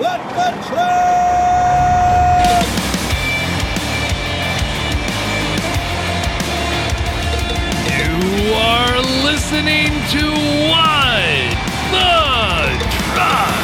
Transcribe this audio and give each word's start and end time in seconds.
Let 0.00 0.18
the 0.34 0.50
train! 0.66 0.84
You 7.86 8.54
are 8.54 8.98
listening 9.22 9.92
to 10.10 10.24
What 10.68 11.54
the 11.92 12.10
Truck. 13.14 13.54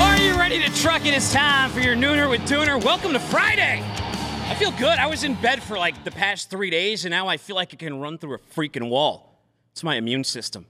Are 0.00 0.16
you 0.16 0.32
ready 0.38 0.58
to 0.60 0.70
truck? 0.80 1.04
It 1.04 1.12
is 1.12 1.30
time 1.30 1.68
for 1.70 1.80
your 1.80 1.94
Nooner 1.94 2.30
with 2.30 2.40
Dooner. 2.48 2.82
Welcome 2.82 3.12
to 3.12 3.20
Friday. 3.20 3.82
I 3.84 4.54
feel 4.54 4.70
good. 4.70 4.98
I 4.98 5.08
was 5.08 5.24
in 5.24 5.34
bed 5.34 5.62
for 5.62 5.76
like 5.76 6.04
the 6.04 6.10
past 6.10 6.48
three 6.48 6.70
days, 6.70 7.04
and 7.04 7.10
now 7.10 7.28
I 7.28 7.36
feel 7.36 7.54
like 7.54 7.74
I 7.74 7.76
can 7.76 8.00
run 8.00 8.16
through 8.16 8.36
a 8.36 8.38
freaking 8.38 8.88
wall. 8.88 9.42
It's 9.72 9.82
my 9.84 9.96
immune 9.96 10.24
system. 10.24 10.64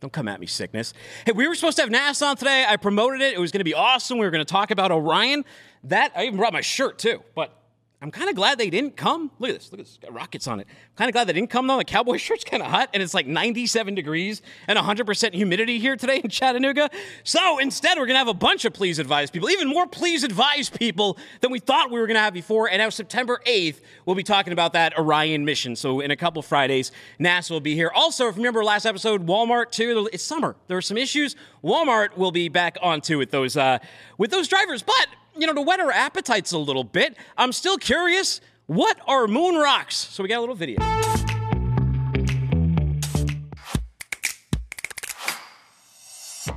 Don't 0.00 0.12
come 0.12 0.28
at 0.28 0.40
me, 0.40 0.46
sickness. 0.46 0.94
Hey, 1.26 1.32
we 1.32 1.46
were 1.46 1.54
supposed 1.54 1.76
to 1.76 1.82
have 1.82 1.90
NASA 1.90 2.26
on 2.26 2.36
today. 2.36 2.64
I 2.66 2.76
promoted 2.76 3.20
it. 3.20 3.34
It 3.34 3.38
was 3.38 3.52
going 3.52 3.60
to 3.60 3.64
be 3.64 3.74
awesome. 3.74 4.18
We 4.18 4.24
were 4.24 4.30
going 4.30 4.44
to 4.44 4.50
talk 4.50 4.70
about 4.70 4.90
Orion. 4.90 5.44
That 5.84 6.12
I 6.16 6.24
even 6.24 6.38
brought 6.38 6.52
my 6.52 6.62
shirt 6.62 6.98
too, 6.98 7.22
but 7.34 7.59
I'm 8.02 8.10
kind 8.10 8.30
of 8.30 8.34
glad 8.34 8.56
they 8.56 8.70
didn't 8.70 8.96
come. 8.96 9.30
Look 9.38 9.50
at 9.50 9.56
this. 9.56 9.70
Look 9.70 9.78
at 9.78 9.84
this. 9.84 9.98
Got 10.00 10.14
rockets 10.14 10.48
on 10.48 10.58
it. 10.58 10.66
kind 10.96 11.10
of 11.10 11.12
glad 11.12 11.26
they 11.26 11.34
didn't 11.34 11.50
come 11.50 11.66
though. 11.66 11.76
The 11.76 11.84
cowboy 11.84 12.16
shirt's 12.18 12.44
kind 12.44 12.62
of 12.62 12.70
hot, 12.70 12.88
and 12.94 13.02
it's 13.02 13.12
like 13.12 13.26
97 13.26 13.94
degrees 13.94 14.40
and 14.66 14.78
100% 14.78 15.34
humidity 15.34 15.78
here 15.78 15.96
today 15.96 16.22
in 16.24 16.30
Chattanooga. 16.30 16.88
So 17.24 17.58
instead, 17.58 17.98
we're 17.98 18.06
gonna 18.06 18.18
have 18.18 18.28
a 18.28 18.32
bunch 18.32 18.64
of 18.64 18.72
please 18.72 18.98
advise 18.98 19.30
people, 19.30 19.50
even 19.50 19.68
more 19.68 19.86
please 19.86 20.24
advise 20.24 20.70
people 20.70 21.18
than 21.42 21.50
we 21.50 21.58
thought 21.58 21.90
we 21.90 22.00
were 22.00 22.06
gonna 22.06 22.20
have 22.20 22.32
before. 22.32 22.70
And 22.70 22.78
now 22.78 22.88
September 22.88 23.42
8th, 23.46 23.80
we'll 24.06 24.16
be 24.16 24.22
talking 24.22 24.54
about 24.54 24.72
that 24.72 24.96
Orion 24.98 25.44
mission. 25.44 25.76
So 25.76 26.00
in 26.00 26.10
a 26.10 26.16
couple 26.16 26.40
Fridays, 26.40 26.92
NASA 27.20 27.50
will 27.50 27.60
be 27.60 27.74
here. 27.74 27.90
Also, 27.94 28.28
if 28.28 28.36
you 28.36 28.40
remember 28.40 28.64
last 28.64 28.86
episode, 28.86 29.26
Walmart 29.26 29.72
too. 29.72 30.08
It's 30.10 30.24
summer. 30.24 30.56
There 30.68 30.78
are 30.78 30.82
some 30.82 30.96
issues. 30.96 31.36
Walmart 31.62 32.16
will 32.16 32.32
be 32.32 32.48
back 32.48 32.78
on 32.80 33.02
too 33.02 33.18
with 33.18 33.30
those 33.30 33.58
uh, 33.58 33.78
with 34.16 34.30
those 34.30 34.48
drivers, 34.48 34.82
but 34.82 35.06
you 35.36 35.46
know, 35.46 35.54
to 35.54 35.62
whet 35.62 35.80
our 35.80 35.90
appetites 35.90 36.52
a 36.52 36.58
little 36.58 36.84
bit, 36.84 37.16
I'm 37.36 37.52
still 37.52 37.76
curious 37.76 38.40
what 38.66 38.98
are 39.06 39.26
moon 39.26 39.56
rocks? 39.56 39.96
So 39.96 40.22
we 40.22 40.28
got 40.28 40.38
a 40.38 40.40
little 40.40 40.54
video. 40.54 40.78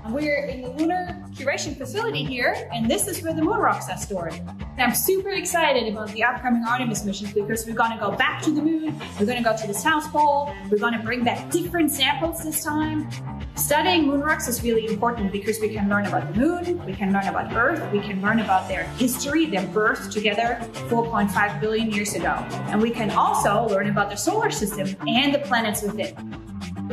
We're 0.09 0.47
in 0.47 0.61
the 0.61 0.69
lunar 0.69 1.23
curation 1.31 1.77
facility 1.77 2.25
here, 2.25 2.69
and 2.73 2.91
this 2.91 3.07
is 3.07 3.23
where 3.23 3.33
the 3.33 3.41
moon 3.41 3.57
rocks 3.57 3.89
are 3.89 3.97
stored. 3.97 4.33
And 4.33 4.81
I'm 4.81 4.93
super 4.93 5.29
excited 5.29 5.91
about 5.91 6.09
the 6.09 6.25
upcoming 6.25 6.63
Artemis 6.67 7.05
missions 7.05 7.31
because 7.31 7.65
we're 7.65 7.73
gonna 7.73 7.97
go 7.97 8.11
back 8.11 8.41
to 8.43 8.51
the 8.51 8.61
moon, 8.61 8.99
we're 9.17 9.25
gonna 9.25 9.41
go 9.41 9.55
to 9.55 9.65
the 9.65 9.73
South 9.73 10.11
Pole, 10.11 10.53
we're 10.69 10.77
gonna 10.77 11.01
bring 11.01 11.23
back 11.23 11.49
different 11.49 11.89
samples 11.89 12.43
this 12.43 12.63
time. 12.63 13.09
Studying 13.55 14.05
moon 14.07 14.19
rocks 14.19 14.49
is 14.49 14.61
really 14.61 14.87
important 14.87 15.31
because 15.31 15.61
we 15.61 15.69
can 15.69 15.87
learn 15.87 16.05
about 16.05 16.33
the 16.33 16.39
moon, 16.39 16.85
we 16.85 16.93
can 16.93 17.13
learn 17.13 17.27
about 17.27 17.53
Earth, 17.55 17.89
we 17.93 18.01
can 18.01 18.21
learn 18.21 18.39
about 18.39 18.67
their 18.67 18.83
history, 18.97 19.45
their 19.45 19.65
birth 19.67 20.11
together 20.11 20.59
4.5 20.89 21.61
billion 21.61 21.89
years 21.91 22.13
ago. 22.13 22.33
And 22.67 22.81
we 22.81 22.89
can 22.89 23.09
also 23.11 23.67
learn 23.69 23.89
about 23.89 24.09
the 24.09 24.17
solar 24.17 24.51
system 24.51 24.97
and 25.07 25.33
the 25.33 25.39
planets 25.39 25.81
within. 25.81 26.42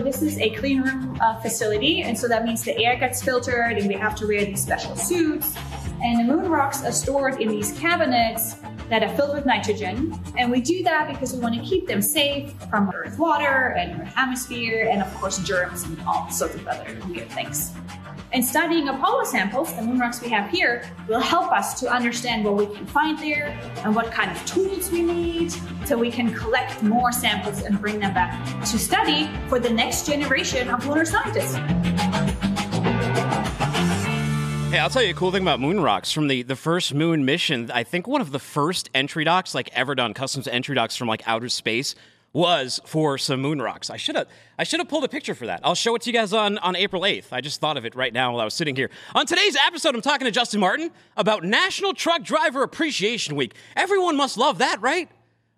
This 0.02 0.22
is 0.22 0.38
a 0.38 0.50
clean 0.50 0.80
room 0.80 1.18
uh, 1.20 1.38
facility, 1.40 2.02
and 2.02 2.18
so 2.18 2.26
that 2.26 2.44
means 2.44 2.64
the 2.64 2.76
air 2.78 2.96
gets 2.96 3.22
filtered, 3.22 3.76
and 3.76 3.86
we 3.86 3.94
have 3.94 4.14
to 4.16 4.26
wear 4.26 4.44
these 4.44 4.62
special 4.62 4.96
suits. 4.96 5.54
And 6.02 6.20
the 6.20 6.24
moon 6.24 6.48
rocks 6.50 6.82
are 6.82 6.92
stored 6.92 7.40
in 7.40 7.48
these 7.48 7.72
cabinets 7.72 8.56
that 8.88 9.02
are 9.02 9.14
filled 9.14 9.34
with 9.34 9.44
nitrogen. 9.44 10.18
And 10.38 10.50
we 10.50 10.62
do 10.62 10.82
that 10.84 11.08
because 11.08 11.34
we 11.34 11.40
want 11.40 11.54
to 11.54 11.60
keep 11.60 11.86
them 11.86 12.00
safe 12.00 12.52
from 12.70 12.90
Earth 12.94 13.18
water 13.18 13.74
and 13.78 14.00
Earth 14.00 14.12
atmosphere, 14.16 14.88
and 14.90 15.02
of 15.02 15.14
course, 15.16 15.38
germs 15.40 15.82
and 15.84 16.00
all 16.06 16.30
sorts 16.30 16.54
of 16.54 16.66
other 16.66 16.96
weird 17.06 17.28
things. 17.30 17.72
And 18.32 18.44
studying 18.44 18.88
Apollo 18.88 19.24
samples, 19.24 19.74
the 19.74 19.82
moon 19.82 19.98
rocks 19.98 20.22
we 20.22 20.28
have 20.28 20.48
here, 20.50 20.88
will 21.08 21.18
help 21.18 21.50
us 21.50 21.80
to 21.80 21.90
understand 21.90 22.44
what 22.44 22.56
we 22.56 22.66
can 22.66 22.86
find 22.86 23.18
there 23.18 23.58
and 23.78 23.92
what 23.92 24.12
kind 24.12 24.30
of 24.30 24.46
tools 24.46 24.88
we 24.92 25.02
need 25.02 25.52
so 25.84 25.98
we 25.98 26.12
can 26.12 26.32
collect 26.32 26.80
more 26.80 27.10
samples 27.10 27.62
and 27.62 27.80
bring 27.80 27.98
them 27.98 28.14
back 28.14 28.64
to 28.66 28.78
study 28.78 29.28
for 29.48 29.58
the 29.58 29.70
next 29.70 30.06
generation 30.06 30.68
of 30.68 30.86
lunar 30.86 31.04
scientists. 31.04 31.56
Hey, 34.70 34.78
I'll 34.78 34.90
tell 34.90 35.02
you 35.02 35.10
a 35.10 35.14
cool 35.14 35.32
thing 35.32 35.42
about 35.42 35.58
moon 35.58 35.80
rocks 35.80 36.12
from 36.12 36.28
the, 36.28 36.42
the 36.42 36.54
first 36.54 36.94
moon 36.94 37.24
mission. 37.24 37.72
I 37.72 37.82
think 37.82 38.06
one 38.06 38.20
of 38.20 38.30
the 38.30 38.38
first 38.38 38.90
entry 38.94 39.24
docks, 39.24 39.56
like 39.56 39.70
ever 39.72 39.96
done, 39.96 40.14
customs 40.14 40.46
entry 40.46 40.76
docks 40.76 40.94
from 40.94 41.08
like 41.08 41.26
outer 41.26 41.48
space, 41.48 41.96
was 42.32 42.80
for 42.84 43.18
some 43.18 43.40
moon 43.40 43.60
rocks. 43.60 43.90
I 43.90 43.96
should 43.96 44.14
have 44.16 44.28
I 44.58 44.64
should 44.64 44.78
have 44.80 44.88
pulled 44.88 45.04
a 45.04 45.08
picture 45.08 45.34
for 45.34 45.46
that. 45.46 45.60
I'll 45.64 45.74
show 45.74 45.94
it 45.94 46.02
to 46.02 46.10
you 46.10 46.12
guys 46.12 46.32
on, 46.32 46.58
on 46.58 46.76
April 46.76 47.02
8th. 47.02 47.32
I 47.32 47.40
just 47.40 47.60
thought 47.60 47.76
of 47.76 47.84
it 47.84 47.94
right 47.94 48.12
now 48.12 48.32
while 48.32 48.40
I 48.40 48.44
was 48.44 48.54
sitting 48.54 48.76
here. 48.76 48.90
On 49.14 49.26
today's 49.26 49.56
episode, 49.66 49.94
I'm 49.94 50.02
talking 50.02 50.26
to 50.26 50.30
Justin 50.30 50.60
Martin 50.60 50.90
about 51.16 51.44
National 51.44 51.94
Truck 51.94 52.22
Driver 52.22 52.62
Appreciation 52.62 53.36
Week. 53.36 53.54
Everyone 53.74 54.16
must 54.16 54.36
love 54.36 54.58
that, 54.58 54.80
right? 54.80 55.08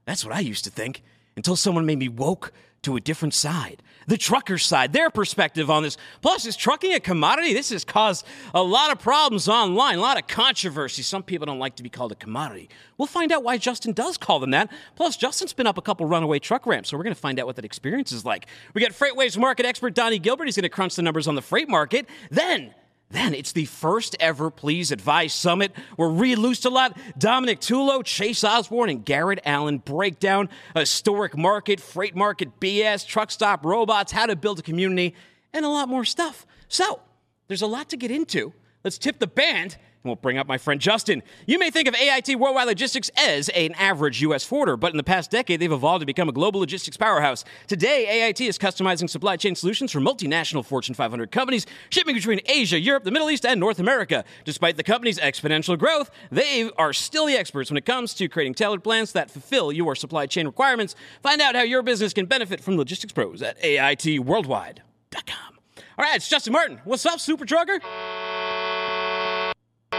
That's 0.04 0.24
what 0.24 0.34
I 0.34 0.40
used 0.40 0.64
to 0.64 0.70
think 0.70 1.02
until 1.36 1.56
someone 1.56 1.84
made 1.84 1.98
me 1.98 2.08
woke 2.08 2.52
to 2.82 2.96
a 2.96 3.00
different 3.00 3.34
side. 3.34 3.82
The 4.06 4.16
trucker 4.16 4.58
side, 4.58 4.92
their 4.92 5.10
perspective 5.10 5.70
on 5.70 5.82
this. 5.82 5.96
Plus, 6.20 6.46
is 6.46 6.56
trucking 6.56 6.92
a 6.92 7.00
commodity? 7.00 7.54
This 7.54 7.70
has 7.70 7.84
caused 7.84 8.26
a 8.54 8.62
lot 8.62 8.90
of 8.90 8.98
problems 8.98 9.48
online, 9.48 9.98
a 9.98 10.00
lot 10.00 10.18
of 10.18 10.26
controversy. 10.26 11.02
Some 11.02 11.22
people 11.22 11.46
don't 11.46 11.58
like 11.58 11.76
to 11.76 11.82
be 11.82 11.88
called 11.88 12.12
a 12.12 12.16
commodity. 12.16 12.68
We'll 12.98 13.06
find 13.06 13.32
out 13.32 13.42
why 13.42 13.58
Justin 13.58 13.92
does 13.92 14.16
call 14.16 14.40
them 14.40 14.50
that. 14.50 14.70
Plus, 14.96 15.16
Justin's 15.16 15.52
been 15.52 15.66
up 15.66 15.78
a 15.78 15.82
couple 15.82 16.06
runaway 16.06 16.38
truck 16.38 16.66
ramps, 16.66 16.90
so 16.90 16.96
we're 16.96 17.04
going 17.04 17.14
to 17.14 17.20
find 17.20 17.38
out 17.40 17.46
what 17.46 17.56
that 17.56 17.64
experience 17.64 18.12
is 18.12 18.24
like. 18.24 18.46
We 18.74 18.80
got 18.80 18.92
FreightWaves 18.92 19.38
market 19.38 19.66
expert 19.66 19.94
Donny 19.94 20.18
Gilbert. 20.18 20.44
He's 20.44 20.56
going 20.56 20.62
to 20.62 20.68
crunch 20.68 20.96
the 20.96 21.02
numbers 21.02 21.26
on 21.26 21.34
the 21.34 21.42
freight 21.42 21.68
market. 21.68 22.08
Then, 22.30 22.74
then 23.12 23.34
it's 23.34 23.52
the 23.52 23.66
first 23.66 24.16
ever 24.18 24.50
Please 24.50 24.90
Advise 24.90 25.34
Summit 25.34 25.72
where 25.96 26.08
Reed 26.08 26.38
Loustalot, 26.38 26.96
Dominick 27.18 27.60
Tullo, 27.60 28.02
Chase 28.02 28.42
Osborne, 28.42 28.90
and 28.90 29.04
Garrett 29.04 29.40
Allen 29.44 29.78
break 29.78 30.18
down 30.18 30.48
historic 30.74 31.36
market, 31.36 31.80
freight 31.80 32.16
market 32.16 32.58
BS, 32.58 33.06
truck 33.06 33.30
stop 33.30 33.64
robots, 33.64 34.12
how 34.12 34.26
to 34.26 34.36
build 34.36 34.58
a 34.58 34.62
community, 34.62 35.14
and 35.52 35.64
a 35.64 35.68
lot 35.68 35.88
more 35.88 36.04
stuff. 36.04 36.46
So, 36.68 37.00
there's 37.48 37.62
a 37.62 37.66
lot 37.66 37.90
to 37.90 37.96
get 37.96 38.10
into. 38.10 38.54
Let's 38.84 38.98
tip 38.98 39.18
the 39.18 39.26
band 39.26 39.76
and 40.02 40.10
we'll 40.10 40.16
bring 40.16 40.38
up 40.38 40.46
my 40.46 40.58
friend 40.58 40.80
Justin. 40.80 41.22
You 41.46 41.58
may 41.58 41.70
think 41.70 41.86
of 41.86 41.94
AIT 41.94 42.36
Worldwide 42.38 42.66
Logistics 42.66 43.10
as 43.16 43.48
an 43.50 43.72
average 43.74 44.20
U.S. 44.22 44.44
forwarder, 44.44 44.76
but 44.76 44.90
in 44.90 44.96
the 44.96 45.04
past 45.04 45.30
decade, 45.30 45.60
they've 45.60 45.70
evolved 45.70 46.00
to 46.02 46.06
become 46.06 46.28
a 46.28 46.32
global 46.32 46.60
logistics 46.60 46.96
powerhouse. 46.96 47.44
Today, 47.68 48.22
AIT 48.22 48.40
is 48.40 48.58
customizing 48.58 49.08
supply 49.08 49.36
chain 49.36 49.54
solutions 49.54 49.92
for 49.92 50.00
multinational 50.00 50.64
Fortune 50.64 50.94
500 50.94 51.30
companies, 51.30 51.66
shipping 51.90 52.14
between 52.16 52.40
Asia, 52.46 52.80
Europe, 52.80 53.04
the 53.04 53.12
Middle 53.12 53.30
East, 53.30 53.46
and 53.46 53.60
North 53.60 53.78
America. 53.78 54.24
Despite 54.44 54.76
the 54.76 54.82
company's 54.82 55.18
exponential 55.20 55.78
growth, 55.78 56.10
they 56.30 56.68
are 56.76 56.92
still 56.92 57.26
the 57.26 57.34
experts 57.34 57.70
when 57.70 57.76
it 57.76 57.86
comes 57.86 58.14
to 58.14 58.28
creating 58.28 58.54
tailored 58.54 58.82
plans 58.82 59.12
that 59.12 59.30
fulfill 59.30 59.70
your 59.70 59.94
supply 59.94 60.26
chain 60.26 60.46
requirements. 60.46 60.96
Find 61.22 61.40
out 61.40 61.54
how 61.54 61.62
your 61.62 61.82
business 61.82 62.12
can 62.12 62.26
benefit 62.26 62.60
from 62.60 62.76
logistics 62.76 63.12
pros 63.12 63.40
at 63.42 63.60
AITworldwide.com. 63.62 65.58
All 65.98 66.04
right, 66.04 66.16
it's 66.16 66.28
Justin 66.28 66.52
Martin. 66.54 66.80
What's 66.84 67.06
up, 67.06 67.20
Super 67.20 67.44
Trucker? 67.44 67.78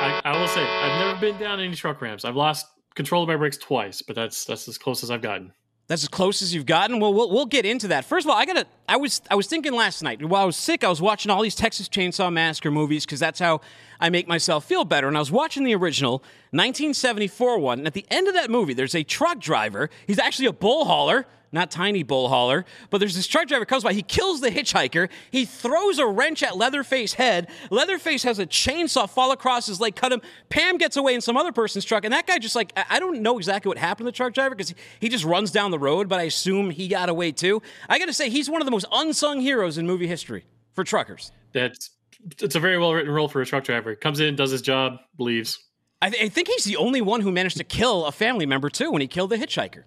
I, 0.04 0.22
I 0.26 0.40
will 0.40 0.48
say 0.48 0.62
I've 0.62 1.00
never 1.00 1.20
been 1.20 1.38
down 1.40 1.60
any 1.60 1.76
truck 1.76 2.02
ramps. 2.02 2.26
I've 2.26 2.36
lost 2.36 2.68
control 2.94 3.24
of 3.24 3.30
my 3.30 3.38
brakes 3.38 3.58
twice, 3.58 4.02
but 4.02 4.16
that's 4.16 4.44
that's 4.44 4.68
as 4.68 4.78
close 4.78 5.04
as 5.04 5.10
I've 5.10 5.22
gotten. 5.22 5.54
That's 5.88 6.04
as 6.04 6.10
close 6.10 6.42
as 6.42 6.54
you've 6.54 6.66
gotten. 6.66 7.00
Well, 7.00 7.14
we'll 7.14 7.30
we'll 7.30 7.46
get 7.46 7.66
into 7.66 7.88
that. 7.90 8.04
First 8.04 8.26
of 8.26 8.30
all, 8.30 8.38
I 8.38 8.46
gotta. 8.46 8.66
I 8.88 8.98
was 8.98 9.22
I 9.32 9.36
was 9.36 9.48
thinking 9.48 9.74
last 9.74 10.04
night 10.04 10.24
while 10.24 10.44
I 10.44 10.46
was 10.46 10.58
sick. 10.58 10.84
I 10.84 10.90
was 10.90 11.02
watching 11.02 11.32
all 11.32 11.42
these 11.42 11.56
Texas 11.56 11.88
Chainsaw 11.88 12.32
Massacre 12.32 12.72
movies 12.72 13.06
because 13.06 13.20
that's 13.20 13.40
how 13.40 13.62
I 14.00 14.10
make 14.10 14.28
myself 14.28 14.66
feel 14.66 14.84
better. 14.84 15.08
And 15.08 15.16
I 15.16 15.22
was 15.22 15.32
watching 15.32 15.64
the 15.64 15.76
original 15.76 16.20
1974 16.52 17.60
one. 17.60 17.80
And 17.80 17.88
at 17.88 17.94
the 17.94 18.06
end 18.10 18.28
of 18.28 18.34
that 18.34 18.50
movie, 18.50 18.74
there's 18.74 18.96
a 18.96 19.04
truck 19.04 19.40
driver. 19.40 19.90
He's 20.06 20.20
actually 20.20 20.48
a 20.48 20.54
bull 20.54 20.86
hauler 20.86 21.26
not 21.54 21.72
tiny 21.72 22.04
bull 22.04 22.28
hauler, 22.28 22.66
but 22.90 22.98
there's 22.98 23.16
this 23.16 23.28
truck 23.28 23.48
driver 23.48 23.66
comes 23.66 23.84
by. 23.84 23.94
He 23.94 24.02
kills 24.02 24.42
the 24.42 24.50
hitchhiker. 24.50 25.10
He 25.32 25.46
throws 25.46 26.00
a 26.00 26.08
wrench 26.08 26.44
at 26.44 26.58
Leatherface's 26.58 27.14
head. 27.14 27.50
Leatherface 27.70 28.24
has 28.24 28.40
a 28.40 28.46
chainsaw 28.46 29.10
fall 29.10 29.32
across 29.32 29.68
his 29.68 29.80
leg, 29.80 29.96
cut 29.96 30.12
him. 30.12 30.22
Pam 30.50 30.78
gets 30.78 30.98
away 30.98 31.14
in 31.14 31.22
some 31.22 31.38
other 31.38 31.52
person's 31.52 31.86
truck, 31.86 32.04
and 32.04 32.14
that 32.14 32.28
guy 32.28 32.40
just 32.40 32.56
like 32.56 32.74
I 32.76 33.00
don't 33.00 33.22
know 33.22 33.38
exactly 33.38 33.70
what 33.70 33.78
happened 33.78 34.06
to 34.06 34.12
the 34.12 34.16
truck 34.16 34.34
driver 34.34 34.56
because 34.56 34.74
he 35.00 35.10
just 35.10 35.24
runs 35.24 35.52
down 35.52 35.72
the 35.72 35.80
road, 35.80 36.10
but 36.10 36.20
I 36.20 36.24
assume 36.24 36.72
he 36.72 36.88
got 36.88 37.10
away 37.10 37.32
too. 37.32 37.62
I 37.88 38.00
got 38.00 38.06
to 38.06 38.14
say 38.14 38.30
he's 38.30 38.50
one 38.50 38.62
of 38.62 38.66
the 38.66 38.72
most 38.72 38.86
unsung 38.92 39.40
heroes 39.40 39.78
in 39.78 39.86
movie 39.86 40.08
history 40.08 40.46
for 40.74 40.84
truckers. 40.84 41.32
That's 41.54 41.92
it's 42.40 42.56
a 42.56 42.60
very 42.60 42.78
well 42.78 42.94
written 42.94 43.12
role 43.12 43.28
for 43.28 43.42
a 43.42 43.46
truck 43.46 43.64
driver. 43.64 43.96
Comes 43.96 44.20
in, 44.20 44.36
does 44.36 44.52
his 44.52 44.62
job, 44.62 44.98
leaves. 45.20 45.60
I, 46.02 46.10
th- 46.10 46.24
I 46.24 46.30
think 46.30 46.50
he's 46.50 46.66
the 46.66 46.78
only 46.78 47.02
one 47.02 47.22
who 47.22 47.32
managed 47.32 47.58
to 47.58 47.64
kill 47.64 48.06
a 48.06 48.12
family 48.12 48.46
member 48.46 48.70
too 48.70 48.92
when 48.92 49.02
he 49.02 49.08
killed 49.08 49.30
the 49.30 49.38
hitchhiker. 49.38 49.84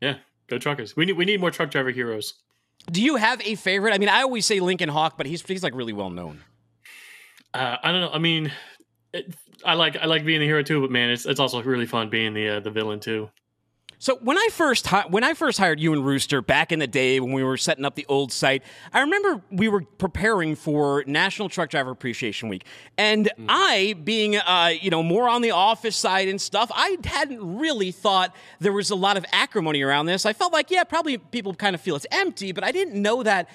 Yeah, 0.00 0.16
go 0.48 0.58
truckers. 0.58 0.96
We 0.96 1.06
need 1.06 1.16
we 1.16 1.24
need 1.24 1.40
more 1.40 1.50
truck 1.50 1.70
driver 1.70 1.90
heroes. 1.90 2.34
Do 2.90 3.02
you 3.02 3.16
have 3.16 3.40
a 3.42 3.54
favorite? 3.54 3.94
I 3.94 3.98
mean, 3.98 4.08
I 4.08 4.22
always 4.22 4.44
say 4.46 4.60
Lincoln 4.60 4.88
Hawk, 4.88 5.16
but 5.16 5.26
he's 5.26 5.42
he's 5.42 5.62
like 5.62 5.74
really 5.74 5.92
well 5.92 6.10
known. 6.10 6.42
Uh, 7.54 7.76
I 7.82 7.92
don't 7.92 8.00
know. 8.00 8.10
I 8.12 8.18
mean, 8.18 8.50
it, 9.12 9.34
I 9.64 9.74
like 9.74 9.96
I 9.96 10.06
like 10.06 10.24
being 10.24 10.40
the 10.40 10.46
hero 10.46 10.62
too, 10.62 10.80
but 10.80 10.90
man, 10.90 11.10
it's 11.10 11.26
it's 11.26 11.40
also 11.40 11.62
really 11.62 11.86
fun 11.86 12.08
being 12.08 12.34
the 12.34 12.56
uh, 12.56 12.60
the 12.60 12.70
villain 12.70 13.00
too. 13.00 13.30
So 14.02 14.16
when 14.16 14.36
I 14.36 14.48
first 14.50 14.88
hi- 14.88 15.06
when 15.08 15.22
I 15.22 15.32
first 15.32 15.58
hired 15.58 15.78
you 15.78 15.92
and 15.92 16.04
Rooster 16.04 16.42
back 16.42 16.72
in 16.72 16.80
the 16.80 16.88
day 16.88 17.20
when 17.20 17.30
we 17.30 17.44
were 17.44 17.56
setting 17.56 17.84
up 17.84 17.94
the 17.94 18.04
old 18.08 18.32
site, 18.32 18.64
I 18.92 18.98
remember 18.98 19.40
we 19.48 19.68
were 19.68 19.82
preparing 19.82 20.56
for 20.56 21.04
National 21.06 21.48
Truck 21.48 21.70
Driver 21.70 21.92
Appreciation 21.92 22.48
Week, 22.48 22.66
and 22.98 23.30
mm. 23.38 23.46
I, 23.48 23.94
being 24.02 24.38
uh, 24.38 24.72
you 24.80 24.90
know 24.90 25.04
more 25.04 25.28
on 25.28 25.40
the 25.40 25.52
office 25.52 25.94
side 25.94 26.26
and 26.26 26.40
stuff, 26.40 26.68
I 26.74 26.96
hadn't 27.04 27.58
really 27.58 27.92
thought 27.92 28.34
there 28.58 28.72
was 28.72 28.90
a 28.90 28.96
lot 28.96 29.16
of 29.16 29.24
acrimony 29.30 29.82
around 29.82 30.06
this. 30.06 30.26
I 30.26 30.32
felt 30.32 30.52
like 30.52 30.72
yeah, 30.72 30.82
probably 30.82 31.16
people 31.18 31.54
kind 31.54 31.76
of 31.76 31.80
feel 31.80 31.94
it's 31.94 32.06
empty, 32.10 32.50
but 32.50 32.64
I 32.64 32.72
didn't 32.72 33.00
know 33.00 33.22
that 33.22 33.48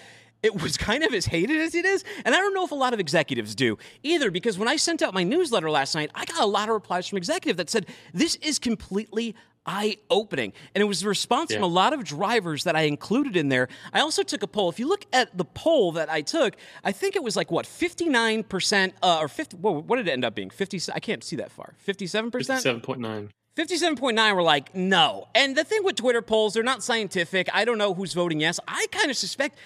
it 0.43 0.61
was 0.61 0.77
kind 0.87 1.03
of 1.03 1.13
as 1.13 1.25
hated 1.25 1.59
as 1.59 1.75
it 1.75 1.83
is. 1.83 2.05
And 2.23 2.33
I 2.33 2.37
don't 2.37 2.53
know 2.53 2.63
if 2.63 2.71
a 2.71 2.75
lot 2.75 2.93
of 2.93 3.01
executives 3.01 3.53
do 3.53 3.77
either, 4.01 4.31
because 4.31 4.57
when 4.57 4.69
I 4.69 4.77
sent 4.77 5.01
out 5.01 5.13
my 5.13 5.23
newsletter 5.23 5.69
last 5.69 5.93
night, 5.93 6.09
I 6.15 6.23
got 6.23 6.39
a 6.39 6.45
lot 6.45 6.69
of 6.69 6.73
replies 6.73 7.05
from 7.05 7.17
executives 7.17 7.57
that 7.57 7.69
said, 7.69 7.87
This 8.13 8.35
is 8.35 8.59
completely 8.59 9.35
eye 9.67 9.97
opening. 10.09 10.53
And 10.73 10.81
it 10.81 10.85
was 10.85 11.01
the 11.01 11.09
response 11.09 11.51
yeah. 11.51 11.57
from 11.57 11.63
a 11.63 11.67
lot 11.67 11.93
of 11.93 12.03
drivers 12.03 12.63
that 12.63 12.75
I 12.75 12.83
included 12.83 13.35
in 13.35 13.49
there. 13.49 13.67
I 13.93 13.99
also 13.99 14.23
took 14.23 14.41
a 14.41 14.47
poll. 14.47 14.69
If 14.69 14.79
you 14.79 14.87
look 14.87 15.05
at 15.13 15.37
the 15.37 15.45
poll 15.45 15.91
that 15.93 16.09
I 16.09 16.21
took, 16.21 16.55
I 16.83 16.91
think 16.91 17.15
it 17.15 17.23
was 17.23 17.35
like 17.35 17.51
what, 17.51 17.65
59% 17.65 18.93
uh, 19.03 19.19
or 19.19 19.27
50, 19.27 19.57
whoa, 19.57 19.81
what 19.81 19.97
did 19.97 20.07
it 20.07 20.11
end 20.11 20.25
up 20.25 20.33
being? 20.33 20.49
50, 20.49 20.91
I 20.93 20.99
can't 20.99 21.23
see 21.23 21.35
that 21.35 21.51
far. 21.51 21.73
57%? 21.85 22.31
57.9. 22.31 23.29
57.9 23.57 24.35
were 24.35 24.43
like, 24.43 24.75
no. 24.75 25.27
And 25.33 25.55
the 25.55 25.63
thing 25.63 25.83
with 25.83 25.95
Twitter 25.95 26.21
polls, 26.21 26.53
they're 26.53 26.61
not 26.61 26.83
scientific. 26.83 27.49
I 27.51 27.65
don't 27.65 27.79
know 27.79 27.95
who's 27.95 28.13
voting 28.13 28.39
yes. 28.39 28.59
I 28.67 28.85
kind 28.91 29.09
of 29.09 29.17
suspect, 29.17 29.57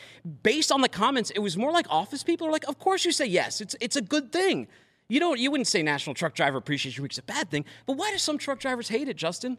based 0.43 0.71
on 0.71 0.79
the 0.79 0.87
comments, 0.87 1.29
it 1.31 1.39
was 1.39 1.57
more 1.57 1.73
like 1.73 1.87
office 1.89 2.23
people 2.23 2.47
are 2.47 2.51
like, 2.51 2.67
of 2.69 2.79
course 2.79 3.03
you 3.03 3.11
say 3.11 3.25
yes. 3.25 3.59
It's, 3.59 3.75
it's 3.81 3.97
a 3.97 4.01
good 4.01 4.31
thing. 4.31 4.67
You 5.11 5.19
don't. 5.19 5.37
You 5.37 5.51
wouldn't 5.51 5.67
say 5.67 5.83
National 5.83 6.13
Truck 6.13 6.35
Driver 6.35 6.57
Appreciation 6.57 7.03
Week 7.03 7.11
is 7.11 7.17
a 7.17 7.23
bad 7.23 7.51
thing, 7.51 7.65
but 7.85 7.97
why 7.97 8.11
do 8.11 8.17
some 8.17 8.37
truck 8.37 8.61
drivers 8.61 8.87
hate 8.87 9.09
it, 9.09 9.17
Justin? 9.17 9.57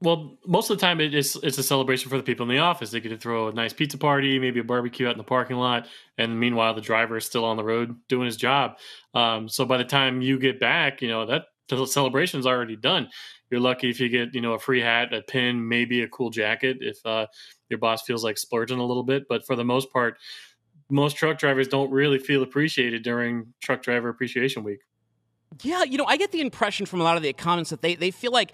Well, 0.00 0.38
most 0.46 0.70
of 0.70 0.78
the 0.78 0.80
time 0.80 1.00
it 1.00 1.12
is 1.12 1.36
it's 1.42 1.58
a 1.58 1.62
celebration 1.62 2.08
for 2.08 2.16
the 2.16 2.22
people 2.22 2.48
in 2.48 2.54
the 2.54 2.62
office. 2.62 2.90
They 2.92 3.00
get 3.00 3.08
to 3.08 3.16
throw 3.16 3.48
a 3.48 3.52
nice 3.52 3.72
pizza 3.72 3.98
party, 3.98 4.38
maybe 4.38 4.60
a 4.60 4.64
barbecue 4.64 5.08
out 5.08 5.12
in 5.12 5.18
the 5.18 5.24
parking 5.24 5.56
lot, 5.56 5.88
and 6.16 6.38
meanwhile 6.38 6.74
the 6.74 6.80
driver 6.80 7.16
is 7.16 7.24
still 7.24 7.44
on 7.44 7.56
the 7.56 7.64
road 7.64 7.96
doing 8.08 8.26
his 8.26 8.36
job. 8.36 8.78
Um, 9.12 9.48
so 9.48 9.64
by 9.64 9.76
the 9.76 9.84
time 9.84 10.22
you 10.22 10.38
get 10.38 10.60
back, 10.60 11.02
you 11.02 11.08
know 11.08 11.26
that 11.26 11.46
the 11.68 11.84
celebration's 11.86 12.46
already 12.46 12.76
done. 12.76 13.08
You're 13.50 13.60
lucky 13.60 13.88
if 13.88 13.98
you 13.98 14.08
get, 14.08 14.34
you 14.34 14.40
know, 14.40 14.52
a 14.52 14.58
free 14.58 14.80
hat, 14.80 15.12
a 15.14 15.22
pin, 15.22 15.68
maybe 15.68 16.02
a 16.02 16.08
cool 16.08 16.30
jacket 16.30 16.78
if 16.80 17.04
uh, 17.06 17.26
your 17.70 17.78
boss 17.78 18.02
feels 18.02 18.22
like 18.22 18.36
splurging 18.36 18.78
a 18.78 18.84
little 18.84 19.02
bit. 19.02 19.24
But 19.28 19.46
for 19.46 19.56
the 19.56 19.64
most 19.64 19.92
part, 19.92 20.18
most 20.90 21.16
truck 21.16 21.38
drivers 21.38 21.68
don't 21.68 21.90
really 21.90 22.18
feel 22.18 22.42
appreciated 22.42 23.02
during 23.02 23.54
Truck 23.60 23.82
Driver 23.82 24.08
Appreciation 24.08 24.64
Week. 24.64 24.80
Yeah, 25.62 25.82
you 25.84 25.96
know, 25.96 26.04
I 26.04 26.18
get 26.18 26.30
the 26.30 26.40
impression 26.40 26.84
from 26.84 27.00
a 27.00 27.04
lot 27.04 27.16
of 27.16 27.22
the 27.22 27.32
comments 27.32 27.70
that 27.70 27.80
they, 27.80 27.94
they 27.94 28.10
feel 28.10 28.32
like 28.32 28.52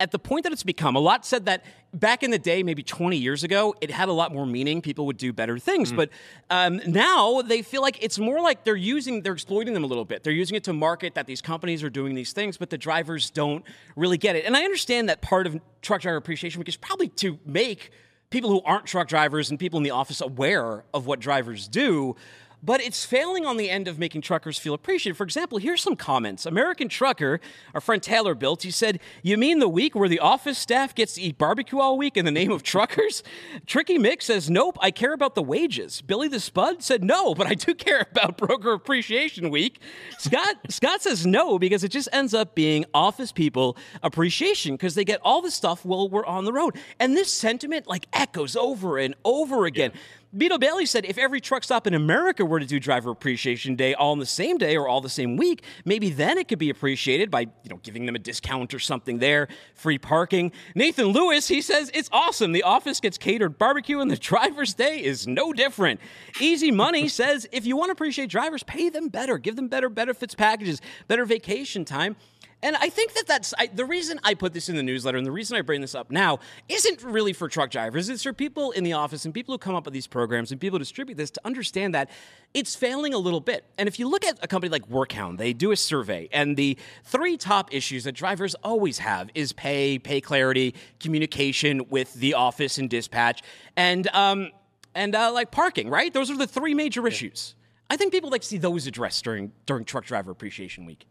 at 0.00 0.10
the 0.10 0.18
point 0.18 0.42
that 0.44 0.52
it's 0.52 0.62
become, 0.62 0.96
a 0.96 1.00
lot 1.00 1.24
said 1.24 1.46
that 1.46 1.64
back 1.92 2.22
in 2.22 2.30
the 2.30 2.38
day, 2.38 2.62
maybe 2.62 2.82
20 2.82 3.16
years 3.16 3.44
ago, 3.44 3.74
it 3.80 3.90
had 3.90 4.08
a 4.08 4.12
lot 4.12 4.32
more 4.32 4.46
meaning. 4.46 4.82
People 4.82 5.06
would 5.06 5.16
do 5.16 5.32
better 5.32 5.58
things. 5.58 5.92
Mm. 5.92 5.96
But 5.96 6.10
um, 6.50 6.80
now 6.86 7.42
they 7.42 7.62
feel 7.62 7.82
like 7.82 8.02
it's 8.02 8.18
more 8.18 8.40
like 8.40 8.64
they're 8.64 8.76
using, 8.76 9.22
they're 9.22 9.34
exploiting 9.34 9.74
them 9.74 9.84
a 9.84 9.86
little 9.86 10.04
bit. 10.04 10.24
They're 10.24 10.32
using 10.32 10.56
it 10.56 10.64
to 10.64 10.72
market 10.72 11.14
that 11.14 11.26
these 11.26 11.40
companies 11.40 11.82
are 11.82 11.90
doing 11.90 12.14
these 12.14 12.32
things, 12.32 12.56
but 12.56 12.70
the 12.70 12.78
drivers 12.78 13.30
don't 13.30 13.64
really 13.96 14.18
get 14.18 14.36
it. 14.36 14.44
And 14.44 14.56
I 14.56 14.64
understand 14.64 15.08
that 15.08 15.20
part 15.20 15.46
of 15.46 15.60
Truck 15.82 16.00
Driver 16.00 16.16
Appreciation 16.16 16.58
Week 16.58 16.68
is 16.68 16.76
probably 16.76 17.08
to 17.08 17.38
make 17.46 17.90
people 18.30 18.50
who 18.50 18.60
aren't 18.62 18.86
truck 18.86 19.06
drivers 19.06 19.50
and 19.50 19.60
people 19.60 19.76
in 19.76 19.84
the 19.84 19.92
office 19.92 20.20
aware 20.20 20.84
of 20.92 21.06
what 21.06 21.20
drivers 21.20 21.68
do 21.68 22.16
but 22.64 22.80
it's 22.80 23.04
failing 23.04 23.44
on 23.44 23.56
the 23.56 23.68
end 23.68 23.88
of 23.88 23.98
making 23.98 24.22
truckers 24.22 24.58
feel 24.58 24.74
appreciated. 24.74 25.16
For 25.16 25.24
example, 25.24 25.58
here's 25.58 25.82
some 25.82 25.96
comments. 25.96 26.46
American 26.46 26.88
Trucker, 26.88 27.40
our 27.74 27.80
friend 27.80 28.02
Taylor 28.02 28.34
built, 28.34 28.62
he 28.62 28.70
said, 28.70 29.00
You 29.22 29.36
mean 29.36 29.58
the 29.58 29.68
week 29.68 29.94
where 29.94 30.08
the 30.08 30.20
office 30.20 30.58
staff 30.58 30.94
gets 30.94 31.14
to 31.14 31.20
eat 31.20 31.36
barbecue 31.36 31.78
all 31.78 31.98
week 31.98 32.16
in 32.16 32.24
the 32.24 32.30
name 32.30 32.50
of 32.50 32.62
truckers? 32.62 33.22
Tricky 33.66 33.98
Mick 33.98 34.22
says, 34.22 34.48
Nope, 34.48 34.78
I 34.80 34.90
care 34.90 35.12
about 35.12 35.34
the 35.34 35.42
wages. 35.42 36.00
Billy 36.00 36.28
the 36.28 36.40
Spud 36.40 36.82
said, 36.82 37.04
No, 37.04 37.34
but 37.34 37.46
I 37.46 37.54
do 37.54 37.74
care 37.74 38.06
about 38.10 38.38
Broker 38.38 38.72
Appreciation 38.72 39.50
Week. 39.50 39.80
Scott, 40.18 40.56
Scott 40.70 41.02
says, 41.02 41.26
No, 41.26 41.58
because 41.58 41.84
it 41.84 41.90
just 41.90 42.08
ends 42.12 42.32
up 42.32 42.54
being 42.54 42.86
office 42.94 43.32
people 43.32 43.76
appreciation 44.02 44.74
because 44.74 44.94
they 44.94 45.04
get 45.04 45.20
all 45.22 45.42
the 45.42 45.50
stuff 45.50 45.84
while 45.84 46.08
we're 46.08 46.26
on 46.26 46.44
the 46.44 46.52
road. 46.52 46.76
And 46.98 47.16
this 47.16 47.30
sentiment 47.32 47.86
like 47.86 48.06
echoes 48.12 48.56
over 48.56 48.98
and 48.98 49.14
over 49.24 49.66
again. 49.66 49.90
Yeah. 49.92 50.00
Beto 50.36 50.58
Bailey 50.58 50.84
said 50.84 51.04
if 51.04 51.16
every 51.16 51.40
truck 51.40 51.62
stop 51.62 51.86
in 51.86 51.94
America 51.94 52.44
were 52.44 52.58
to 52.58 52.66
do 52.66 52.80
Driver 52.80 53.10
Appreciation 53.10 53.76
Day 53.76 53.94
all 53.94 54.12
on 54.12 54.18
the 54.18 54.26
same 54.26 54.58
day 54.58 54.76
or 54.76 54.88
all 54.88 55.00
the 55.00 55.08
same 55.08 55.36
week, 55.36 55.62
maybe 55.84 56.10
then 56.10 56.38
it 56.38 56.48
could 56.48 56.58
be 56.58 56.70
appreciated 56.70 57.30
by 57.30 57.42
you 57.42 57.70
know 57.70 57.76
giving 57.84 58.06
them 58.06 58.16
a 58.16 58.18
discount 58.18 58.74
or 58.74 58.80
something 58.80 59.18
there, 59.18 59.46
free 59.74 59.98
parking. 59.98 60.50
Nathan 60.74 61.06
Lewis, 61.06 61.46
he 61.46 61.60
says 61.60 61.88
it's 61.94 62.08
awesome. 62.12 62.50
The 62.50 62.64
office 62.64 62.98
gets 62.98 63.16
catered 63.16 63.58
barbecue, 63.58 64.00
and 64.00 64.10
the 64.10 64.16
driver's 64.34 64.74
day 64.74 65.04
is 65.04 65.28
no 65.28 65.52
different. 65.52 66.00
Easy 66.40 66.72
Money 66.72 67.06
says 67.14 67.46
if 67.52 67.64
you 67.64 67.76
want 67.76 67.90
to 67.90 67.92
appreciate 67.92 68.28
drivers, 68.28 68.64
pay 68.64 68.88
them 68.88 69.08
better, 69.08 69.38
give 69.38 69.54
them 69.54 69.68
better 69.68 69.88
benefits 69.88 70.34
packages, 70.34 70.80
better 71.06 71.24
vacation 71.24 71.84
time. 71.84 72.16
And 72.64 72.76
I 72.76 72.88
think 72.88 73.12
that 73.12 73.26
that's 73.26 73.52
I, 73.58 73.66
the 73.66 73.84
reason 73.84 74.18
I 74.24 74.32
put 74.32 74.54
this 74.54 74.70
in 74.70 74.76
the 74.76 74.82
newsletter 74.82 75.18
and 75.18 75.26
the 75.26 75.30
reason 75.30 75.54
I 75.54 75.60
bring 75.60 75.82
this 75.82 75.94
up 75.94 76.10
now 76.10 76.38
isn't 76.66 77.02
really 77.02 77.34
for 77.34 77.46
truck 77.46 77.70
drivers. 77.70 78.08
It's 78.08 78.22
for 78.22 78.32
people 78.32 78.70
in 78.70 78.84
the 78.84 78.94
office 78.94 79.26
and 79.26 79.34
people 79.34 79.52
who 79.52 79.58
come 79.58 79.74
up 79.74 79.84
with 79.84 79.92
these 79.92 80.06
programs 80.06 80.50
and 80.50 80.58
people 80.58 80.78
who 80.78 80.78
distribute 80.78 81.16
this 81.16 81.30
to 81.32 81.40
understand 81.44 81.94
that 81.94 82.08
it's 82.54 82.74
failing 82.74 83.12
a 83.12 83.18
little 83.18 83.40
bit. 83.40 83.66
And 83.76 83.86
if 83.86 83.98
you 83.98 84.08
look 84.08 84.24
at 84.24 84.42
a 84.42 84.48
company 84.48 84.70
like 84.70 84.88
WorkHound, 84.88 85.36
they 85.36 85.52
do 85.52 85.72
a 85.72 85.76
survey, 85.76 86.26
and 86.32 86.56
the 86.56 86.78
three 87.04 87.36
top 87.36 87.74
issues 87.74 88.04
that 88.04 88.12
drivers 88.12 88.54
always 88.64 88.98
have 88.98 89.28
is 89.34 89.52
pay, 89.52 89.98
pay 89.98 90.22
clarity, 90.22 90.74
communication 91.00 91.82
with 91.90 92.14
the 92.14 92.32
office 92.32 92.78
and 92.78 92.88
dispatch, 92.88 93.42
and 93.76 94.08
um, 94.14 94.50
and 94.94 95.14
uh, 95.14 95.30
like 95.34 95.50
parking. 95.50 95.90
Right? 95.90 96.14
Those 96.14 96.30
are 96.30 96.36
the 96.38 96.46
three 96.46 96.72
major 96.72 97.06
issues. 97.06 97.56
I 97.90 97.98
think 97.98 98.10
people 98.10 98.30
like 98.30 98.40
to 98.40 98.48
see 98.48 98.56
those 98.56 98.86
addressed 98.86 99.22
during 99.22 99.52
during 99.66 99.84
Truck 99.84 100.06
Driver 100.06 100.30
Appreciation 100.30 100.86
Week. 100.86 101.04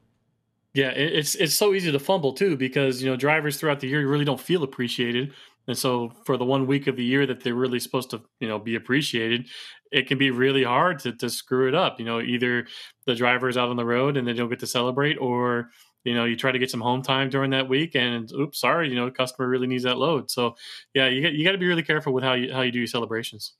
Yeah, 0.73 0.89
it's 0.89 1.35
it's 1.35 1.53
so 1.53 1.73
easy 1.75 1.91
to 1.91 1.99
fumble 1.99 2.33
too 2.33 2.57
because 2.57 3.01
you 3.01 3.09
know 3.09 3.15
drivers 3.15 3.57
throughout 3.59 3.79
the 3.79 3.87
year 3.87 4.07
really 4.07 4.25
don't 4.25 4.39
feel 4.39 4.63
appreciated, 4.63 5.33
and 5.67 5.77
so 5.77 6.11
for 6.25 6.35
the 6.35 6.45
one 6.45 6.65
week 6.65 6.87
of 6.87 6.95
the 6.95 7.03
year 7.03 7.27
that 7.27 7.43
they're 7.43 7.53
really 7.53 7.79
supposed 7.79 8.09
to 8.09 8.21
you 8.39 8.47
know 8.47 8.57
be 8.57 8.73
appreciated, 8.75 9.47
it 9.91 10.07
can 10.07 10.17
be 10.17 10.31
really 10.31 10.63
hard 10.63 10.97
to 10.99 11.11
to 11.13 11.29
screw 11.29 11.67
it 11.67 11.75
up. 11.75 11.99
You 11.99 12.05
know, 12.05 12.21
either 12.21 12.65
the 13.05 13.13
driver's 13.13 13.55
out 13.55 13.69
on 13.69 13.75
the 13.77 13.85
road 13.85 14.17
and 14.17 14.27
they 14.27 14.33
don't 14.33 14.49
get 14.49 14.59
to 14.61 14.67
celebrate, 14.67 15.17
or 15.17 15.69
you 16.05 16.15
know 16.15 16.25
you 16.25 16.35
try 16.35 16.51
to 16.51 16.57
get 16.59 16.71
some 16.71 16.81
home 16.81 17.03
time 17.03 17.29
during 17.29 17.51
that 17.51 17.69
week 17.69 17.93
and 17.95 18.31
oops, 18.31 18.59
sorry, 18.59 18.89
you 18.89 18.95
know, 18.95 19.11
customer 19.11 19.47
really 19.47 19.67
needs 19.67 19.83
that 19.83 19.99
load. 19.99 20.31
So 20.31 20.55
yeah, 20.95 21.07
you 21.07 21.21
got 21.21 21.33
you 21.33 21.45
got 21.45 21.51
to 21.51 21.59
be 21.59 21.67
really 21.67 21.83
careful 21.83 22.13
with 22.13 22.23
how 22.23 22.33
you 22.33 22.51
how 22.51 22.61
you 22.61 22.71
do 22.71 22.79
your 22.79 22.87
celebrations. 22.87 23.53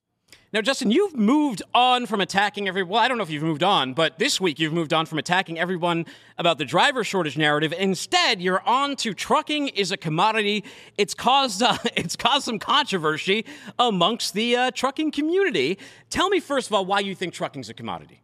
Now, 0.54 0.62
Justin, 0.62 0.92
you've 0.92 1.16
moved 1.16 1.64
on 1.74 2.06
from 2.06 2.22
attacking 2.22 2.68
every. 2.68 2.84
Well, 2.84 3.02
I 3.02 3.08
don't 3.08 3.18
know 3.18 3.24
if 3.24 3.32
you've 3.32 3.42
moved 3.42 3.64
on, 3.64 3.96
but 3.96 4.20
this 4.20 4.40
week 4.40 4.60
you've 4.60 4.72
moved 4.72 4.94
on 4.94 5.08
from 5.08 5.18
attacking 5.18 5.58
everyone 5.58 6.06
about 6.38 6.60
the 6.60 6.66
driver 6.66 7.04
shortage 7.04 7.36
narrative. 7.36 7.74
Instead, 7.76 8.40
you're 8.40 8.62
on 8.62 8.96
to 8.98 9.16
trucking 9.16 9.70
is 9.70 9.92
a 9.92 9.98
commodity. 9.98 10.64
It's 10.96 11.16
caused 11.16 11.64
uh, 11.64 11.80
it's 11.96 12.16
caused 12.16 12.46
some 12.46 12.60
controversy 12.60 13.46
amongst 13.80 14.36
the 14.36 14.56
uh, 14.56 14.72
trucking 14.72 15.10
community. 15.12 15.80
Tell 16.12 16.30
me 16.30 16.40
first 16.40 16.68
of 16.68 16.74
all 16.74 16.86
why 16.86 17.00
you 17.00 17.16
think 17.16 17.34
trucking 17.34 17.62
is 17.62 17.70
a 17.70 17.74
commodity. 17.74 18.23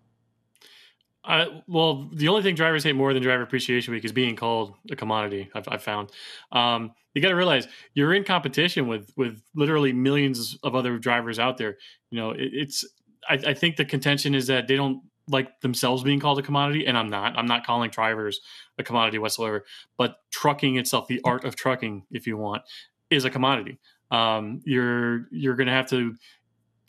Well, 1.68 2.10
the 2.12 2.28
only 2.28 2.42
thing 2.42 2.56
drivers 2.56 2.84
hate 2.84 2.96
more 2.96 3.14
than 3.14 3.22
Driver 3.22 3.44
Appreciation 3.44 3.94
Week 3.94 4.04
is 4.04 4.12
being 4.12 4.36
called 4.36 4.74
a 4.90 4.96
commodity. 4.96 5.50
I've, 5.54 5.68
I've 5.68 5.84
found. 5.84 6.12
Um, 6.52 6.92
you 7.14 7.22
got 7.22 7.30
to 7.30 7.36
realize 7.36 7.68
you're 7.94 8.14
in 8.14 8.24
competition 8.24 8.88
with 8.88 9.12
with 9.16 9.42
literally 9.56 9.94
millions 9.94 10.58
of 10.64 10.76
other 10.76 10.98
drivers 10.98 11.38
out 11.38 11.58
there. 11.58 11.78
You 12.10 12.20
know, 12.20 12.32
it, 12.32 12.50
it's. 12.54 12.86
I, 13.30 13.34
I 13.48 13.54
think 13.54 13.76
the 13.76 13.86
contention 13.86 14.34
is 14.34 14.48
that 14.48 14.68
they 14.68 14.76
don't 14.76 15.04
like 15.28 15.62
themselves 15.62 16.02
being 16.02 16.20
called 16.20 16.40
a 16.40 16.42
commodity, 16.42 16.88
and 16.88 16.98
I'm 16.98 17.10
not. 17.10 17.38
I'm 17.38 17.46
not 17.46 17.66
calling 17.66 17.92
drivers 17.92 18.40
a 18.80 18.84
commodity 18.84 19.20
whatsoever. 19.20 19.66
But 19.98 20.18
trucking 20.32 20.78
itself, 20.78 21.08
the 21.08 21.22
art 21.24 21.44
of 21.44 21.56
trucking, 21.56 22.06
if 22.10 22.26
you 22.26 22.38
want, 22.38 22.64
is 23.12 23.26
a 23.26 23.30
commodity. 23.30 23.80
Um, 24.10 24.62
you're 24.66 25.28
you're 25.32 25.56
going 25.56 25.68
to 25.68 25.74
have 25.74 25.90
to 25.92 26.16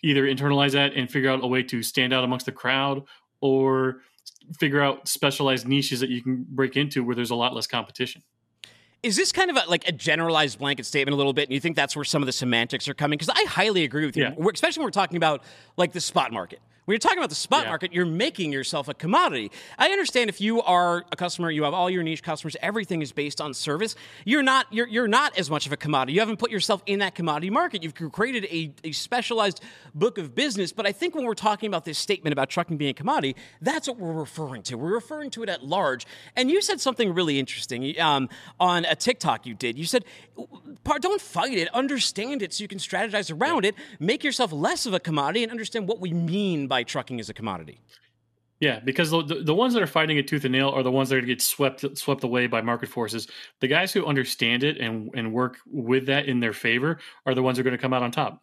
either 0.02 0.24
internalize 0.24 0.72
that 0.72 0.94
and 0.94 1.10
figure 1.10 1.28
out 1.28 1.44
a 1.44 1.46
way 1.46 1.62
to 1.64 1.82
stand 1.82 2.14
out 2.14 2.24
amongst 2.24 2.46
the 2.46 2.52
crowd, 2.52 3.02
or 3.42 4.00
figure 4.58 4.80
out 4.80 5.08
specialized 5.08 5.66
niches 5.66 6.00
that 6.00 6.10
you 6.10 6.22
can 6.22 6.44
break 6.48 6.76
into 6.76 7.04
where 7.04 7.14
there's 7.14 7.30
a 7.30 7.34
lot 7.34 7.54
less 7.54 7.66
competition. 7.66 8.22
Is 9.02 9.16
this 9.16 9.32
kind 9.32 9.50
of 9.50 9.56
a, 9.56 9.68
like 9.68 9.88
a 9.88 9.92
generalized 9.92 10.58
blanket 10.58 10.84
statement 10.84 11.14
a 11.14 11.16
little 11.16 11.32
bit? 11.32 11.48
And 11.48 11.54
you 11.54 11.60
think 11.60 11.74
that's 11.74 11.96
where 11.96 12.04
some 12.04 12.22
of 12.22 12.26
the 12.26 12.32
semantics 12.32 12.86
are 12.88 12.94
coming? 12.94 13.16
Because 13.16 13.34
I 13.34 13.44
highly 13.48 13.84
agree 13.84 14.04
with 14.04 14.16
you, 14.16 14.24
yeah. 14.24 14.50
especially 14.52 14.80
when 14.80 14.86
we're 14.86 14.90
talking 14.90 15.16
about 15.16 15.42
like 15.76 15.92
the 15.92 16.00
spot 16.00 16.32
market 16.32 16.60
When 16.90 16.94
you're 16.94 16.98
talking 16.98 17.18
about 17.18 17.28
the 17.28 17.36
spot 17.36 17.62
Yeah. 17.62 17.68
market, 17.68 17.92
you're 17.92 18.04
making 18.04 18.50
yourself 18.50 18.88
a 18.88 18.94
commodity. 18.94 19.52
I 19.78 19.90
understand 19.90 20.28
if 20.28 20.40
you 20.40 20.60
are 20.60 21.04
a 21.12 21.14
customer, 21.14 21.48
you 21.48 21.62
have 21.62 21.72
all 21.72 21.88
your 21.88 22.02
niche 22.02 22.24
customers, 22.24 22.56
everything 22.60 23.00
is 23.00 23.12
based 23.12 23.40
on 23.40 23.54
service. 23.54 23.94
You're 24.24 24.42
not 24.42 24.66
you're, 24.72 24.88
you're 24.88 25.06
not 25.06 25.38
as 25.38 25.48
much 25.48 25.66
of 25.66 25.72
a 25.72 25.76
commodity. 25.76 26.14
You 26.14 26.18
haven't 26.18 26.40
put 26.40 26.50
yourself 26.50 26.82
in 26.86 26.98
that 26.98 27.14
commodity 27.14 27.48
market. 27.48 27.84
You've 27.84 27.94
created 27.94 28.44
a, 28.46 28.72
a 28.82 28.90
specialized 28.90 29.62
book 29.94 30.18
of 30.18 30.34
business. 30.34 30.72
But 30.72 30.84
I 30.84 30.90
think 30.90 31.14
when 31.14 31.24
we're 31.26 31.34
talking 31.34 31.68
about 31.68 31.84
this 31.84 31.96
statement 31.96 32.32
about 32.32 32.50
trucking 32.50 32.76
being 32.76 32.90
a 32.90 32.94
commodity, 32.94 33.36
that's 33.62 33.86
what 33.86 33.96
we're 33.96 34.12
referring 34.12 34.64
to. 34.64 34.74
We're 34.74 34.94
referring 34.94 35.30
to 35.30 35.44
it 35.44 35.48
at 35.48 35.64
large. 35.64 36.08
And 36.34 36.50
you 36.50 36.60
said 36.60 36.80
something 36.80 37.14
really 37.14 37.38
interesting 37.38 38.00
um, 38.00 38.28
on 38.58 38.84
a 38.84 38.96
TikTok 38.96 39.46
you 39.46 39.54
did. 39.54 39.78
You 39.78 39.84
said, 39.84 40.04
"Par- 40.82 40.98
don't 40.98 41.20
fight 41.20 41.56
it, 41.56 41.68
understand 41.72 42.42
it 42.42 42.52
so 42.52 42.62
you 42.62 42.68
can 42.68 42.78
strategize 42.78 43.32
around 43.32 43.64
it, 43.64 43.76
make 44.00 44.24
yourself 44.24 44.50
less 44.50 44.86
of 44.86 44.92
a 44.92 44.98
commodity, 44.98 45.44
and 45.44 45.52
understand 45.52 45.86
what 45.86 46.00
we 46.00 46.12
mean 46.12 46.66
by 46.66 46.79
trucking 46.82 47.18
is 47.18 47.28
a 47.28 47.34
commodity. 47.34 47.80
Yeah, 48.60 48.78
because 48.80 49.10
the, 49.10 49.22
the, 49.22 49.34
the 49.36 49.54
ones 49.54 49.72
that 49.72 49.82
are 49.82 49.86
fighting 49.86 50.18
it 50.18 50.28
tooth 50.28 50.44
and 50.44 50.52
nail 50.52 50.68
are 50.68 50.82
the 50.82 50.90
ones 50.90 51.08
that 51.08 51.16
are 51.16 51.20
going 51.20 51.28
to 51.28 51.34
get 51.34 51.42
swept 51.42 51.96
swept 51.96 52.24
away 52.24 52.46
by 52.46 52.60
market 52.60 52.90
forces. 52.90 53.26
The 53.60 53.68
guys 53.68 53.90
who 53.90 54.04
understand 54.04 54.64
it 54.64 54.76
and 54.76 55.10
and 55.14 55.32
work 55.32 55.56
with 55.66 56.06
that 56.06 56.26
in 56.26 56.40
their 56.40 56.52
favor 56.52 56.98
are 57.24 57.34
the 57.34 57.42
ones 57.42 57.56
who 57.56 57.62
are 57.62 57.64
going 57.64 57.76
to 57.76 57.80
come 57.80 57.94
out 57.94 58.02
on 58.02 58.10
top. 58.10 58.42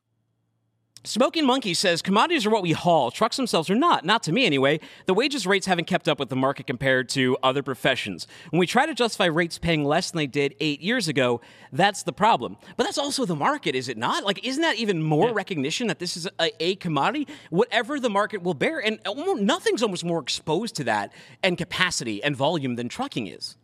Smoking 1.03 1.45
Monkey 1.45 1.73
says 1.73 2.01
commodities 2.01 2.45
are 2.45 2.49
what 2.49 2.63
we 2.63 2.73
haul. 2.73 3.11
Trucks 3.11 3.37
themselves 3.37 3.69
are 3.69 3.75
not. 3.75 4.03
Not 4.03 4.23
to 4.23 4.31
me, 4.31 4.45
anyway. 4.45 4.79
The 5.05 5.13
wages 5.13 5.47
rates 5.47 5.65
haven't 5.65 5.85
kept 5.85 6.09
up 6.09 6.19
with 6.19 6.29
the 6.29 6.35
market 6.35 6.67
compared 6.67 7.07
to 7.09 7.37
other 7.41 7.63
professions. 7.63 8.27
When 8.49 8.59
we 8.59 8.67
try 8.67 8.85
to 8.85 8.93
justify 8.93 9.25
rates 9.25 9.57
paying 9.57 9.85
less 9.85 10.11
than 10.11 10.17
they 10.17 10.27
did 10.27 10.55
eight 10.59 10.81
years 10.81 11.07
ago, 11.07 11.39
that's 11.71 12.03
the 12.03 12.11
problem. 12.11 12.57
But 12.75 12.83
that's 12.83 12.97
also 12.97 13.25
the 13.25 13.35
market, 13.35 13.73
is 13.73 13.87
it 13.87 13.97
not? 13.97 14.25
Like, 14.25 14.45
isn't 14.45 14.61
that 14.61 14.75
even 14.75 15.01
more 15.01 15.31
recognition 15.31 15.87
that 15.87 15.99
this 15.99 16.17
is 16.17 16.27
a, 16.39 16.51
a 16.59 16.75
commodity? 16.75 17.27
Whatever 17.49 17.99
the 17.99 18.09
market 18.09 18.43
will 18.43 18.53
bear, 18.53 18.79
and 18.79 18.99
almost, 19.05 19.41
nothing's 19.41 19.83
almost 19.83 20.03
more 20.03 20.19
exposed 20.19 20.75
to 20.75 20.83
that 20.85 21.13
and 21.41 21.57
capacity 21.57 22.21
and 22.21 22.35
volume 22.35 22.75
than 22.75 22.89
trucking 22.89 23.27
is. 23.27 23.55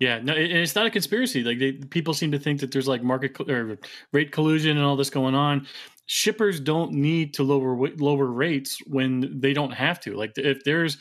Yeah, 0.00 0.20
no, 0.20 0.32
and 0.32 0.52
it's 0.52 0.76
not 0.76 0.86
a 0.86 0.90
conspiracy. 0.90 1.42
Like 1.42 1.58
they, 1.58 1.72
people 1.72 2.14
seem 2.14 2.30
to 2.32 2.38
think 2.38 2.60
that 2.60 2.70
there's 2.70 2.86
like 2.86 3.02
market 3.02 3.34
col- 3.34 3.50
or 3.50 3.78
rate 4.12 4.30
collusion 4.30 4.76
and 4.76 4.86
all 4.86 4.96
this 4.96 5.10
going 5.10 5.34
on. 5.34 5.66
Shippers 6.10 6.58
don't 6.58 6.92
need 6.92 7.34
to 7.34 7.42
lower 7.42 7.76
lower 7.96 8.26
rates 8.26 8.78
when 8.86 9.40
they 9.40 9.52
don't 9.52 9.72
have 9.72 10.00
to. 10.00 10.14
Like 10.14 10.32
if 10.36 10.64
there's 10.64 10.96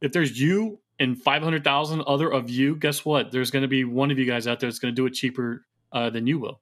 if 0.00 0.12
there's 0.12 0.40
you 0.40 0.80
and 0.98 1.20
five 1.20 1.42
hundred 1.42 1.64
thousand 1.64 2.00
other 2.06 2.32
of 2.32 2.48
you, 2.48 2.74
guess 2.74 3.04
what? 3.04 3.30
There's 3.30 3.50
going 3.50 3.62
to 3.62 3.68
be 3.68 3.84
one 3.84 4.10
of 4.10 4.18
you 4.18 4.24
guys 4.24 4.46
out 4.46 4.58
there 4.58 4.68
that's 4.68 4.78
going 4.78 4.94
to 4.94 4.96
do 4.96 5.04
it 5.04 5.12
cheaper 5.12 5.66
uh, 5.92 6.08
than 6.08 6.26
you 6.26 6.38
will. 6.38 6.60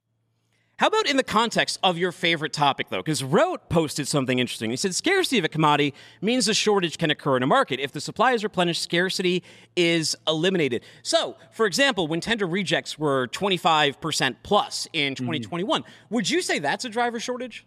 How 0.79 0.89
about 0.89 1.07
in 1.07 1.17
the 1.17 1.25
context 1.25 1.79
of 1.83 1.97
your 1.97 2.13
favorite 2.13 2.53
topic, 2.53 2.91
though? 2.91 2.99
Because 2.99 3.23
Rote 3.25 3.71
posted 3.71 4.07
something 4.07 4.39
interesting. 4.39 4.69
He 4.69 4.77
said 4.77 4.95
scarcity 4.95 5.39
of 5.39 5.45
a 5.45 5.49
commodity 5.49 5.95
means 6.21 6.49
a 6.49 6.55
shortage 6.55 6.99
can 6.99 7.11
occur 7.11 7.39
in 7.39 7.43
a 7.43 7.47
market. 7.47 7.81
If 7.81 7.93
the 7.93 8.01
supply 8.01 8.33
is 8.33 8.43
replenished, 8.43 8.83
scarcity 8.83 9.43
is 9.75 10.15
eliminated. 10.27 10.85
So, 11.03 11.37
for 11.53 11.65
example, 11.65 12.09
when 12.09 12.21
tender 12.21 12.47
rejects 12.47 12.99
were 12.99 13.29
25% 13.29 14.37
plus 14.43 14.87
in 14.93 15.15
2021, 15.15 15.83
would 16.11 16.29
you 16.29 16.43
say 16.43 16.59
that's 16.59 16.85
a 16.85 16.91
driver 16.91 17.21
shortage? 17.21 17.65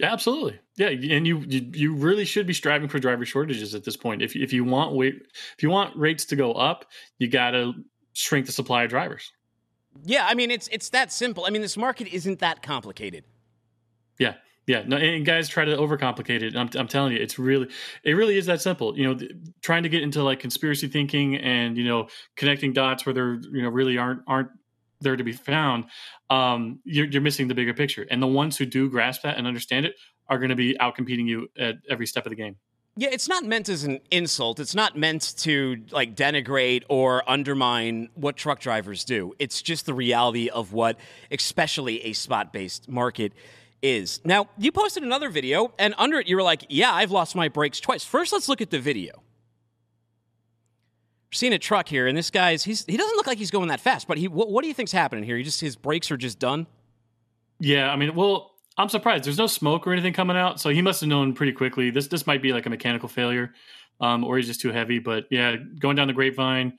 Absolutely, 0.00 0.58
yeah, 0.76 0.88
and 0.88 1.26
you, 1.26 1.40
you 1.40 1.70
you 1.74 1.94
really 1.94 2.24
should 2.24 2.46
be 2.46 2.54
striving 2.54 2.88
for 2.88 2.98
driver 2.98 3.26
shortages 3.26 3.74
at 3.74 3.84
this 3.84 3.96
point. 3.96 4.22
If 4.22 4.34
if 4.34 4.52
you 4.52 4.64
want 4.64 4.94
wait, 4.94 5.14
if 5.56 5.62
you 5.62 5.68
want 5.68 5.94
rates 5.96 6.24
to 6.26 6.36
go 6.36 6.52
up, 6.52 6.86
you 7.18 7.28
got 7.28 7.50
to 7.50 7.72
shrink 8.14 8.46
the 8.46 8.52
supply 8.52 8.84
of 8.84 8.90
drivers. 8.90 9.30
Yeah, 10.04 10.26
I 10.26 10.34
mean 10.34 10.50
it's 10.50 10.68
it's 10.68 10.88
that 10.90 11.12
simple. 11.12 11.44
I 11.44 11.50
mean 11.50 11.60
this 11.60 11.76
market 11.76 12.08
isn't 12.08 12.38
that 12.38 12.62
complicated. 12.62 13.24
Yeah, 14.18 14.34
yeah. 14.66 14.84
No, 14.86 14.96
and 14.96 15.26
guys 15.26 15.48
try 15.48 15.64
to 15.64 15.76
overcomplicate 15.76 16.42
it. 16.42 16.56
I'm, 16.56 16.70
I'm 16.76 16.88
telling 16.88 17.12
you, 17.12 17.18
it's 17.18 17.38
really, 17.38 17.68
it 18.04 18.12
really 18.12 18.38
is 18.38 18.46
that 18.46 18.62
simple. 18.62 18.96
You 18.96 19.08
know, 19.08 19.14
th- 19.14 19.32
trying 19.60 19.82
to 19.82 19.88
get 19.88 20.02
into 20.02 20.22
like 20.22 20.40
conspiracy 20.40 20.88
thinking 20.88 21.36
and 21.36 21.76
you 21.76 21.84
know 21.84 22.08
connecting 22.36 22.72
dots 22.72 23.04
where 23.04 23.12
there 23.12 23.34
you 23.52 23.62
know 23.62 23.68
really 23.68 23.98
aren't 23.98 24.22
aren't 24.26 24.50
there 25.02 25.16
to 25.16 25.24
be 25.24 25.32
found. 25.32 25.84
Um, 26.30 26.80
you're, 26.84 27.06
you're 27.06 27.22
missing 27.22 27.48
the 27.48 27.54
bigger 27.54 27.74
picture. 27.74 28.06
And 28.10 28.22
the 28.22 28.26
ones 28.26 28.56
who 28.56 28.66
do 28.66 28.88
grasp 28.88 29.22
that 29.22 29.36
and 29.36 29.46
understand 29.46 29.86
it 29.86 29.94
are 30.28 30.38
going 30.38 30.50
to 30.50 30.56
be 30.56 30.76
outcompeting 30.80 31.26
you 31.26 31.48
at 31.58 31.76
every 31.90 32.06
step 32.06 32.26
of 32.26 32.30
the 32.30 32.36
game. 32.36 32.56
Yeah, 32.94 33.08
it's 33.10 33.26
not 33.26 33.44
meant 33.44 33.70
as 33.70 33.84
an 33.84 34.00
insult. 34.10 34.60
It's 34.60 34.74
not 34.74 34.98
meant 34.98 35.34
to 35.38 35.82
like 35.90 36.14
denigrate 36.14 36.84
or 36.90 37.28
undermine 37.28 38.10
what 38.14 38.36
truck 38.36 38.60
drivers 38.60 39.04
do. 39.04 39.32
It's 39.38 39.62
just 39.62 39.86
the 39.86 39.94
reality 39.94 40.50
of 40.50 40.74
what, 40.74 40.98
especially 41.30 42.04
a 42.04 42.12
spot-based 42.12 42.90
market, 42.90 43.32
is. 43.80 44.20
Now, 44.24 44.48
you 44.58 44.72
posted 44.72 45.02
another 45.02 45.30
video, 45.30 45.72
and 45.78 45.94
under 45.96 46.20
it, 46.20 46.28
you 46.28 46.36
were 46.36 46.42
like, 46.42 46.66
"Yeah, 46.68 46.92
I've 46.92 47.10
lost 47.10 47.34
my 47.34 47.48
brakes 47.48 47.80
twice." 47.80 48.04
First, 48.04 48.30
let's 48.30 48.48
look 48.48 48.60
at 48.60 48.70
the 48.70 48.78
video. 48.78 49.22
Seeing 51.34 51.54
a 51.54 51.58
truck 51.58 51.88
here, 51.88 52.06
and 52.06 52.16
this 52.16 52.30
guy's 52.30 52.62
he's 52.62 52.84
he 52.84 52.96
doesn't 52.96 53.16
look 53.16 53.26
like 53.26 53.38
he's 53.38 53.50
going 53.50 53.68
that 53.68 53.80
fast. 53.80 54.06
But 54.06 54.18
he, 54.18 54.28
what, 54.28 54.50
what 54.50 54.60
do 54.60 54.68
you 54.68 54.74
think's 54.74 54.92
happening 54.92 55.24
here? 55.24 55.38
He 55.38 55.42
just 55.42 55.62
his 55.62 55.76
brakes 55.76 56.10
are 56.10 56.18
just 56.18 56.38
done. 56.38 56.66
Yeah, 57.58 57.90
I 57.90 57.96
mean, 57.96 58.14
well, 58.14 58.50
I'm 58.76 58.90
surprised. 58.90 59.24
There's 59.24 59.38
no 59.38 59.46
smoke 59.46 59.86
or 59.86 59.92
anything 59.92 60.12
coming 60.12 60.36
out, 60.36 60.60
so 60.60 60.68
he 60.68 60.82
must 60.82 61.00
have 61.00 61.08
known 61.08 61.32
pretty 61.32 61.52
quickly. 61.52 61.90
This 61.90 62.06
this 62.08 62.26
might 62.26 62.42
be 62.42 62.52
like 62.52 62.66
a 62.66 62.70
mechanical 62.70 63.08
failure, 63.08 63.54
um, 64.00 64.24
or 64.24 64.36
he's 64.36 64.46
just 64.46 64.60
too 64.60 64.72
heavy. 64.72 64.98
But 64.98 65.24
yeah, 65.30 65.56
going 65.78 65.96
down 65.96 66.06
the 66.06 66.12
grapevine, 66.12 66.78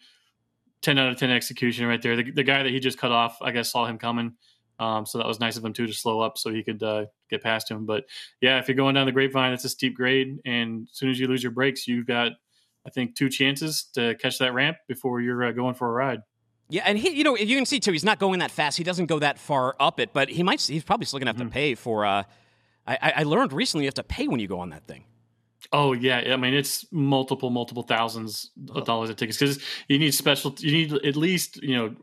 ten 0.83 0.99
out 0.99 1.09
of 1.09 1.17
ten 1.17 1.31
execution 1.31 1.87
right 1.87 2.01
there. 2.01 2.15
The, 2.15 2.29
the 2.29 2.43
guy 2.43 2.61
that 2.61 2.71
he 2.71 2.79
just 2.79 2.99
cut 2.99 3.11
off, 3.11 3.39
I 3.41 3.49
guess, 3.49 3.71
saw 3.71 3.87
him 3.87 3.97
coming, 3.97 4.33
um, 4.77 5.07
so 5.07 5.17
that 5.17 5.27
was 5.27 5.39
nice 5.39 5.57
of 5.57 5.65
him 5.65 5.73
too 5.73 5.87
to 5.87 5.93
slow 5.93 6.19
up 6.19 6.37
so 6.37 6.51
he 6.51 6.63
could 6.63 6.83
uh, 6.83 7.05
get 7.27 7.41
past 7.41 7.71
him. 7.71 7.87
But 7.87 8.05
yeah, 8.39 8.59
if 8.59 8.67
you're 8.67 8.75
going 8.75 8.93
down 8.93 9.07
the 9.07 9.11
grapevine, 9.11 9.53
it's 9.53 9.65
a 9.65 9.69
steep 9.69 9.95
grade, 9.95 10.39
and 10.45 10.87
as 10.91 10.95
soon 10.95 11.09
as 11.09 11.19
you 11.19 11.27
lose 11.27 11.41
your 11.41 11.53
brakes, 11.53 11.87
you've 11.87 12.05
got, 12.05 12.33
I 12.85 12.89
think, 12.89 13.15
two 13.15 13.29
chances 13.29 13.85
to 13.93 14.15
catch 14.15 14.39
that 14.39 14.53
ramp 14.53 14.77
before 14.87 15.21
you're 15.21 15.43
uh, 15.43 15.51
going 15.51 15.75
for 15.75 15.87
a 15.87 15.91
ride. 15.91 16.21
Yeah, 16.69 16.83
and 16.85 16.97
he, 16.97 17.11
you 17.11 17.23
know, 17.23 17.35
you 17.35 17.55
can 17.55 17.65
see 17.65 17.79
too, 17.79 17.91
he's 17.91 18.05
not 18.05 18.19
going 18.19 18.39
that 18.39 18.51
fast. 18.51 18.77
He 18.77 18.83
doesn't 18.83 19.05
go 19.05 19.19
that 19.19 19.37
far 19.37 19.75
up 19.79 19.99
it, 19.99 20.11
but 20.13 20.29
he 20.29 20.43
might. 20.43 20.61
He's 20.61 20.83
probably 20.83 21.05
still 21.05 21.19
gonna 21.19 21.29
have 21.29 21.37
to 21.37 21.45
pay 21.45 21.75
for. 21.75 22.05
Uh, 22.05 22.23
I, 22.87 22.97
I 23.01 23.13
I 23.17 23.23
learned 23.23 23.53
recently 23.53 23.85
you 23.85 23.87
have 23.87 23.93
to 23.95 24.03
pay 24.03 24.27
when 24.27 24.39
you 24.39 24.47
go 24.47 24.59
on 24.59 24.69
that 24.69 24.87
thing. 24.87 25.03
Oh 25.71 25.93
yeah, 25.93 26.33
I 26.33 26.37
mean 26.37 26.53
it's 26.53 26.85
multiple, 26.91 27.49
multiple 27.49 27.83
thousands 27.83 28.51
of 28.69 28.85
dollars 28.85 29.09
of 29.09 29.15
tickets 29.15 29.37
because 29.37 29.59
you 29.87 29.99
need 29.99 30.13
special. 30.13 30.55
You 30.57 30.71
need 30.71 30.93
at 31.05 31.15
least 31.15 31.61
you 31.61 31.75
know 31.75 31.95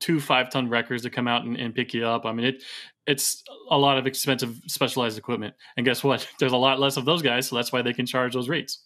two 0.00 0.20
five 0.20 0.50
ton 0.50 0.68
wreckers 0.68 1.02
to 1.02 1.10
come 1.10 1.28
out 1.28 1.44
and, 1.44 1.56
and 1.56 1.74
pick 1.74 1.94
you 1.94 2.06
up. 2.06 2.24
I 2.24 2.32
mean 2.32 2.46
it. 2.46 2.62
It's 3.06 3.44
a 3.70 3.78
lot 3.78 3.98
of 3.98 4.06
expensive 4.06 4.60
specialized 4.66 5.16
equipment, 5.18 5.54
and 5.76 5.86
guess 5.86 6.02
what? 6.02 6.26
There's 6.40 6.52
a 6.52 6.56
lot 6.56 6.80
less 6.80 6.96
of 6.96 7.04
those 7.04 7.22
guys, 7.22 7.46
so 7.46 7.56
that's 7.56 7.72
why 7.72 7.82
they 7.82 7.92
can 7.92 8.06
charge 8.06 8.34
those 8.34 8.48
rates. 8.48 8.85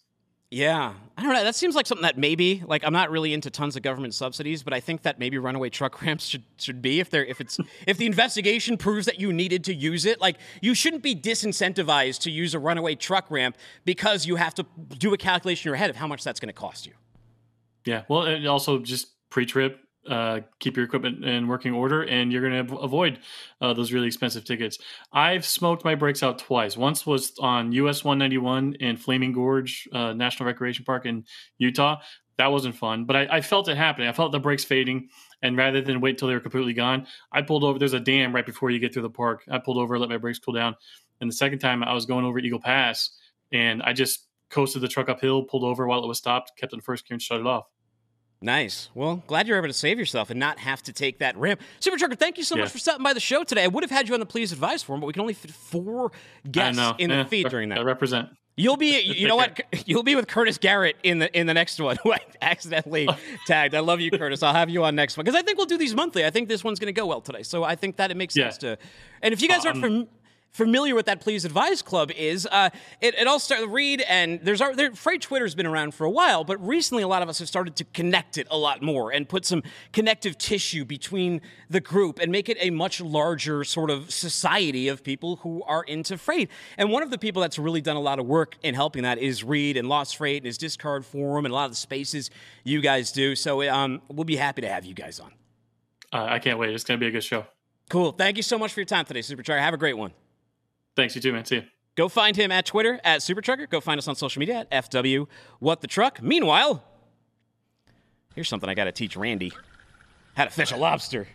Yeah, 0.53 0.93
I 1.17 1.23
don't 1.23 1.31
know. 1.31 1.45
That 1.45 1.55
seems 1.55 1.75
like 1.75 1.87
something 1.87 2.03
that 2.03 2.17
maybe 2.17 2.61
like 2.67 2.83
I'm 2.83 2.91
not 2.91 3.09
really 3.09 3.33
into 3.33 3.49
tons 3.49 3.77
of 3.77 3.83
government 3.83 4.13
subsidies, 4.13 4.63
but 4.63 4.73
I 4.73 4.81
think 4.81 5.03
that 5.03 5.17
maybe 5.17 5.37
runaway 5.37 5.69
truck 5.69 6.01
ramps 6.01 6.25
should 6.25 6.43
should 6.57 6.81
be 6.81 6.99
if 6.99 7.09
they're 7.09 7.23
if 7.23 7.39
it's 7.39 7.57
if 7.87 7.97
the 7.97 8.05
investigation 8.05 8.75
proves 8.75 9.05
that 9.05 9.17
you 9.17 9.31
needed 9.31 9.63
to 9.65 9.73
use 9.73 10.05
it. 10.05 10.19
Like 10.19 10.37
you 10.61 10.75
shouldn't 10.75 11.03
be 11.03 11.15
disincentivized 11.15 12.19
to 12.23 12.31
use 12.31 12.53
a 12.53 12.59
runaway 12.59 12.95
truck 12.95 13.31
ramp 13.31 13.55
because 13.85 14.25
you 14.25 14.35
have 14.35 14.53
to 14.55 14.65
do 14.97 15.13
a 15.13 15.17
calculation 15.17 15.69
in 15.69 15.71
your 15.71 15.77
head 15.77 15.89
of 15.89 15.95
how 15.95 16.07
much 16.07 16.21
that's 16.21 16.41
going 16.41 16.53
to 16.53 16.59
cost 16.59 16.85
you. 16.85 16.93
Yeah. 17.85 18.03
Well, 18.09 18.23
and 18.23 18.45
also 18.45 18.79
just 18.79 19.07
pre-trip, 19.29 19.79
uh, 20.09 20.39
keep 20.59 20.75
your 20.75 20.85
equipment 20.85 21.23
in 21.23 21.47
working 21.47 21.73
order, 21.73 22.03
and 22.03 22.31
you're 22.31 22.47
going 22.47 22.67
to 22.67 22.75
avoid 22.77 23.19
uh, 23.59 23.73
those 23.73 23.93
really 23.93 24.07
expensive 24.07 24.43
tickets. 24.43 24.77
I've 25.13 25.45
smoked 25.45 25.85
my 25.85 25.95
brakes 25.95 26.23
out 26.23 26.39
twice. 26.39 26.75
Once 26.75 27.05
was 27.05 27.33
on 27.39 27.71
US 27.73 28.03
191 28.03 28.75
in 28.79 28.97
Flaming 28.97 29.31
Gorge 29.31 29.87
uh, 29.93 30.13
National 30.13 30.47
Recreation 30.47 30.85
Park 30.85 31.05
in 31.05 31.25
Utah. 31.57 32.01
That 32.37 32.51
wasn't 32.51 32.75
fun, 32.75 33.05
but 33.05 33.15
I, 33.15 33.27
I 33.29 33.41
felt 33.41 33.67
it 33.67 33.77
happening. 33.77 34.07
I 34.07 34.13
felt 34.13 34.31
the 34.31 34.39
brakes 34.39 34.63
fading, 34.63 35.09
and 35.43 35.55
rather 35.55 35.81
than 35.81 36.01
wait 36.01 36.11
until 36.11 36.27
they 36.29 36.33
were 36.33 36.39
completely 36.39 36.73
gone, 36.73 37.05
I 37.31 37.43
pulled 37.43 37.63
over. 37.63 37.77
There's 37.77 37.93
a 37.93 37.99
dam 37.99 38.33
right 38.33 38.45
before 38.45 38.71
you 38.71 38.79
get 38.79 38.93
through 38.93 39.03
the 39.03 39.09
park. 39.11 39.43
I 39.51 39.59
pulled 39.59 39.77
over, 39.77 39.99
let 39.99 40.09
my 40.09 40.17
brakes 40.17 40.39
cool 40.39 40.55
down, 40.55 40.75
and 41.19 41.29
the 41.29 41.35
second 41.35 41.59
time 41.59 41.83
I 41.83 41.93
was 41.93 42.07
going 42.07 42.25
over 42.25 42.39
Eagle 42.39 42.59
Pass, 42.59 43.11
and 43.51 43.83
I 43.83 43.93
just 43.93 44.27
coasted 44.49 44.81
the 44.81 44.87
truck 44.87 45.09
uphill, 45.09 45.43
pulled 45.43 45.63
over 45.63 45.85
while 45.85 46.03
it 46.03 46.07
was 46.07 46.17
stopped, 46.17 46.53
kept 46.57 46.73
in 46.73 46.81
first 46.81 47.07
gear, 47.07 47.13
and 47.13 47.21
shut 47.21 47.39
it 47.39 47.45
off. 47.45 47.65
Nice. 48.41 48.89
Well, 48.95 49.23
glad 49.27 49.47
you're 49.47 49.57
able 49.57 49.67
to 49.67 49.73
save 49.73 49.99
yourself 49.99 50.31
and 50.31 50.39
not 50.39 50.57
have 50.59 50.81
to 50.83 50.93
take 50.93 51.19
that 51.19 51.37
ramp. 51.37 51.61
Super 51.79 51.97
Trucker, 51.97 52.15
thank 52.15 52.37
you 52.39 52.43
so 52.43 52.55
Yeah. 52.55 52.63
much 52.63 52.71
for 52.71 52.79
stopping 52.79 53.03
by 53.03 53.13
the 53.13 53.19
show 53.19 53.43
today. 53.43 53.63
I 53.63 53.67
would 53.67 53.83
have 53.83 53.91
had 53.91 54.07
you 54.07 54.15
on 54.15 54.19
the 54.19 54.25
Please 54.25 54.51
Advise 54.51 54.81
forum, 54.81 54.99
but 55.01 55.07
we 55.07 55.13
can 55.13 55.21
only 55.21 55.33
fit 55.35 55.51
four 55.51 56.11
guests 56.51 56.81
in 56.97 57.09
the 57.11 57.25
feed 57.25 57.49
during 57.49 57.69
that. 57.69 57.77
I 57.77 57.83
represent. 57.83 58.29
You'll 58.57 58.77
be, 58.77 58.99
you 59.01 59.27
know 59.27 59.35
what? 59.35 59.61
You'll 59.85 60.01
be 60.03 60.15
with 60.15 60.27
Curtis 60.27 60.57
Garrett 60.57 60.97
in 61.03 61.19
the 61.19 61.37
in 61.39 61.45
the 61.47 61.53
next 61.53 61.79
one, 61.79 61.97
who 62.03 62.13
I 62.13 62.19
accidentally 62.41 63.07
tagged. 63.45 63.75
I 63.75 63.79
love 63.79 64.01
you, 64.01 64.09
Curtis. 64.09 64.41
I'll 64.41 64.53
have 64.53 64.69
you 64.71 64.83
on 64.83 64.95
next 64.95 65.17
one 65.17 65.23
because 65.23 65.39
I 65.39 65.43
think 65.43 65.57
we'll 65.57 65.67
do 65.67 65.77
these 65.77 65.93
monthly. 65.95 66.25
I 66.25 66.31
think 66.31 66.49
this 66.49 66.63
one's 66.63 66.79
going 66.79 66.93
to 66.93 66.99
go 66.99 67.05
well 67.05 67.21
today, 67.21 67.43
so 67.43 67.63
I 67.63 67.75
think 67.75 67.97
that 67.97 68.09
it 68.11 68.17
makes 68.17 68.35
Yeah. 68.35 68.45
sense 68.45 68.57
to. 68.59 68.77
And 69.21 69.33
if 69.33 69.41
you 69.43 69.47
guys 69.49 69.65
aren't 69.65 69.77
Um, 69.77 69.81
from, 69.81 70.07
familiar 70.51 70.93
with 70.95 71.05
that 71.05 71.21
Please 71.21 71.45
Advise 71.45 71.81
Club 71.81 72.11
is, 72.11 72.47
uh, 72.51 72.69
it, 72.99 73.15
it 73.15 73.27
all 73.27 73.39
started, 73.39 73.67
Reed, 73.67 74.01
and 74.01 74.39
there's 74.43 74.61
our, 74.61 74.75
there, 74.75 74.93
Freight 74.93 75.21
Twitter's 75.21 75.55
been 75.55 75.65
around 75.65 75.93
for 75.95 76.05
a 76.05 76.09
while, 76.09 76.43
but 76.43 76.65
recently 76.65 77.03
a 77.03 77.07
lot 77.07 77.21
of 77.21 77.29
us 77.29 77.39
have 77.39 77.47
started 77.47 77.75
to 77.77 77.83
connect 77.85 78.37
it 78.37 78.47
a 78.51 78.57
lot 78.57 78.81
more 78.81 79.11
and 79.11 79.27
put 79.27 79.45
some 79.45 79.63
connective 79.93 80.37
tissue 80.37 80.85
between 80.85 81.41
the 81.69 81.79
group 81.79 82.19
and 82.19 82.31
make 82.31 82.49
it 82.49 82.57
a 82.59 82.69
much 82.69 82.99
larger 83.01 83.63
sort 83.63 83.89
of 83.89 84.11
society 84.11 84.87
of 84.87 85.03
people 85.03 85.37
who 85.37 85.63
are 85.63 85.83
into 85.83 86.17
freight. 86.17 86.49
And 86.77 86.91
one 86.91 87.01
of 87.01 87.11
the 87.11 87.17
people 87.17 87.41
that's 87.41 87.57
really 87.57 87.81
done 87.81 87.95
a 87.95 88.01
lot 88.01 88.19
of 88.19 88.25
work 88.25 88.57
in 88.61 88.75
helping 88.75 89.03
that 89.03 89.17
is 89.17 89.43
Reed 89.43 89.77
and 89.77 89.87
Lost 89.87 90.17
Freight 90.17 90.41
and 90.41 90.47
his 90.47 90.57
Discord 90.57 91.05
Forum 91.05 91.45
and 91.45 91.51
a 91.51 91.55
lot 91.55 91.65
of 91.65 91.71
the 91.71 91.77
spaces 91.77 92.29
you 92.63 92.81
guys 92.81 93.11
do. 93.11 93.35
So 93.35 93.67
um, 93.69 94.01
we'll 94.09 94.25
be 94.25 94.35
happy 94.35 94.61
to 94.61 94.69
have 94.69 94.85
you 94.85 94.93
guys 94.93 95.19
on. 95.19 95.31
Uh, 96.13 96.25
I 96.29 96.39
can't 96.39 96.59
wait. 96.59 96.71
It's 96.71 96.83
going 96.83 96.99
to 96.99 97.03
be 97.03 97.07
a 97.07 97.11
good 97.11 97.23
show. 97.23 97.45
Cool. 97.89 98.11
Thank 98.11 98.37
you 98.37 98.43
so 98.43 98.57
much 98.57 98.73
for 98.73 98.81
your 98.81 98.85
time 98.85 99.05
today, 99.05 99.21
Supercharger. 99.21 99.59
Have 99.59 99.73
a 99.73 99.77
great 99.77 99.97
one. 99.97 100.11
Thanks, 100.95 101.15
you 101.15 101.21
too, 101.21 101.33
man. 101.33 101.45
See 101.45 101.55
you. 101.55 101.63
Go 101.95 102.07
find 102.07 102.35
him 102.35 102.51
at 102.51 102.65
Twitter 102.65 102.99
at 103.03 103.19
Supertrucker. 103.19 103.69
Go 103.69 103.81
find 103.81 103.97
us 103.97 104.07
on 104.07 104.15
social 104.15 104.39
media 104.39 104.65
at 104.71 104.89
FW 104.89 105.27
What 105.59 105.81
the 105.81 105.87
Truck. 105.87 106.21
Meanwhile, 106.21 106.83
here's 108.33 108.47
something 108.47 108.69
I 108.69 108.73
got 108.73 108.85
to 108.85 108.91
teach 108.91 109.17
Randy 109.17 109.51
how 110.35 110.45
to 110.45 110.51
fish 110.51 110.71
a 110.71 110.77
lobster. 110.77 111.27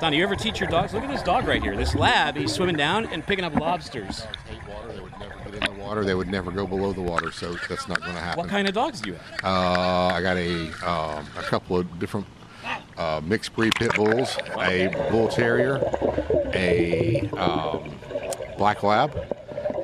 Don, 0.00 0.12
you 0.12 0.22
ever 0.24 0.34
teach 0.34 0.58
your 0.58 0.68
dogs? 0.68 0.92
Look 0.92 1.04
at 1.04 1.10
this 1.10 1.22
dog 1.22 1.46
right 1.46 1.62
here. 1.62 1.76
This 1.76 1.94
lab, 1.94 2.36
he's 2.36 2.52
swimming 2.52 2.76
down 2.76 3.06
and 3.06 3.24
picking 3.24 3.44
up 3.44 3.54
lobsters. 3.54 4.20
hate 4.48 4.58
water. 4.68 4.92
They 4.92 5.00
would 5.00 5.12
never 5.18 5.50
get 5.50 5.54
in 5.54 5.78
the 5.78 5.82
water. 5.82 6.04
They 6.04 6.14
would 6.14 6.28
never 6.28 6.50
go 6.50 6.66
below 6.66 6.92
the 6.92 7.00
water. 7.00 7.30
So 7.30 7.54
that's 7.68 7.88
not 7.88 8.00
going 8.00 8.14
to 8.14 8.20
happen. 8.20 8.40
What 8.40 8.50
kind 8.50 8.66
of 8.66 8.74
dogs 8.74 9.00
do 9.00 9.10
you 9.10 9.16
have? 9.16 9.44
Uh, 9.44 10.08
I 10.08 10.20
got 10.20 10.36
a 10.36 10.66
um, 10.88 11.26
a 11.38 11.42
couple 11.42 11.78
of 11.78 11.98
different 12.00 12.26
uh, 12.96 13.20
mixed 13.24 13.54
breed 13.54 13.74
pit 13.74 13.94
bulls, 13.94 14.36
a 14.58 14.88
bull 15.10 15.28
terrier, 15.28 15.80
a 16.54 17.28
um, 17.36 17.90
black 18.58 18.82
lab, 18.82 19.16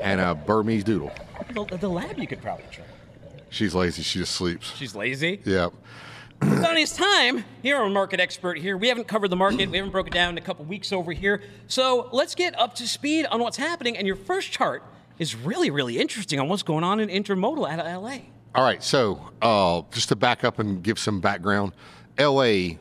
and 0.01 0.21
a 0.21 0.35
Burmese 0.35 0.85
doodle. 0.85 1.13
The, 1.55 1.77
the 1.77 1.89
lab 1.89 2.19
you 2.19 2.27
could 2.27 2.43
probably 2.43 2.67
try. 2.71 2.85
She's 3.51 3.75
lazy. 3.75 4.03
She 4.03 4.19
just 4.21 4.35
sleeps. 4.35 4.75
She's 4.77 4.95
lazy. 4.95 5.41
Donny, 6.41 6.83
it's 6.83 6.97
time. 6.97 7.45
You're 7.63 7.83
a 7.83 7.91
market 7.91 8.21
expert 8.21 8.59
here. 8.59 8.77
We 8.77 8.89
haven't 8.89 9.09
covered 9.09 9.29
the 9.29 9.37
market. 9.37 9.71
We 9.71 9.77
haven't 9.79 9.91
broken 9.91 10.13
it 10.13 10.15
down 10.15 10.31
in 10.31 10.39
a 10.39 10.41
couple 10.41 10.65
weeks 10.65 10.93
over 10.93 11.13
here. 11.13 11.43
So 11.67 12.09
let's 12.13 12.35
get 12.35 12.59
up 12.59 12.75
to 12.77 12.87
speed 12.87 13.27
on 13.27 13.41
what's 13.41 13.57
happening. 13.57 13.97
And 13.97 14.07
your 14.07 14.17
first 14.17 14.53
chart 14.53 14.85
is 15.19 15.35
really, 15.35 15.71
really 15.71 15.99
interesting 15.99 16.39
on 16.39 16.49
what's 16.49 16.63
going 16.63 16.85
on 16.85 17.01
in 17.01 17.09
intermodal 17.09 17.69
out 17.69 17.81
of 17.81 18.03
LA. 18.03 18.19
All 18.55 18.63
right. 18.63 18.83
So 18.83 19.31
uh, 19.43 19.83
just 19.91 20.11
to 20.11 20.17
back 20.17 20.45
up 20.45 20.59
and 20.61 20.83
give 20.83 20.99
some 20.99 21.21
background, 21.21 21.73
LA 22.19 22.77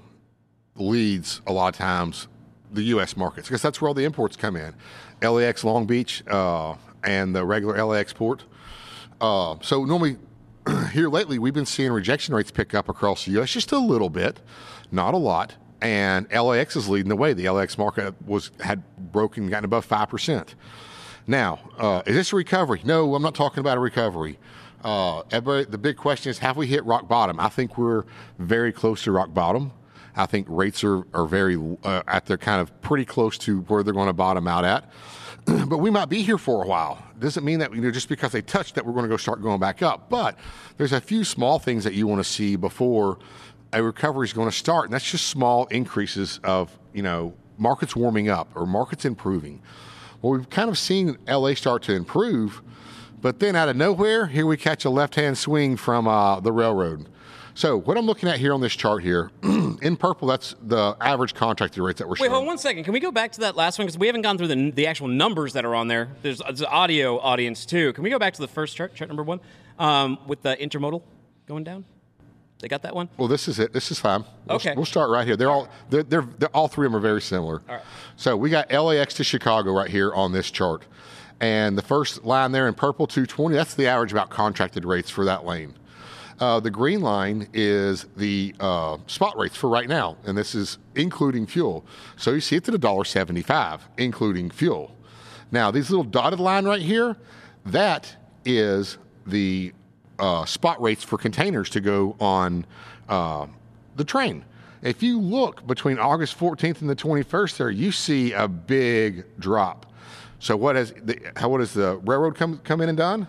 leads 0.75 1.41
a 1.48 1.53
lot 1.53 1.74
of 1.74 1.77
times 1.77 2.27
the 2.72 2.84
U.S. 2.84 3.15
markets 3.15 3.48
because 3.48 3.62
that's 3.62 3.82
where 3.82 3.88
all 3.88 3.94
the 3.94 4.03
imports 4.03 4.36
come 4.36 4.56
in. 4.56 4.74
LAX 5.22 5.63
Long 5.63 5.86
Beach 5.86 6.24
uh, 6.27 6.75
and 7.03 7.36
the 7.36 7.46
regular 7.46 7.84
LAX 7.84 8.13
port. 8.13 8.44
Uh, 9.20 9.56
so 9.62 9.86
normally 9.86 10.17
here 10.91 11.10
lately 11.10 11.39
we've 11.39 11.53
been 11.53 11.65
seeing 11.65 11.91
rejection 11.91 12.36
rates 12.36 12.51
pick 12.51 12.74
up 12.74 12.89
across 12.89 13.25
the 13.25 13.32
U.S. 13.32 13.51
just 13.51 13.72
a 13.72 13.79
little 13.79 14.10
bit, 14.10 14.39
not 14.91 15.13
a 15.13 15.17
lot. 15.17 15.56
And 15.82 16.27
LAX 16.32 16.75
is 16.75 16.89
leading 16.89 17.10
the 17.10 17.15
way. 17.15 17.34
The 17.34 17.50
LAX 17.50 17.77
market 17.77 18.15
was 18.25 18.50
had 18.62 18.84
broken, 19.12 19.48
gotten 19.50 19.65
above 19.65 19.86
five 19.86 20.10
percent. 20.10 20.56
Now, 21.27 21.60
uh, 21.77 22.01
is 22.06 22.15
this 22.15 22.34
a 22.34 22.36
recovery? 22.36 22.82
No, 22.84 23.13
I'm 23.13 23.22
not 23.22 23.36
talking 23.36 23.60
about 23.60 23.77
a 23.77 23.82
recovery. 23.82 24.39
Uh, 24.84 25.24
the 25.30 25.80
big 25.80 25.98
question 25.98 26.30
is, 26.30 26.40
have 26.40 26.58
we 26.58 26.68
hit 26.68 26.86
rock 26.86 27.08
bottom? 27.08 27.40
I 27.40 27.50
think 27.50 27.78
we're 27.78 28.04
very 28.40 28.72
close 28.72 29.04
to 29.04 29.12
rock 29.12 29.34
bottom. 29.34 29.72
I 30.16 30.26
think 30.26 30.48
rates 30.50 30.84
are, 30.84 31.04
are 31.14 31.26
very 31.26 31.58
uh, 31.84 32.04
at 32.08 32.26
their 32.26 32.38
kind 32.38 32.60
of 32.62 32.82
pretty 32.82 33.06
close 33.06 33.38
to 33.40 33.62
where 33.62 33.84
they're 33.84 33.94
going 33.94 34.08
to 34.08 34.14
bottom 34.14 34.48
out 34.48 34.66
at. 34.66 34.92
but 35.46 35.78
we 35.78 35.90
might 35.90 36.10
be 36.10 36.24
here 36.24 36.38
for 36.38 36.64
a 36.64 36.68
while. 36.68 37.02
Doesn't 37.20 37.46
mean 37.46 37.60
that 37.60 37.74
you 37.74 37.82
know 37.82 37.92
just 37.92 38.10
because 38.10 38.32
they 38.32 38.42
touched 38.42 38.76
that 38.76 38.86
we're 38.86 38.94
going 38.94 39.06
to 39.06 39.10
go 39.10 39.18
start 39.18 39.42
going 39.42 39.60
back 39.60 39.82
up. 39.82 40.10
But 40.10 40.38
there's 40.78 40.94
a 40.94 41.00
few 41.00 41.24
small 41.24 41.60
things 41.60 41.84
that 41.84 41.94
you 41.94 42.08
want 42.08 42.20
to 42.20 42.30
see 42.30 42.56
before 42.56 43.20
a 43.72 43.82
recovery 43.82 44.26
is 44.26 44.34
going 44.34 44.50
to 44.50 44.56
start, 44.56 44.86
and 44.86 44.94
that's 44.94 45.10
just 45.10 45.28
small 45.28 45.66
increases 45.68 46.40
of 46.44 46.78
you 46.94 47.04
know 47.04 47.34
markets 47.58 47.96
warming 47.96 48.30
up 48.30 48.50
or 48.56 48.66
markets 48.66 49.06
improving. 49.06 49.62
Well, 50.22 50.34
we've 50.34 50.50
kind 50.50 50.70
of 50.70 50.78
seen 50.78 51.18
LA 51.28 51.54
start 51.54 51.84
to 51.84 51.94
improve, 51.94 52.62
but 53.22 53.40
then 53.40 53.56
out 53.56 53.70
of 53.70 53.76
nowhere, 53.76 54.28
here 54.28 54.46
we 54.46 54.58
catch 54.58 54.86
a 54.86 54.90
left-hand 54.90 55.38
swing 55.38 55.78
from 55.78 56.08
uh, 56.08 56.40
the 56.40 56.52
railroad. 56.52 57.08
So 57.56 57.76
what 57.78 57.98
I'm 57.98 58.06
looking 58.06 58.30
at 58.30 58.38
here 58.38 58.54
on 58.54 58.62
this 58.62 58.76
chart 58.76 59.02
here, 59.02 59.32
in 59.44 59.98
purple, 59.98 60.28
that's 60.28 60.54
the 60.62 60.96
average 61.02 61.34
contracted 61.34 61.82
rates 61.82 61.98
that 61.98 62.06
we're 62.08 62.12
Wait, 62.12 62.18
showing. 62.20 62.32
hold 62.32 62.41
on 62.41 62.48
one 62.48 62.58
second. 62.60 62.84
Can 62.84 62.94
we 62.94 63.00
go 63.00 63.12
back 63.12 63.32
to 63.32 63.39
that 63.41 63.56
last 63.56 63.80
one? 63.80 63.88
Because 63.88 63.98
we 63.98 64.06
haven't 64.06 64.22
gone 64.22 64.38
through 64.38 64.50
the, 64.50 64.70
the 64.72 64.86
actual 64.86 65.08
numbers 65.08 65.54
that 65.54 65.65
are 65.65 65.74
on 65.74 65.88
there. 65.88 66.10
There's, 66.22 66.38
there's 66.38 66.62
an 66.62 66.68
audio 66.68 67.18
audience 67.20 67.65
too. 67.65 67.94
Can 67.94 68.04
we 68.04 68.12
go 68.12 68.20
back 68.20 68.36
to 68.36 68.41
the 68.41 68.48
first 68.48 68.76
chart, 68.76 68.94
chart 68.94 69.08
number 69.10 69.24
one, 69.24 69.39
um, 69.80 70.20
with 70.28 70.44
the 70.44 70.56
intermodal 70.56 71.02
going 71.48 71.63
down? 71.63 71.86
They 72.60 72.68
got 72.68 72.84
that 72.84 72.96
one? 72.96 73.10
Well, 73.18 73.28
this 73.28 73.48
is 73.48 73.58
it. 73.60 73.74
This 73.74 73.91
is 73.91 74.00
fine. 74.00 74.24
We'll, 74.48 74.58
Okay. 74.58 74.74
We'll 74.76 74.86
start 74.86 75.10
right 75.10 75.26
here. 75.26 75.36
They're 75.36 75.50
all 75.52 75.68
they're, 75.89 76.04
they're, 76.04 76.28
they're 76.39 76.56
all 76.56 76.68
three 76.68 76.86
of 76.86 76.91
them 76.91 76.98
are 77.00 77.02
very 77.02 77.22
similar. 77.22 77.62
All 77.70 77.76
right. 77.76 77.84
So 78.18 78.36
we 78.38 78.50
got 78.52 78.72
LAX 78.72 79.13
to 79.15 79.24
Chicago 79.24 79.72
right 79.72 79.89
here 79.89 80.13
on 80.13 80.32
this 80.32 80.50
chart, 80.50 80.84
and 81.39 81.78
the 81.78 81.82
first 81.82 82.23
line 82.23 82.52
there 82.52 82.67
in 82.67 82.73
purple, 82.73 83.08
220. 83.08 83.56
That's 83.56 83.76
the 83.76 83.88
average 83.88 84.12
about 84.12 84.30
contracted 84.30 84.86
rates 84.86 85.10
for 85.10 85.26
that 85.26 85.45
lane. 85.45 85.73
Uh, 86.39 86.60
the 86.60 86.69
green 86.69 87.02
line 87.02 87.47
is 87.54 88.06
the 88.15 88.54
uh, 88.60 88.97
spot 89.08 89.38
rates 89.38 89.56
for 89.56 89.69
right 89.69 89.88
now, 89.88 90.17
and 90.26 90.38
this 90.38 90.54
is 90.54 90.78
including 90.95 91.47
fuel. 91.47 91.84
So 92.15 92.32
you 92.32 92.41
see 92.41 92.56
it's 92.56 92.69
at 92.69 92.76
a 92.76 92.80
dollar 92.80 93.06
seventy-five, 93.06 93.88
including 93.97 94.52
fuel. 94.52 94.95
Now 95.52 95.71
these 95.71 95.89
little 95.89 96.04
dotted 96.04 96.39
line 96.39 96.65
right 96.65 96.82
here, 96.82 97.17
that 97.65 98.15
is 98.45 98.97
the 99.26 99.73
uh, 100.19 100.45
spot 100.45 100.82
rates 100.82 101.04
for 101.04 101.17
containers 101.17 101.69
to 101.71 101.82
go 101.82 102.15
on 102.19 102.65
uh, 103.10 103.47
the 103.95 104.04
train. 104.04 104.45
If 104.84 105.02
you 105.02 105.19
look 105.19 105.65
between 105.65 105.97
August 105.97 106.38
14th 106.39 106.82
and 106.82 106.89
the 106.89 106.95
21st, 106.95 107.58
there 107.58 107.69
you 107.71 107.91
see 107.91 108.34
a 108.34 108.47
big 108.47 109.26
drop. 109.39 109.91
So 110.39 110.56
what 110.56 110.76
has 110.76 110.93
the, 110.93 111.19
how 111.36 111.50
what 111.50 111.60
has 111.60 111.73
the 111.73 111.97
railroad 111.97 112.36
come 112.36 112.60
come 112.60 112.82
in 112.82 112.89
and 112.89 112.97
done? 112.97 113.28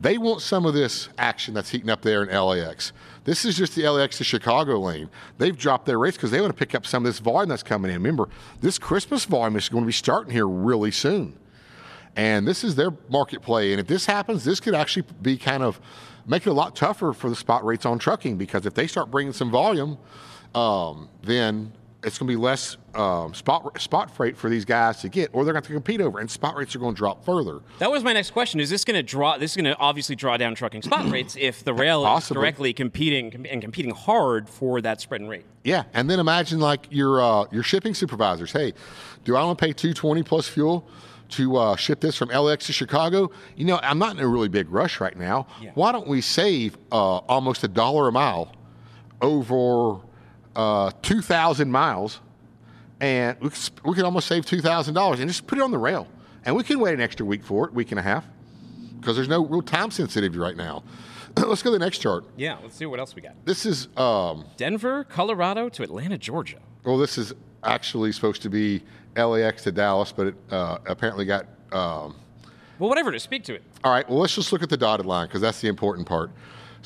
They 0.00 0.18
want 0.18 0.42
some 0.42 0.66
of 0.66 0.74
this 0.74 1.08
action 1.16 1.54
that's 1.54 1.70
heating 1.70 1.88
up 1.88 2.02
there 2.02 2.22
in 2.22 2.28
LAX. 2.28 2.92
This 3.24 3.46
is 3.46 3.56
just 3.56 3.74
the 3.74 3.88
LAX 3.88 4.18
to 4.18 4.24
Chicago 4.24 4.78
lane. 4.78 5.08
They've 5.38 5.56
dropped 5.56 5.86
their 5.86 5.98
rates 5.98 6.18
because 6.18 6.30
they 6.30 6.40
want 6.40 6.54
to 6.54 6.58
pick 6.58 6.74
up 6.74 6.86
some 6.86 7.04
of 7.04 7.08
this 7.08 7.18
volume 7.18 7.48
that's 7.48 7.62
coming 7.62 7.90
in. 7.90 7.96
Remember, 7.96 8.28
this 8.60 8.78
Christmas 8.78 9.24
volume 9.24 9.56
is 9.56 9.70
going 9.70 9.84
to 9.84 9.86
be 9.86 9.92
starting 9.92 10.32
here 10.32 10.46
really 10.46 10.90
soon. 10.90 11.38
And 12.14 12.46
this 12.46 12.62
is 12.62 12.74
their 12.74 12.90
market 13.08 13.40
play. 13.40 13.72
And 13.72 13.80
if 13.80 13.86
this 13.86 14.04
happens, 14.04 14.44
this 14.44 14.60
could 14.60 14.74
actually 14.74 15.06
be 15.22 15.38
kind 15.38 15.62
of 15.62 15.80
make 16.26 16.46
it 16.46 16.50
a 16.50 16.52
lot 16.52 16.76
tougher 16.76 17.12
for 17.12 17.30
the 17.30 17.36
spot 17.36 17.64
rates 17.64 17.86
on 17.86 17.98
trucking 17.98 18.36
because 18.36 18.66
if 18.66 18.74
they 18.74 18.86
start 18.86 19.10
bringing 19.10 19.32
some 19.32 19.50
volume, 19.50 19.96
um, 20.54 21.08
then 21.22 21.72
it's 22.06 22.18
going 22.18 22.28
to 22.28 22.32
be 22.32 22.36
less 22.36 22.76
um, 22.94 23.34
spot 23.34 23.80
spot 23.80 24.10
freight 24.12 24.36
for 24.36 24.48
these 24.48 24.64
guys 24.64 25.00
to 25.00 25.08
get, 25.08 25.28
or 25.32 25.44
they're 25.44 25.52
going 25.52 25.64
to 25.64 25.72
compete 25.72 26.00
over, 26.00 26.20
and 26.20 26.30
spot 26.30 26.54
rates 26.54 26.74
are 26.76 26.78
going 26.78 26.94
to 26.94 26.98
drop 26.98 27.24
further. 27.24 27.60
That 27.80 27.90
was 27.90 28.04
my 28.04 28.12
next 28.12 28.30
question. 28.30 28.60
Is 28.60 28.70
this 28.70 28.84
going 28.84 28.94
to 28.94 29.02
draw? 29.02 29.36
This 29.36 29.50
is 29.50 29.56
going 29.56 29.64
to 29.64 29.76
obviously 29.76 30.14
draw 30.14 30.36
down 30.36 30.54
trucking 30.54 30.82
spot 30.82 31.04
rates 31.10 31.36
if 31.38 31.64
the 31.64 31.74
rail 31.74 32.04
Possibly. 32.04 32.38
is 32.38 32.40
directly 32.40 32.72
competing 32.72 33.32
com- 33.32 33.46
and 33.50 33.60
competing 33.60 33.92
hard 33.92 34.48
for 34.48 34.80
that 34.80 35.00
spread 35.00 35.20
and 35.20 35.28
rate. 35.28 35.44
Yeah, 35.64 35.82
and 35.94 36.08
then 36.08 36.20
imagine 36.20 36.60
like 36.60 36.86
your 36.90 37.20
uh, 37.20 37.46
your 37.50 37.64
shipping 37.64 37.92
supervisors. 37.92 38.52
Hey, 38.52 38.72
do 39.24 39.34
I 39.34 39.44
want 39.44 39.58
to 39.58 39.64
pay 39.64 39.72
two 39.72 39.92
twenty 39.92 40.22
plus 40.22 40.46
fuel 40.48 40.88
to 41.30 41.56
uh, 41.56 41.74
ship 41.74 41.98
this 41.98 42.16
from 42.16 42.28
LX 42.28 42.66
to 42.66 42.72
Chicago? 42.72 43.32
You 43.56 43.64
know, 43.64 43.80
I'm 43.82 43.98
not 43.98 44.16
in 44.16 44.22
a 44.22 44.28
really 44.28 44.48
big 44.48 44.70
rush 44.70 45.00
right 45.00 45.16
now. 45.18 45.48
Yeah. 45.60 45.72
Why 45.74 45.90
don't 45.90 46.06
we 46.06 46.20
save 46.20 46.78
uh, 46.92 47.16
almost 47.16 47.64
a 47.64 47.68
dollar 47.68 48.06
a 48.06 48.12
mile 48.12 48.52
over 49.20 49.98
uh, 50.56 50.90
two 51.02 51.20
thousand 51.22 51.70
miles, 51.70 52.20
and 53.00 53.38
we 53.40 53.50
could, 53.50 53.70
we 53.84 53.94
could 53.94 54.04
almost 54.04 54.26
save 54.26 54.44
two 54.46 54.60
thousand 54.60 54.94
dollars 54.94 55.20
and 55.20 55.28
just 55.28 55.46
put 55.46 55.58
it 55.58 55.62
on 55.62 55.70
the 55.70 55.78
rail, 55.78 56.08
and 56.44 56.56
we 56.56 56.62
can 56.64 56.80
wait 56.80 56.94
an 56.94 57.00
extra 57.00 57.24
week 57.24 57.44
for 57.44 57.66
it, 57.66 57.74
week 57.74 57.90
and 57.92 58.00
a 58.00 58.02
half, 58.02 58.24
because 58.98 59.14
there's 59.16 59.28
no 59.28 59.44
real 59.46 59.62
time 59.62 59.90
sensitivity 59.90 60.38
right 60.38 60.56
now. 60.56 60.82
Let's 61.36 61.62
go 61.62 61.70
to 61.70 61.78
the 61.78 61.84
next 61.84 61.98
chart. 61.98 62.24
Yeah, 62.36 62.56
let's 62.62 62.74
see 62.76 62.86
what 62.86 62.98
else 62.98 63.14
we 63.14 63.20
got. 63.20 63.34
This 63.44 63.66
is 63.66 63.88
um, 63.98 64.46
Denver, 64.56 65.04
Colorado 65.04 65.68
to 65.68 65.82
Atlanta, 65.82 66.16
Georgia. 66.16 66.58
Well, 66.84 66.96
this 66.96 67.18
is 67.18 67.34
actually 67.62 68.12
supposed 68.12 68.40
to 68.42 68.48
be 68.48 68.82
LAX 69.16 69.62
to 69.64 69.72
Dallas, 69.72 70.12
but 70.12 70.28
it 70.28 70.34
uh, 70.50 70.78
apparently 70.86 71.26
got. 71.26 71.44
Um, 71.72 72.16
Well, 72.78 72.88
whatever. 72.88 73.12
To 73.12 73.20
speak 73.20 73.44
to 73.44 73.54
it. 73.54 73.62
all 73.84 73.92
right, 73.92 74.08
well, 74.08 74.18
let's 74.18 74.34
just 74.34 74.50
look 74.50 74.62
at 74.62 74.70
the 74.70 74.76
dotted 74.78 75.04
line 75.04 75.26
because 75.26 75.42
that's 75.42 75.60
the 75.60 75.68
important 75.68 76.08
part. 76.08 76.30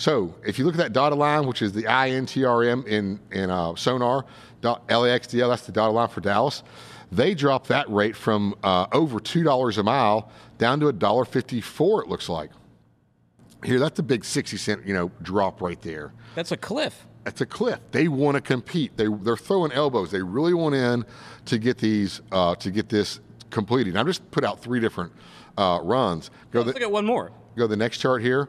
So, 0.00 0.34
if 0.46 0.58
you 0.58 0.64
look 0.64 0.72
at 0.76 0.78
that 0.78 0.94
dotted 0.94 1.18
line, 1.18 1.46
which 1.46 1.60
is 1.60 1.74
the 1.74 1.82
INTRM 1.82 2.86
in 2.86 3.20
in 3.30 3.50
uh, 3.50 3.74
Sonar, 3.74 4.24
LAXDL, 4.62 5.50
that's 5.50 5.66
the 5.66 5.72
dotted 5.72 5.94
line 5.94 6.08
for 6.08 6.22
Dallas. 6.22 6.62
They 7.12 7.34
dropped 7.34 7.68
that 7.68 7.86
rate 7.90 8.16
from 8.16 8.54
uh, 8.62 8.86
over 8.92 9.20
two 9.20 9.42
dollars 9.42 9.76
a 9.76 9.82
mile 9.82 10.32
down 10.56 10.80
to 10.80 10.88
a 10.88 10.92
dollar 10.94 11.26
fifty-four. 11.26 12.04
It 12.04 12.08
looks 12.08 12.30
like. 12.30 12.50
Here, 13.62 13.78
that's 13.78 13.98
a 13.98 14.02
big 14.02 14.24
sixty 14.24 14.56
cent, 14.56 14.86
you 14.86 14.94
know, 14.94 15.10
drop 15.20 15.60
right 15.60 15.78
there. 15.82 16.14
That's 16.34 16.50
a 16.50 16.56
cliff. 16.56 17.06
That's 17.24 17.42
a 17.42 17.46
cliff. 17.46 17.80
They 17.90 18.08
want 18.08 18.36
to 18.36 18.40
compete. 18.40 18.96
They 18.96 19.06
they're 19.06 19.36
throwing 19.36 19.70
elbows. 19.70 20.10
They 20.10 20.22
really 20.22 20.54
want 20.54 20.74
in 20.74 21.04
to 21.44 21.58
get 21.58 21.76
these 21.76 22.22
uh, 22.32 22.54
to 22.54 22.70
get 22.70 22.88
this 22.88 23.20
completed. 23.50 23.98
I've 23.98 24.06
just 24.06 24.30
put 24.30 24.44
out 24.44 24.62
three 24.62 24.80
different 24.80 25.12
uh, 25.58 25.80
runs. 25.82 26.30
Go 26.52 26.60
Let's 26.60 26.68
the, 26.68 26.72
look 26.72 26.82
at 26.84 26.90
one 26.90 27.04
more. 27.04 27.32
go 27.54 27.64
to 27.64 27.68
the 27.68 27.76
next 27.76 27.98
chart 27.98 28.22
here. 28.22 28.48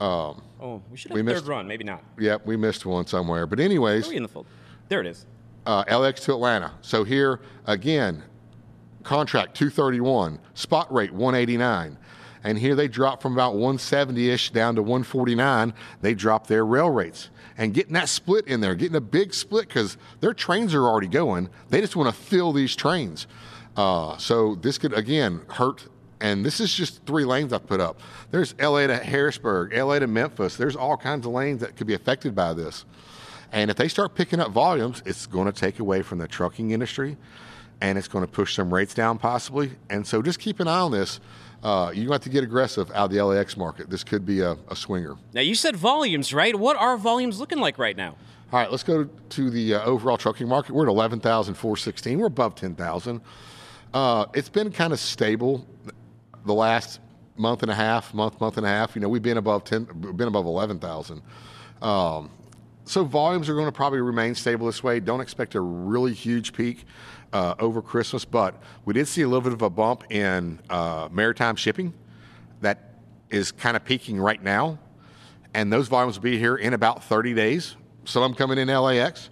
Oh, 0.00 0.82
we 0.90 0.96
should 0.96 1.10
have 1.10 1.14
We 1.16 1.20
a 1.20 1.24
missed- 1.24 1.44
third 1.44 1.48
run. 1.48 1.66
Maybe 1.68 1.84
not. 1.84 2.02
Yep, 2.18 2.46
we 2.46 2.56
missed 2.56 2.84
one 2.86 3.06
somewhere. 3.06 3.46
But 3.46 3.60
anyways, 3.60 4.08
in 4.10 4.22
the 4.22 4.28
fold. 4.28 4.46
There 4.88 5.00
it 5.00 5.06
is. 5.06 5.26
uh, 5.66 5.84
LX 5.84 6.22
to 6.24 6.32
Atlanta. 6.32 6.72
So 6.80 7.02
here 7.04 7.40
again, 7.66 8.22
contract 9.02 9.56
231, 9.56 10.38
spot 10.54 10.92
rate 10.92 11.12
189. 11.12 11.98
And 12.44 12.58
here 12.58 12.76
they 12.76 12.86
drop 12.86 13.20
from 13.20 13.32
about 13.32 13.54
170 13.54 14.30
ish 14.30 14.50
down 14.50 14.76
to 14.76 14.82
149. 14.82 15.74
They 16.00 16.14
drop 16.14 16.46
their 16.46 16.64
rail 16.64 16.88
rates. 16.90 17.28
And 17.58 17.74
getting 17.74 17.94
that 17.94 18.08
split 18.08 18.46
in 18.46 18.60
there, 18.60 18.74
getting 18.76 18.94
a 18.96 19.00
big 19.00 19.34
split 19.34 19.66
because 19.66 19.96
their 20.20 20.32
trains 20.34 20.72
are 20.74 20.84
already 20.84 21.08
going. 21.08 21.48
They 21.70 21.80
just 21.80 21.96
want 21.96 22.14
to 22.14 22.20
fill 22.20 22.52
these 22.52 22.76
trains. 22.76 23.26
Uh, 23.76 24.16
so 24.18 24.54
this 24.54 24.78
could, 24.78 24.92
again, 24.92 25.40
hurt. 25.48 25.88
And 26.20 26.44
this 26.44 26.60
is 26.60 26.72
just 26.72 27.04
three 27.04 27.24
lanes 27.24 27.52
I've 27.52 27.66
put 27.66 27.80
up. 27.80 28.00
There's 28.30 28.54
LA 28.58 28.86
to 28.86 28.96
Harrisburg, 28.96 29.76
LA 29.76 29.98
to 29.98 30.06
Memphis. 30.06 30.56
There's 30.56 30.76
all 30.76 30.96
kinds 30.96 31.26
of 31.26 31.32
lanes 31.32 31.60
that 31.60 31.76
could 31.76 31.86
be 31.86 31.94
affected 31.94 32.34
by 32.34 32.54
this. 32.54 32.84
And 33.52 33.70
if 33.70 33.76
they 33.76 33.88
start 33.88 34.14
picking 34.14 34.40
up 34.40 34.50
volumes, 34.50 35.02
it's 35.06 35.26
going 35.26 35.46
to 35.46 35.52
take 35.52 35.78
away 35.78 36.02
from 36.02 36.18
the 36.18 36.26
trucking 36.26 36.70
industry 36.70 37.16
and 37.80 37.98
it's 37.98 38.08
going 38.08 38.24
to 38.24 38.30
push 38.30 38.54
some 38.54 38.72
rates 38.72 38.94
down 38.94 39.18
possibly. 39.18 39.72
And 39.90 40.06
so 40.06 40.22
just 40.22 40.38
keep 40.38 40.60
an 40.60 40.68
eye 40.68 40.80
on 40.80 40.92
this. 40.92 41.20
Uh, 41.62 41.90
you 41.90 42.06
going 42.06 42.08
to 42.08 42.12
have 42.14 42.22
to 42.22 42.28
get 42.28 42.44
aggressive 42.44 42.90
out 42.90 43.06
of 43.06 43.10
the 43.10 43.22
LAX 43.22 43.56
market. 43.56 43.90
This 43.90 44.04
could 44.04 44.24
be 44.24 44.40
a, 44.40 44.56
a 44.68 44.76
swinger. 44.76 45.16
Now 45.32 45.40
you 45.40 45.54
said 45.54 45.76
volumes, 45.76 46.32
right? 46.32 46.54
What 46.54 46.76
are 46.76 46.96
volumes 46.96 47.40
looking 47.40 47.58
like 47.58 47.78
right 47.78 47.96
now? 47.96 48.16
All 48.52 48.60
right, 48.60 48.70
let's 48.70 48.84
go 48.84 49.08
to 49.30 49.50
the 49.50 49.74
uh, 49.74 49.84
overall 49.84 50.16
trucking 50.16 50.46
market. 50.46 50.72
We're 50.72 50.84
at 50.86 50.90
11,416. 50.90 52.18
We're 52.18 52.26
above 52.26 52.54
10,000. 52.54 53.20
Uh, 53.92 54.26
it's 54.34 54.48
been 54.48 54.70
kind 54.70 54.92
of 54.92 55.00
stable 55.00 55.66
the 56.46 56.54
last 56.54 57.00
month 57.36 57.62
and 57.62 57.70
a 57.70 57.74
half, 57.74 58.14
month, 58.14 58.40
month 58.40 58.56
and 58.56 58.66
a 58.66 58.68
half. 58.68 58.94
You 58.94 59.02
know, 59.02 59.08
we've 59.08 59.22
been 59.22 59.36
above 59.36 59.64
10, 59.64 59.84
been 60.16 60.28
above 60.28 60.46
11,000. 60.46 61.22
Um, 61.82 62.30
so 62.84 63.04
volumes 63.04 63.48
are 63.48 63.54
going 63.54 63.66
to 63.66 63.72
probably 63.72 64.00
remain 64.00 64.34
stable 64.34 64.66
this 64.66 64.82
way. 64.82 65.00
Don't 65.00 65.20
expect 65.20 65.54
a 65.56 65.60
really 65.60 66.12
huge 66.12 66.52
peak 66.52 66.84
uh, 67.32 67.54
over 67.58 67.82
Christmas, 67.82 68.24
but 68.24 68.54
we 68.84 68.94
did 68.94 69.08
see 69.08 69.22
a 69.22 69.28
little 69.28 69.42
bit 69.42 69.52
of 69.52 69.62
a 69.62 69.70
bump 69.70 70.10
in 70.10 70.60
uh, 70.70 71.08
maritime 71.10 71.56
shipping 71.56 71.92
that 72.60 72.94
is 73.28 73.50
kind 73.50 73.76
of 73.76 73.84
peaking 73.84 74.20
right 74.20 74.42
now, 74.42 74.78
and 75.52 75.72
those 75.72 75.88
volumes 75.88 76.16
will 76.16 76.22
be 76.22 76.38
here 76.38 76.56
in 76.56 76.74
about 76.74 77.02
30 77.04 77.34
days. 77.34 77.76
Some 78.04 78.22
of 78.22 78.30
them 78.30 78.36
coming 78.36 78.58
in 78.58 78.68
LAX, 78.68 79.30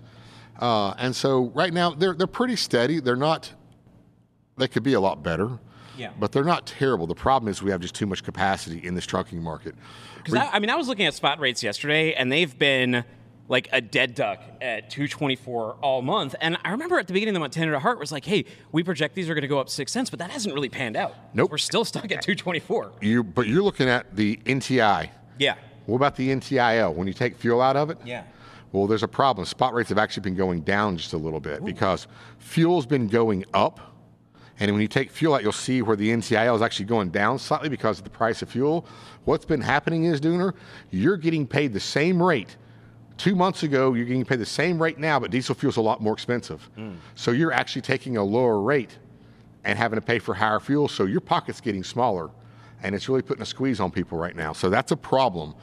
uh, 0.59 0.95
and 0.99 1.15
so 1.15 1.53
right 1.55 1.73
now 1.73 1.91
they're 1.91 2.15
they're 2.15 2.27
pretty 2.27 2.57
steady. 2.57 2.99
They're 2.99 3.15
not. 3.15 3.53
They 4.57 4.67
could 4.67 4.83
be 4.83 4.95
a 4.95 5.01
lot 5.01 5.23
better. 5.23 5.61
Yeah. 5.97 6.11
But 6.19 6.33
they're 6.33 6.45
not 6.45 6.67
terrible. 6.67 7.07
The 7.07 7.15
problem 7.15 7.49
is 7.51 7.63
we 7.63 7.71
have 7.71 7.81
just 7.81 7.95
too 7.95 8.07
much 8.07 8.23
capacity 8.25 8.79
in 8.87 8.95
this 8.95 9.07
trucking 9.07 9.43
market. 9.43 9.75
Because 10.17 10.35
I, 10.35 10.49
I 10.53 10.59
mean, 10.59 10.71
I 10.71 10.77
was 10.77 10.89
looking 10.89 11.07
at 11.07 11.15
spot 11.15 11.39
rates 11.41 11.63
yesterday, 11.63 12.15
and 12.15 12.31
they've 12.33 12.57
been 12.59 13.05
like 13.47 13.69
a 13.73 13.81
dead 13.81 14.15
duck 14.15 14.41
at 14.63 14.89
224 14.91 15.77
all 15.83 16.01
month. 16.01 16.35
And 16.41 16.57
I 16.65 16.71
remember 16.71 16.99
at 16.99 17.07
the 17.07 17.13
beginning 17.13 17.33
of 17.33 17.35
the 17.35 17.41
month, 17.41 17.53
Tanner 17.53 17.79
Hart 17.79 17.99
was 17.99 18.11
like, 18.11 18.25
"Hey, 18.25 18.47
we 18.73 18.83
project 18.83 19.15
these 19.15 19.29
are 19.29 19.35
going 19.35 19.43
to 19.43 19.49
go 19.49 19.59
up 19.59 19.69
six 19.69 19.93
cents," 19.93 20.09
but 20.11 20.19
that 20.19 20.31
hasn't 20.31 20.55
really 20.55 20.71
panned 20.71 20.97
out. 20.97 21.15
Nope. 21.35 21.51
we're 21.51 21.59
still 21.59 21.85
stuck 21.85 22.05
at 22.05 22.23
224. 22.23 22.93
You, 23.03 23.23
but 23.23 23.47
you're 23.47 23.63
looking 23.63 23.89
at 23.89 24.17
the 24.17 24.39
NTI. 24.47 25.11
Yeah, 25.39 25.57
What 25.87 25.97
about 25.97 26.17
the 26.17 26.31
NTIL? 26.31 26.95
When 26.95 27.07
you 27.07 27.13
take 27.13 27.37
fuel 27.37 27.61
out 27.61 27.77
of 27.77 27.91
it? 27.91 27.99
yeah. 28.05 28.25
Well, 28.73 28.89
there's 28.89 29.05
a 29.05 29.09
problem. 29.09 29.45
Spot 29.47 29.73
rates 29.73 29.91
have 29.91 29.99
actually 29.99 30.23
been 30.23 30.35
going 30.35 30.63
down 30.63 30.97
just 30.97 31.13
a 31.13 31.17
little 31.17 31.39
bit 31.39 31.65
because 31.65 32.09
fuel's 32.39 32.87
been 32.87 33.07
going 33.07 33.45
up. 33.55 33.94
And 34.61 34.71
when 34.71 34.81
you 34.81 34.89
take 34.89 35.11
fuel 35.11 35.35
out, 35.35 35.43
you'll 35.43 35.53
see 35.53 35.83
where 35.83 35.97
the 35.97 36.11
NTIL 36.11 36.55
is 36.55 36.63
actually 36.63 36.87
going 36.87 37.11
down 37.11 37.39
slightly 37.39 37.69
because 37.69 37.99
of 37.99 38.05
the 38.05 38.11
price 38.11 38.41
of 38.41 38.49
fuel. 38.49 38.87
What's 39.25 39.45
been 39.45 39.61
happening 39.61 40.05
is, 40.05 40.21
Dooner, 40.21 40.55
you're 40.91 41.17
getting 41.17 41.47
paid 41.47 41.73
the 41.73 41.81
same 41.81 42.23
rate. 42.23 42.57
Two 43.17 43.35
months 43.35 43.63
ago, 43.63 43.95
you're 43.95 44.07
getting 44.07 44.25
paid 44.25 44.39
the 44.39 44.47
same 44.47 44.81
rate 44.81 44.99
now, 44.99 45.19
but 45.19 45.31
diesel 45.31 45.55
fuel's 45.55 45.77
a 45.77 45.81
lot 45.81 46.01
more 46.01 46.13
expensive. 46.13 46.69
Hmm. 46.77 46.95
So 47.15 47.31
you're 47.31 47.53
actually 47.53 47.83
taking 47.83 48.17
a 48.17 48.23
lower 48.23 48.61
rate 48.61 48.99
and 49.65 49.79
having 49.79 49.99
to 49.99 50.05
pay 50.05 50.19
for 50.19 50.35
higher 50.35 50.61
fuel, 50.61 50.89
so 50.89 51.05
your 51.05 51.21
pocket's 51.21 51.61
getting 51.61 51.83
smaller. 51.83 52.31
And 52.83 52.95
it's 52.95 53.09
really 53.09 53.23
putting 53.23 53.43
a 53.43 53.47
squeeze 53.47 53.81
on 53.81 53.91
people 53.91 54.19
right 54.19 54.37
now. 54.37 54.53
So 54.53 54.69
that's 54.69 54.93
a 54.93 54.97
problem 54.97 55.55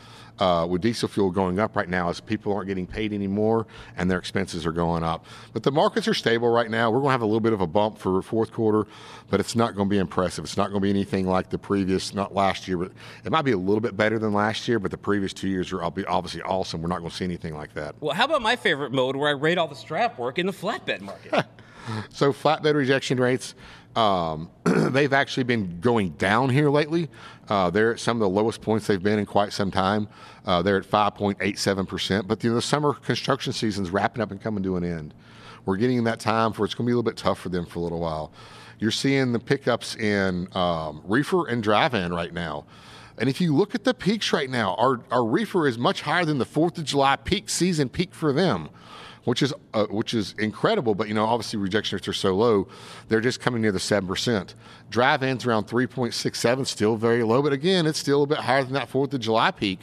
uh, 0.42 0.66
with 0.66 0.82
diesel 0.82 1.08
fuel 1.08 1.30
going 1.30 1.60
up 1.60 1.76
right 1.76 1.88
now, 1.88 2.10
as 2.10 2.20
people 2.20 2.52
aren't 2.52 2.68
getting 2.68 2.88
paid 2.88 3.14
anymore 3.14 3.68
and 3.96 4.10
their 4.10 4.18
expenses 4.18 4.66
are 4.66 4.72
going 4.72 5.04
up. 5.04 5.24
But 5.54 5.62
the 5.62 5.72
markets 5.72 6.08
are 6.08 6.16
stable 6.16 6.50
right 6.50 6.70
now. 6.70 6.90
We're 6.90 6.98
going 6.98 7.10
to 7.10 7.12
have 7.12 7.22
a 7.22 7.28
little 7.28 7.40
bit 7.40 7.54
of 7.54 7.62
a 7.62 7.68
bump 7.68 8.00
for 8.00 8.20
fourth 8.24 8.52
quarter, 8.52 8.88
but 9.30 9.40
it's 9.40 9.56
not 9.56 9.76
going 9.76 9.88
to 9.88 9.90
be 9.90 10.00
impressive. 10.00 10.44
It's 10.44 10.58
not 10.58 10.72
going 10.72 10.82
to 10.82 10.84
be 10.84 10.90
anything 10.90 11.28
like 11.28 11.52
the 11.52 11.60
previous, 11.60 12.16
not 12.16 12.34
last 12.34 12.68
year, 12.68 12.78
but 12.78 12.92
it 13.24 13.32
might 13.32 13.44
be 13.44 13.52
a 13.52 13.58
little 13.58 13.82
bit 13.82 13.96
better 13.96 14.18
than 14.18 14.34
last 14.34 14.68
year. 14.68 14.80
But 14.80 14.90
the 14.90 14.98
previous 14.98 15.32
two 15.32 15.48
years 15.48 15.72
are 15.72 15.84
obviously 15.84 16.42
awesome. 16.42 16.82
We're 16.82 16.90
not 16.90 17.00
going 17.00 17.12
to 17.12 17.16
see 17.16 17.26
anything 17.26 17.54
like 17.54 17.76
that. 17.76 17.94
Well, 18.00 18.16
how 18.16 18.26
about 18.26 18.42
my 18.42 18.56
favorite 18.56 18.92
mode 18.92 19.16
where 19.16 19.30
I 19.30 19.34
rate 19.34 19.60
all 19.60 19.68
the 19.68 19.76
strap 19.76 20.18
work 20.18 20.40
in 20.40 20.48
the 20.48 20.54
flatbed 20.54 21.02
market? 21.02 21.46
So 22.10 22.32
flatbed 22.32 22.76
rejection 22.76 23.20
rates, 23.20 23.56
um, 23.96 24.50
they've 24.64 25.14
actually 25.14 25.44
been 25.44 25.80
going 25.80 26.12
down 26.12 26.50
here 26.50 26.70
lately. 26.70 27.10
Uh, 27.50 27.70
they're 27.70 27.94
at 27.94 28.00
some 28.00 28.18
of 28.18 28.22
the 28.22 28.30
lowest 28.30 28.62
points 28.62 28.88
they've 28.88 29.02
been 29.02 29.20
in 29.20 29.26
quite 29.26 29.52
some 29.52 29.72
time. 29.72 30.08
Uh, 30.46 30.62
they're 30.62 30.78
at 30.78 30.86
5.87%. 30.86 32.28
But 32.28 32.44
you 32.44 32.50
know, 32.50 32.56
the 32.56 32.62
summer 32.62 32.94
construction 32.94 33.54
season's 33.54 33.90
wrapping 33.90 34.22
up 34.22 34.32
and 34.32 34.42
coming 34.42 34.64
to 34.64 34.78
an 34.78 34.84
end. 34.84 35.14
We're 35.66 35.78
getting 35.78 35.98
in 35.98 36.04
that 36.06 36.20
time 36.20 36.54
where 36.54 36.66
it's 36.66 36.74
going 36.74 36.86
to 36.86 36.90
be 36.90 36.94
a 36.94 36.96
little 36.96 37.04
bit 37.04 37.18
tough 37.18 37.40
for 37.40 37.50
them 37.50 37.66
for 37.66 37.80
a 37.80 37.82
little 37.84 38.00
while. 38.00 38.32
You're 38.80 38.92
seeing 38.92 39.32
the 39.32 39.40
pickups 39.40 39.96
in 39.96 40.48
um, 40.56 41.02
reefer 41.06 41.48
and 41.48 41.62
dry 41.62 41.88
van 41.88 42.12
right 42.14 42.34
now. 42.34 42.66
And 43.20 43.30
if 43.30 43.40
you 43.40 43.56
look 43.56 43.76
at 43.76 43.84
the 43.84 43.94
peaks 43.94 44.34
right 44.34 44.50
now, 44.50 44.74
our, 44.80 45.02
our 45.12 45.24
reefer 45.24 45.68
is 45.68 45.78
much 45.78 46.02
higher 46.02 46.26
than 46.26 46.40
the 46.40 46.46
4th 46.46 46.80
of 46.80 46.86
July 46.86 47.16
peak 47.16 47.50
season 47.50 47.90
peak 47.90 48.16
for 48.16 48.34
them 48.34 48.70
which 49.24 49.44
is 49.44 49.54
uh, 49.74 49.86
which 49.86 50.14
is 50.14 50.34
incredible. 50.40 50.96
But 50.96 51.08
you 51.08 51.14
know, 51.14 51.26
obviously 51.26 51.60
rejection 51.60 51.96
rates 51.96 52.08
are 52.08 52.14
so 52.14 52.36
low, 52.36 52.68
they're 53.08 53.22
just 53.22 53.40
coming 53.40 53.62
near 53.62 53.72
the 53.72 53.80
seven 53.80 54.08
percent. 54.08 54.56
Dry 54.90 55.18
vans 55.18 55.46
around 55.46 55.66
three 55.66 55.88
point 55.88 56.14
six 56.14 56.40
seven, 56.40 56.66
still 56.66 56.96
very 56.96 57.24
low, 57.24 57.42
but 57.42 57.54
again, 57.54 57.86
it's 57.86 58.00
still 58.00 58.24
a 58.24 58.28
bit 58.28 58.40
higher 58.40 58.64
than 58.64 58.74
that 58.74 58.90
Fourth 58.90 59.14
of 59.14 59.20
July 59.20 59.52
peak. 59.52 59.82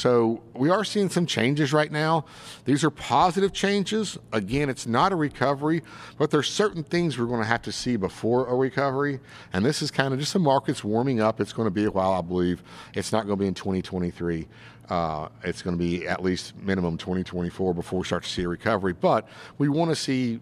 So 0.00 0.40
we 0.54 0.70
are 0.70 0.82
seeing 0.82 1.10
some 1.10 1.26
changes 1.26 1.74
right 1.74 1.92
now. 1.92 2.24
These 2.64 2.84
are 2.84 2.90
positive 2.90 3.52
changes. 3.52 4.16
Again, 4.32 4.70
it's 4.70 4.86
not 4.86 5.12
a 5.12 5.14
recovery, 5.14 5.82
but 6.16 6.30
there's 6.30 6.48
certain 6.48 6.82
things 6.82 7.18
we're 7.18 7.26
going 7.26 7.42
to 7.42 7.46
have 7.46 7.60
to 7.62 7.72
see 7.72 7.96
before 7.96 8.46
a 8.46 8.54
recovery. 8.54 9.20
And 9.52 9.62
this 9.62 9.82
is 9.82 9.90
kind 9.90 10.14
of 10.14 10.18
just 10.18 10.32
the 10.32 10.38
market's 10.38 10.82
warming 10.82 11.20
up. 11.20 11.38
It's 11.38 11.52
going 11.52 11.66
to 11.66 11.70
be 11.70 11.84
a 11.84 11.90
while, 11.90 12.12
I 12.12 12.22
believe. 12.22 12.62
It's 12.94 13.12
not 13.12 13.26
going 13.26 13.36
to 13.36 13.42
be 13.42 13.46
in 13.46 13.52
2023. 13.52 14.48
Uh, 14.88 15.28
it's 15.44 15.60
going 15.60 15.76
to 15.76 15.78
be 15.78 16.08
at 16.08 16.22
least 16.22 16.56
minimum 16.56 16.96
2024 16.96 17.74
before 17.74 17.98
we 17.98 18.06
start 18.06 18.22
to 18.22 18.28
see 18.30 18.44
a 18.44 18.48
recovery. 18.48 18.94
But 18.94 19.28
we 19.58 19.68
want 19.68 19.90
to 19.90 19.96
see 19.96 20.40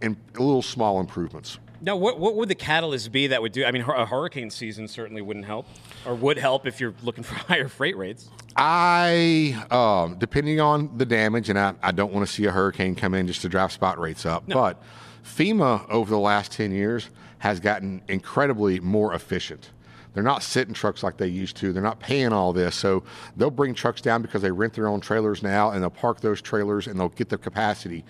in, 0.00 0.16
a 0.36 0.42
little 0.42 0.62
small 0.62 0.98
improvements. 0.98 1.58
Now, 1.80 1.96
what, 1.96 2.18
what 2.18 2.34
would 2.34 2.48
the 2.48 2.54
catalyst 2.54 3.12
be 3.12 3.28
that 3.28 3.40
would 3.40 3.52
do? 3.52 3.64
I 3.64 3.70
mean, 3.70 3.82
a 3.82 4.06
hurricane 4.06 4.50
season 4.50 4.88
certainly 4.88 5.22
wouldn't 5.22 5.46
help, 5.46 5.66
or 6.04 6.14
would 6.14 6.38
help 6.38 6.66
if 6.66 6.80
you're 6.80 6.94
looking 7.02 7.24
for 7.24 7.34
higher 7.46 7.68
freight 7.68 7.96
rates. 7.96 8.28
I, 8.56 9.64
um, 9.70 10.18
depending 10.18 10.60
on 10.60 10.96
the 10.98 11.06
damage, 11.06 11.48
and 11.48 11.58
I, 11.58 11.74
I 11.82 11.92
don't 11.92 12.12
want 12.12 12.26
to 12.26 12.32
see 12.32 12.46
a 12.46 12.50
hurricane 12.50 12.94
come 12.94 13.14
in 13.14 13.26
just 13.26 13.42
to 13.42 13.48
drive 13.48 13.72
spot 13.72 13.98
rates 13.98 14.26
up, 14.26 14.44
but 14.46 14.82
FEMA 15.24 15.88
over 15.88 16.10
the 16.10 16.18
last 16.18 16.52
10 16.52 16.72
years 16.72 17.10
has 17.38 17.60
gotten 17.60 18.02
incredibly 18.08 18.80
more 18.80 19.14
efficient. 19.14 19.70
They're 20.14 20.24
not 20.24 20.42
sitting 20.42 20.74
trucks 20.74 21.04
like 21.04 21.16
they 21.16 21.28
used 21.28 21.56
to. 21.58 21.72
They're 21.72 21.82
not 21.82 22.00
paying 22.00 22.32
all 22.32 22.52
this. 22.52 22.74
So 22.74 23.04
they'll 23.36 23.50
bring 23.50 23.74
trucks 23.74 24.00
down 24.00 24.22
because 24.22 24.42
they 24.42 24.50
rent 24.50 24.72
their 24.72 24.88
own 24.88 25.00
trailers 25.00 25.44
now 25.44 25.70
and 25.70 25.82
they'll 25.82 25.90
park 25.90 26.20
those 26.20 26.42
trailers 26.42 26.88
and 26.88 26.98
they'll 26.98 27.10
get 27.10 27.28
their 27.28 27.38
capacity 27.38 28.04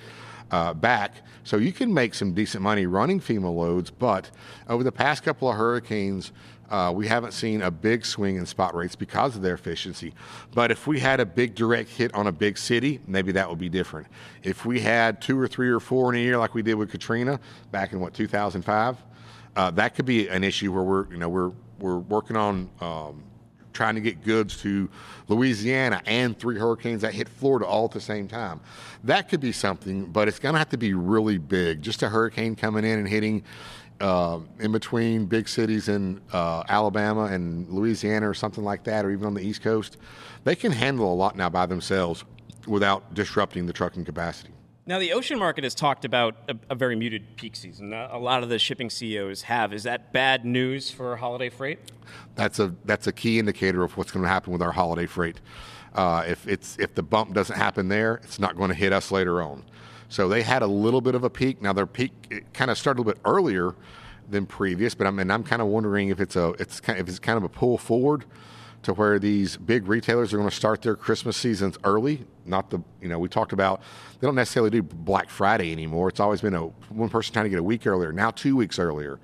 uh, 0.50 0.74
back. 0.74 1.22
So 1.44 1.56
you 1.56 1.72
can 1.72 1.92
make 1.92 2.14
some 2.14 2.32
decent 2.32 2.62
money 2.62 2.86
running 2.86 3.20
FEMA 3.20 3.54
loads. 3.54 3.90
But 3.90 4.30
over 4.68 4.84
the 4.84 4.92
past 4.92 5.22
couple 5.22 5.48
of 5.48 5.56
hurricanes, 5.56 6.32
uh, 6.70 6.92
we 6.94 7.06
haven't 7.06 7.32
seen 7.32 7.62
a 7.62 7.70
big 7.70 8.04
swing 8.04 8.36
in 8.36 8.44
spot 8.44 8.74
rates 8.74 8.94
because 8.94 9.34
of 9.34 9.42
their 9.42 9.54
efficiency. 9.54 10.12
But 10.54 10.70
if 10.70 10.86
we 10.86 11.00
had 11.00 11.20
a 11.20 11.26
big 11.26 11.54
direct 11.54 11.88
hit 11.88 12.12
on 12.14 12.26
a 12.26 12.32
big 12.32 12.58
city, 12.58 13.00
maybe 13.06 13.32
that 13.32 13.48
would 13.48 13.58
be 13.58 13.70
different. 13.70 14.06
If 14.42 14.66
we 14.66 14.80
had 14.80 15.22
two 15.22 15.38
or 15.38 15.48
three 15.48 15.70
or 15.70 15.80
four 15.80 16.12
in 16.12 16.20
a 16.20 16.22
year 16.22 16.36
like 16.36 16.54
we 16.54 16.62
did 16.62 16.74
with 16.74 16.90
Katrina 16.90 17.40
back 17.70 17.92
in 17.92 18.00
what 18.00 18.12
2005, 18.12 18.96
uh, 19.56 19.70
that 19.72 19.94
could 19.94 20.04
be 20.04 20.28
an 20.28 20.44
issue 20.44 20.72
where 20.72 20.82
we're 20.82 21.10
you 21.10 21.16
know 21.16 21.28
we're 21.28 21.52
we're 21.78 21.98
working 21.98 22.36
on 22.36 22.68
um, 22.80 23.22
trying 23.72 23.94
to 23.94 24.00
get 24.00 24.24
goods 24.24 24.60
to 24.62 24.88
Louisiana 25.28 26.02
and 26.06 26.38
three 26.38 26.58
hurricanes 26.58 27.02
that 27.02 27.14
hit 27.14 27.28
Florida 27.28 27.66
all 27.66 27.84
at 27.84 27.92
the 27.92 28.00
same 28.00 28.28
time. 28.28 28.60
That 29.04 29.28
could 29.28 29.40
be 29.40 29.52
something, 29.52 30.06
but 30.06 30.28
it's 30.28 30.38
going 30.38 30.54
to 30.54 30.58
have 30.58 30.70
to 30.70 30.78
be 30.78 30.94
really 30.94 31.38
big. 31.38 31.82
Just 31.82 32.02
a 32.02 32.08
hurricane 32.08 32.56
coming 32.56 32.84
in 32.84 32.98
and 32.98 33.08
hitting 33.08 33.44
uh, 34.00 34.38
in 34.60 34.72
between 34.72 35.26
big 35.26 35.48
cities 35.48 35.88
in 35.88 36.20
uh, 36.32 36.62
Alabama 36.68 37.24
and 37.24 37.68
Louisiana 37.68 38.28
or 38.28 38.34
something 38.34 38.64
like 38.64 38.84
that, 38.84 39.04
or 39.04 39.10
even 39.10 39.26
on 39.26 39.34
the 39.34 39.42
East 39.42 39.62
Coast, 39.62 39.96
they 40.44 40.54
can 40.54 40.72
handle 40.72 41.12
a 41.12 41.14
lot 41.14 41.36
now 41.36 41.48
by 41.48 41.66
themselves 41.66 42.24
without 42.66 43.14
disrupting 43.14 43.66
the 43.66 43.72
trucking 43.72 44.04
capacity. 44.04 44.52
Now, 44.88 44.98
the 44.98 45.12
ocean 45.12 45.38
market 45.38 45.64
has 45.64 45.74
talked 45.74 46.06
about 46.06 46.34
a, 46.48 46.56
a 46.70 46.74
very 46.74 46.96
muted 46.96 47.36
peak 47.36 47.56
season. 47.56 47.92
A 47.92 48.16
lot 48.16 48.42
of 48.42 48.48
the 48.48 48.58
shipping 48.58 48.88
CEOs 48.88 49.42
have. 49.42 49.74
Is 49.74 49.82
that 49.82 50.14
bad 50.14 50.46
news 50.46 50.90
for 50.90 51.14
holiday 51.16 51.50
freight? 51.50 51.78
That's 52.36 52.58
a 52.58 52.74
that's 52.86 53.06
a 53.06 53.12
key 53.12 53.38
indicator 53.38 53.84
of 53.84 53.98
what's 53.98 54.10
going 54.10 54.22
to 54.22 54.30
happen 54.30 54.50
with 54.50 54.62
our 54.62 54.72
holiday 54.72 55.04
freight. 55.04 55.42
Uh, 55.94 56.24
if 56.26 56.48
it's 56.48 56.78
if 56.78 56.94
the 56.94 57.02
bump 57.02 57.34
doesn't 57.34 57.58
happen 57.58 57.88
there, 57.88 58.14
it's 58.24 58.38
not 58.38 58.56
going 58.56 58.70
to 58.70 58.74
hit 58.74 58.94
us 58.94 59.10
later 59.10 59.42
on. 59.42 59.62
So 60.08 60.26
they 60.26 60.40
had 60.40 60.62
a 60.62 60.66
little 60.66 61.02
bit 61.02 61.14
of 61.14 61.22
a 61.22 61.28
peak. 61.28 61.60
Now 61.60 61.74
their 61.74 61.84
peak 61.84 62.46
kind 62.54 62.70
of 62.70 62.78
started 62.78 63.00
a 63.00 63.02
little 63.02 63.12
bit 63.12 63.20
earlier 63.26 63.74
than 64.30 64.46
previous, 64.46 64.94
but 64.94 65.06
I 65.06 65.10
mean 65.10 65.30
I'm 65.30 65.44
kind 65.44 65.60
of 65.60 65.68
wondering 65.68 66.08
if 66.08 66.18
it's 66.18 66.34
a 66.34 66.54
it's 66.58 66.80
kind 66.80 66.98
of, 66.98 67.04
if 67.04 67.10
it's 67.10 67.18
kind 67.18 67.36
of 67.36 67.44
a 67.44 67.50
pull 67.50 67.76
forward 67.76 68.24
to 68.82 68.94
where 68.94 69.18
these 69.18 69.56
big 69.56 69.88
retailers 69.88 70.32
are 70.32 70.36
going 70.36 70.48
to 70.48 70.54
start 70.54 70.82
their 70.82 70.96
Christmas 70.96 71.36
seasons 71.36 71.76
early. 71.84 72.24
Not 72.46 72.70
the 72.70 72.80
you 73.00 73.08
know 73.08 73.18
we 73.18 73.28
talked 73.28 73.52
about 73.52 73.82
they 74.20 74.26
don't 74.26 74.34
necessarily 74.34 74.70
do 74.70 74.82
Black 74.82 75.28
Friday 75.28 75.72
anymore. 75.72 76.08
It's 76.08 76.20
always 76.20 76.40
been 76.40 76.54
a 76.54 76.62
one 76.90 77.08
person 77.08 77.32
trying 77.32 77.44
to 77.44 77.50
get 77.50 77.58
a 77.58 77.62
week 77.62 77.86
earlier. 77.86 78.12
Now 78.12 78.30
two 78.30 78.56
weeks 78.56 78.78
earlier. 78.78 79.18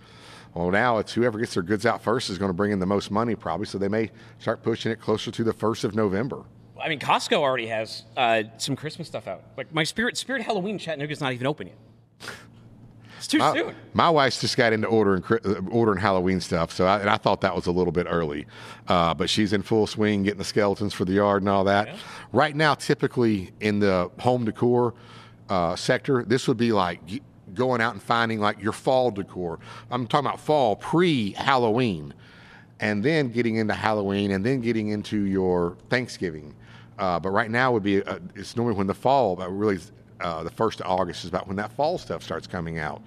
Well, 0.55 0.71
now 0.71 0.99
it's 0.99 1.13
whoever 1.13 1.39
gets 1.39 1.55
their 1.55 1.65
goods 1.65 1.85
out 1.85 2.01
first 2.01 2.31
is 2.31 2.39
going 2.39 2.49
to 2.49 2.55
bring 2.55 2.71
in 2.71 2.79
the 2.79 2.87
most 2.87 3.11
money, 3.11 3.35
probably. 3.35 3.67
So 3.67 3.77
they 3.77 3.89
may 3.89 4.11
start 4.39 4.63
pushing 4.63 4.93
it 4.93 5.01
closer 5.01 5.33
to 5.33 5.43
the 5.43 5.53
first 5.53 5.83
of 5.83 5.97
November. 5.97 6.45
I 6.81 6.89
mean, 6.89 7.01
Costco 7.01 7.39
already 7.39 7.67
has 7.67 8.05
uh, 8.17 8.45
some 8.59 8.77
Christmas 8.77 9.09
stuff 9.09 9.27
out. 9.27 9.43
Like 9.57 9.73
my 9.75 9.85
Spirit 9.85 10.17
Spirit 10.17 10.43
Halloween 10.43 10.79
Chattanooga's 10.79 11.21
not 11.21 11.33
even 11.33 11.47
open 11.47 11.69
yet. 11.69 11.77
It's 13.25 13.31
too 13.31 13.39
my, 13.39 13.55
soon. 13.55 13.75
My 13.95 14.11
wife's 14.11 14.39
just 14.39 14.55
got 14.55 14.75
into 14.75 14.87
ordering 14.87 15.25
uh, 15.25 15.63
ordering 15.71 15.99
Halloween 15.99 16.41
stuff, 16.41 16.71
so 16.71 16.85
I, 16.85 17.01
and 17.01 17.09
I 17.09 17.17
thought 17.17 17.41
that 17.41 17.55
was 17.57 17.67
a 17.67 17.71
little 17.71 17.91
bit 17.91 18.07
early. 18.07 18.47
Uh, 18.87 19.15
but 19.15 19.31
she's 19.31 19.55
in 19.55 19.63
full 19.63 19.87
swing, 19.87 20.25
getting 20.25 20.39
the 20.39 20.45
skeletons 20.45 20.93
for 20.93 21.07
the 21.07 21.15
yard 21.15 21.41
and 21.41 21.49
all 21.49 21.65
that. 21.65 21.89
Yeah. 21.89 21.97
Right 22.33 22.55
now, 22.55 22.75
typically 22.75 23.53
in 23.61 23.79
the 23.79 24.11
home 24.19 24.45
decor 24.45 24.93
uh, 25.49 25.75
sector, 25.75 26.23
this 26.23 26.47
would 26.49 26.59
be 26.59 26.73
like 26.73 27.01
going 27.55 27.81
out 27.81 27.95
and 27.95 28.03
finding 28.03 28.41
like 28.41 28.63
your 28.63 28.73
fall 28.73 29.11
decor. 29.11 29.59
I'm 29.91 30.07
talking 30.07 30.27
about 30.27 30.41
fall 30.41 30.77
pre 30.77 31.33
Halloween, 31.33 32.13
and 32.79 33.03
then 33.03 33.31
getting 33.31 33.57
into 33.57 33.73
Halloween, 33.73 34.33
and 34.33 34.45
then 34.45 34.61
getting 34.61 34.89
into 34.89 35.25
your 35.25 35.79
Thanksgiving. 35.89 36.55
Uh, 36.99 37.19
but 37.19 37.31
right 37.31 37.51
now 37.51 37.73
would 37.73 37.83
be 37.83 38.03
uh, 38.03 38.19
it's 38.35 38.55
normally 38.55 38.77
when 38.77 38.87
the 38.87 38.93
fall, 38.93 39.35
but 39.35 39.49
really 39.49 39.79
uh, 40.25 40.43
the 40.43 40.51
first 40.51 40.81
of 40.81 40.87
August 40.87 41.25
is 41.25 41.31
about 41.31 41.47
when 41.47 41.57
that 41.57 41.71
fall 41.73 41.99
stuff 41.99 42.23
starts 42.23 42.47
coming 42.47 42.79
out. 42.79 43.03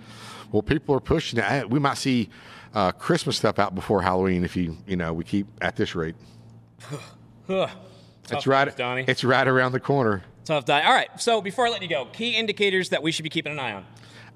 Well, 0.51 0.61
people 0.61 0.95
are 0.95 0.99
pushing 0.99 1.39
it. 1.39 1.69
We 1.69 1.79
might 1.79 1.97
see 1.97 2.29
uh, 2.73 2.91
Christmas 2.91 3.37
stuff 3.37 3.59
out 3.59 3.75
before 3.75 4.01
Halloween 4.01 4.43
if 4.43 4.55
you 4.55 4.77
you 4.85 4.95
know 4.95 5.13
we 5.13 5.23
keep 5.23 5.47
at 5.61 5.75
this 5.75 5.95
rate. 5.95 6.15
it's 7.49 8.47
right, 8.47 8.77
Donny. 8.77 9.05
It's 9.07 9.23
right 9.23 9.47
around 9.47 9.71
the 9.71 9.79
corner. 9.79 10.23
Tough 10.45 10.65
die. 10.65 10.83
All 10.83 10.93
right. 10.93 11.09
So 11.19 11.41
before 11.41 11.67
I 11.67 11.69
let 11.71 11.81
you 11.81 11.89
go, 11.89 12.05
key 12.05 12.35
indicators 12.35 12.89
that 12.89 13.03
we 13.03 13.11
should 13.11 13.23
be 13.23 13.29
keeping 13.29 13.51
an 13.51 13.59
eye 13.59 13.73
on. 13.73 13.85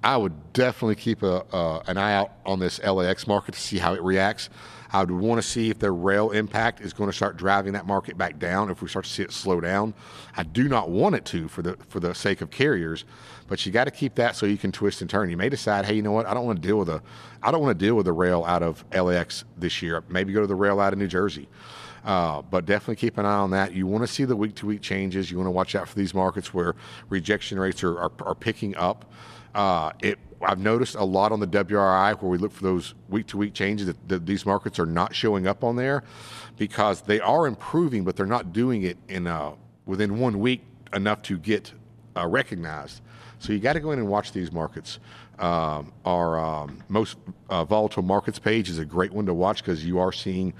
I 0.03 0.17
would 0.17 0.53
definitely 0.53 0.95
keep 0.95 1.21
a, 1.21 1.45
uh, 1.55 1.83
an 1.85 1.97
eye 1.97 2.15
out 2.15 2.31
on 2.45 2.59
this 2.59 2.83
LAX 2.83 3.27
market 3.27 3.53
to 3.53 3.61
see 3.61 3.77
how 3.77 3.93
it 3.93 4.01
reacts. 4.01 4.49
I 4.93 4.99
would 4.99 5.11
want 5.11 5.41
to 5.41 5.47
see 5.47 5.69
if 5.69 5.79
the 5.79 5.91
rail 5.91 6.31
impact 6.31 6.81
is 6.81 6.93
going 6.93 7.09
to 7.09 7.15
start 7.15 7.37
driving 7.37 7.73
that 7.73 7.85
market 7.85 8.17
back 8.17 8.39
down. 8.39 8.69
If 8.69 8.81
we 8.81 8.89
start 8.89 9.05
to 9.05 9.11
see 9.11 9.23
it 9.23 9.31
slow 9.31 9.61
down, 9.61 9.93
I 10.35 10.43
do 10.43 10.67
not 10.67 10.89
want 10.89 11.15
it 11.15 11.25
to 11.25 11.47
for 11.47 11.61
the 11.61 11.77
for 11.87 11.99
the 11.99 12.13
sake 12.13 12.41
of 12.41 12.51
carriers, 12.51 13.05
but 13.47 13.65
you 13.65 13.71
got 13.71 13.85
to 13.85 13.91
keep 13.91 14.15
that 14.15 14.35
so 14.35 14.45
you 14.45 14.57
can 14.57 14.71
twist 14.71 15.01
and 15.01 15.09
turn. 15.09 15.29
You 15.29 15.37
may 15.37 15.49
decide, 15.49 15.85
hey, 15.85 15.93
you 15.93 16.01
know 16.01 16.11
what? 16.11 16.25
I 16.25 16.33
don't 16.33 16.45
want 16.45 16.61
to 16.61 16.67
deal 16.67 16.77
with 16.77 16.89
a 16.89 17.01
I 17.41 17.51
don't 17.51 17.61
want 17.61 17.77
to 17.77 17.85
deal 17.85 17.95
with 17.95 18.05
the 18.05 18.13
rail 18.13 18.43
out 18.45 18.63
of 18.63 18.83
LAX 18.93 19.45
this 19.57 19.81
year. 19.81 20.03
Maybe 20.09 20.33
go 20.33 20.41
to 20.41 20.47
the 20.47 20.55
rail 20.55 20.79
out 20.79 20.93
of 20.93 20.99
New 20.99 21.07
Jersey. 21.07 21.47
Uh, 22.03 22.41
but 22.41 22.65
definitely 22.65 22.95
keep 22.95 23.17
an 23.19 23.25
eye 23.25 23.35
on 23.35 23.51
that. 23.51 23.73
You 23.73 23.85
want 23.85 24.03
to 24.03 24.07
see 24.07 24.25
the 24.25 24.35
week 24.35 24.55
to 24.55 24.65
week 24.65 24.81
changes. 24.81 25.29
You 25.29 25.37
want 25.37 25.47
to 25.47 25.51
watch 25.51 25.75
out 25.75 25.87
for 25.87 25.95
these 25.95 26.13
markets 26.13 26.53
where 26.53 26.75
rejection 27.09 27.59
rates 27.59 27.83
are, 27.83 27.97
are, 27.97 28.11
are 28.21 28.35
picking 28.35 28.75
up. 28.75 29.05
Uh, 29.53 29.91
it, 30.01 30.19
I've 30.41 30.59
noticed 30.59 30.95
a 30.95 31.03
lot 31.03 31.31
on 31.31 31.39
the 31.39 31.47
WRI 31.47 32.13
where 32.19 32.31
we 32.31 32.37
look 32.37 32.51
for 32.51 32.63
those 32.63 32.95
week 33.09 33.27
to 33.27 33.37
week 33.37 33.53
changes 33.53 33.87
that, 33.87 34.09
that, 34.09 34.25
these 34.25 34.45
markets 34.45 34.79
are 34.79 34.85
not 34.85 35.13
showing 35.13 35.47
up 35.47 35.63
on 35.63 35.75
there 35.75 36.03
because 36.57 37.01
they 37.01 37.19
are 37.19 37.47
improving, 37.47 38.03
but 38.03 38.15
they're 38.15 38.25
not 38.25 38.53
doing 38.53 38.83
it 38.83 38.97
in 39.07 39.27
uh, 39.27 39.51
within 39.85 40.19
one 40.19 40.39
week 40.39 40.63
enough 40.93 41.21
to 41.23 41.37
get 41.37 41.73
uh, 42.15 42.27
recognized. 42.27 43.01
So 43.39 43.53
you 43.53 43.59
got 43.59 43.73
to 43.73 43.79
go 43.79 43.91
in 43.91 43.99
and 43.99 44.07
watch 44.07 44.31
these 44.31 44.51
markets. 44.51 44.99
Um, 45.39 45.91
our 46.05 46.39
um, 46.39 46.83
most 46.89 47.17
uh, 47.49 47.65
volatile 47.65 48.03
markets 48.03 48.37
page 48.37 48.69
is 48.69 48.77
a 48.77 48.85
great 48.85 49.11
one 49.11 49.25
to 49.25 49.33
watch 49.33 49.63
because 49.63 49.83
you 49.83 49.99
are 49.99 50.11
seeing 50.11 50.53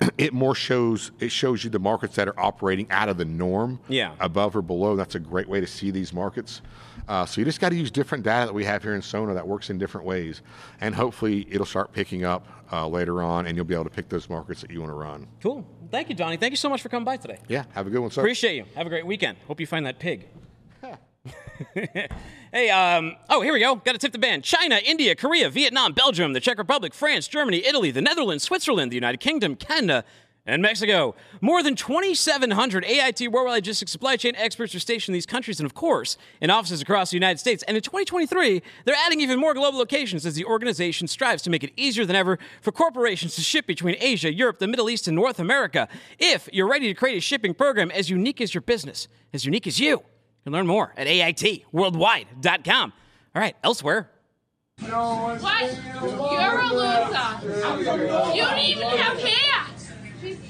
it 0.18 0.32
more 0.32 0.54
shows 0.54 1.10
it 1.20 1.30
shows 1.30 1.64
you 1.64 1.70
the 1.70 1.78
markets 1.78 2.16
that 2.16 2.28
are 2.28 2.40
operating 2.40 2.90
out 2.90 3.08
of 3.08 3.18
the 3.18 3.24
norm, 3.24 3.78
yeah, 3.88 4.14
above 4.20 4.56
or 4.56 4.62
below. 4.62 4.96
That's 4.96 5.14
a 5.14 5.20
great 5.20 5.48
way 5.48 5.60
to 5.60 5.66
see 5.66 5.90
these 5.90 6.12
markets. 6.12 6.62
Uh, 7.08 7.24
so 7.24 7.40
you 7.40 7.44
just 7.44 7.60
got 7.60 7.70
to 7.70 7.76
use 7.76 7.90
different 7.90 8.24
data 8.24 8.46
that 8.46 8.52
we 8.52 8.64
have 8.64 8.82
here 8.82 8.94
in 8.94 9.02
Sonar 9.02 9.34
that 9.34 9.46
works 9.46 9.70
in 9.70 9.78
different 9.78 10.06
ways, 10.06 10.42
and 10.80 10.94
hopefully 10.94 11.46
it'll 11.50 11.66
start 11.66 11.92
picking 11.92 12.24
up 12.24 12.46
uh, 12.72 12.86
later 12.86 13.22
on, 13.22 13.46
and 13.46 13.56
you'll 13.56 13.64
be 13.64 13.74
able 13.74 13.84
to 13.84 13.90
pick 13.90 14.08
those 14.08 14.28
markets 14.28 14.60
that 14.60 14.70
you 14.70 14.80
want 14.80 14.90
to 14.90 14.96
run. 14.96 15.28
Cool. 15.40 15.66
Thank 15.90 16.08
you, 16.08 16.14
Donny. 16.14 16.36
Thank 16.36 16.50
you 16.50 16.56
so 16.56 16.68
much 16.68 16.82
for 16.82 16.88
coming 16.88 17.04
by 17.04 17.16
today. 17.16 17.38
Yeah. 17.48 17.64
Have 17.74 17.86
a 17.86 17.90
good 17.90 18.00
one, 18.00 18.10
sir. 18.10 18.20
Appreciate 18.20 18.56
you. 18.56 18.64
Have 18.74 18.86
a 18.86 18.90
great 18.90 19.06
weekend. 19.06 19.38
Hope 19.46 19.60
you 19.60 19.66
find 19.66 19.86
that 19.86 19.98
pig. 19.98 20.26
hey, 22.52 22.70
um, 22.70 23.16
oh, 23.28 23.40
here 23.40 23.52
we 23.52 23.60
go. 23.60 23.76
Got 23.76 23.92
to 23.92 23.98
tip 23.98 24.12
the 24.12 24.18
band. 24.18 24.44
China, 24.44 24.80
India, 24.84 25.14
Korea, 25.14 25.48
Vietnam, 25.50 25.92
Belgium, 25.92 26.32
the 26.32 26.40
Czech 26.40 26.58
Republic, 26.58 26.94
France, 26.94 27.28
Germany, 27.28 27.64
Italy, 27.64 27.90
the 27.90 28.02
Netherlands, 28.02 28.44
Switzerland, 28.44 28.90
the 28.90 28.96
United 28.96 29.20
Kingdom, 29.20 29.56
Canada, 29.56 30.04
and 30.46 30.62
Mexico. 30.62 31.14
More 31.40 31.62
than 31.62 31.74
2,700 31.74 32.84
AIT 32.84 33.20
worldwide 33.32 33.56
logistics 33.56 33.92
supply 33.92 34.16
chain 34.16 34.34
experts 34.36 34.74
are 34.74 34.80
stationed 34.80 35.12
in 35.12 35.16
these 35.16 35.26
countries 35.26 35.58
and, 35.60 35.66
of 35.66 35.74
course, 35.74 36.16
in 36.40 36.50
offices 36.50 36.80
across 36.80 37.10
the 37.10 37.16
United 37.16 37.38
States. 37.38 37.62
And 37.64 37.76
in 37.76 37.82
2023, 37.82 38.62
they're 38.84 38.94
adding 38.94 39.20
even 39.20 39.40
more 39.40 39.54
global 39.54 39.78
locations 39.78 40.24
as 40.24 40.34
the 40.34 40.44
organization 40.44 41.08
strives 41.08 41.42
to 41.42 41.50
make 41.50 41.64
it 41.64 41.72
easier 41.76 42.04
than 42.04 42.16
ever 42.16 42.38
for 42.62 42.72
corporations 42.72 43.34
to 43.34 43.40
ship 43.40 43.66
between 43.66 43.96
Asia, 43.98 44.32
Europe, 44.32 44.58
the 44.58 44.68
Middle 44.68 44.88
East, 44.88 45.08
and 45.08 45.16
North 45.16 45.38
America. 45.40 45.88
If 46.18 46.48
you're 46.52 46.68
ready 46.68 46.86
to 46.88 46.94
create 46.94 47.18
a 47.18 47.20
shipping 47.20 47.54
program 47.54 47.90
as 47.90 48.08
unique 48.08 48.40
as 48.40 48.54
your 48.54 48.62
business, 48.62 49.08
as 49.32 49.44
unique 49.44 49.66
as 49.66 49.80
you, 49.80 49.90
you 49.90 50.02
can 50.44 50.52
learn 50.52 50.66
more 50.66 50.92
at 50.96 51.06
AITworldwide.com. 51.06 52.92
All 53.34 53.42
right, 53.42 53.56
elsewhere. 53.64 54.10
What? 54.78 55.78
You're 56.02 56.60
a 56.60 56.68
loser. 56.68 58.34
You 58.34 58.42
don't 58.42 58.58
even 58.58 58.88
have 58.88 59.18
hair. 59.18 59.65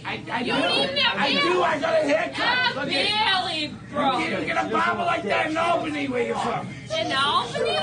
I, 0.04 0.22
I 0.30 0.40
you 0.40 0.52
don't 0.52 0.84
even 0.84 0.96
I 0.98 1.28
hair. 1.28 1.42
do. 1.42 1.62
I 1.62 1.78
got 1.78 1.94
a 1.94 2.04
haircut. 2.06 2.76
Look 2.76 2.88
barely, 2.88 3.74
bro. 3.90 4.18
You 4.18 4.26
can't 4.26 4.46
get 4.46 4.66
a 4.66 4.68
barber 4.70 5.04
like 5.04 5.22
that 5.24 5.50
in 5.50 5.56
Albany. 5.56 6.08
Where 6.08 6.26
you 6.26 6.34
from? 6.34 6.68
In 6.98 7.12
Albany? 7.12 7.76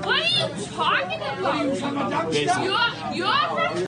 What 0.00 0.20
are 0.20 0.24
you 0.26 0.66
talking 0.66 1.20
about? 1.20 1.76
From 1.78 1.98
a 1.98 2.10
dump? 2.10 2.32
You're, 2.32 2.90
you're 3.14 3.46
from 3.54 3.86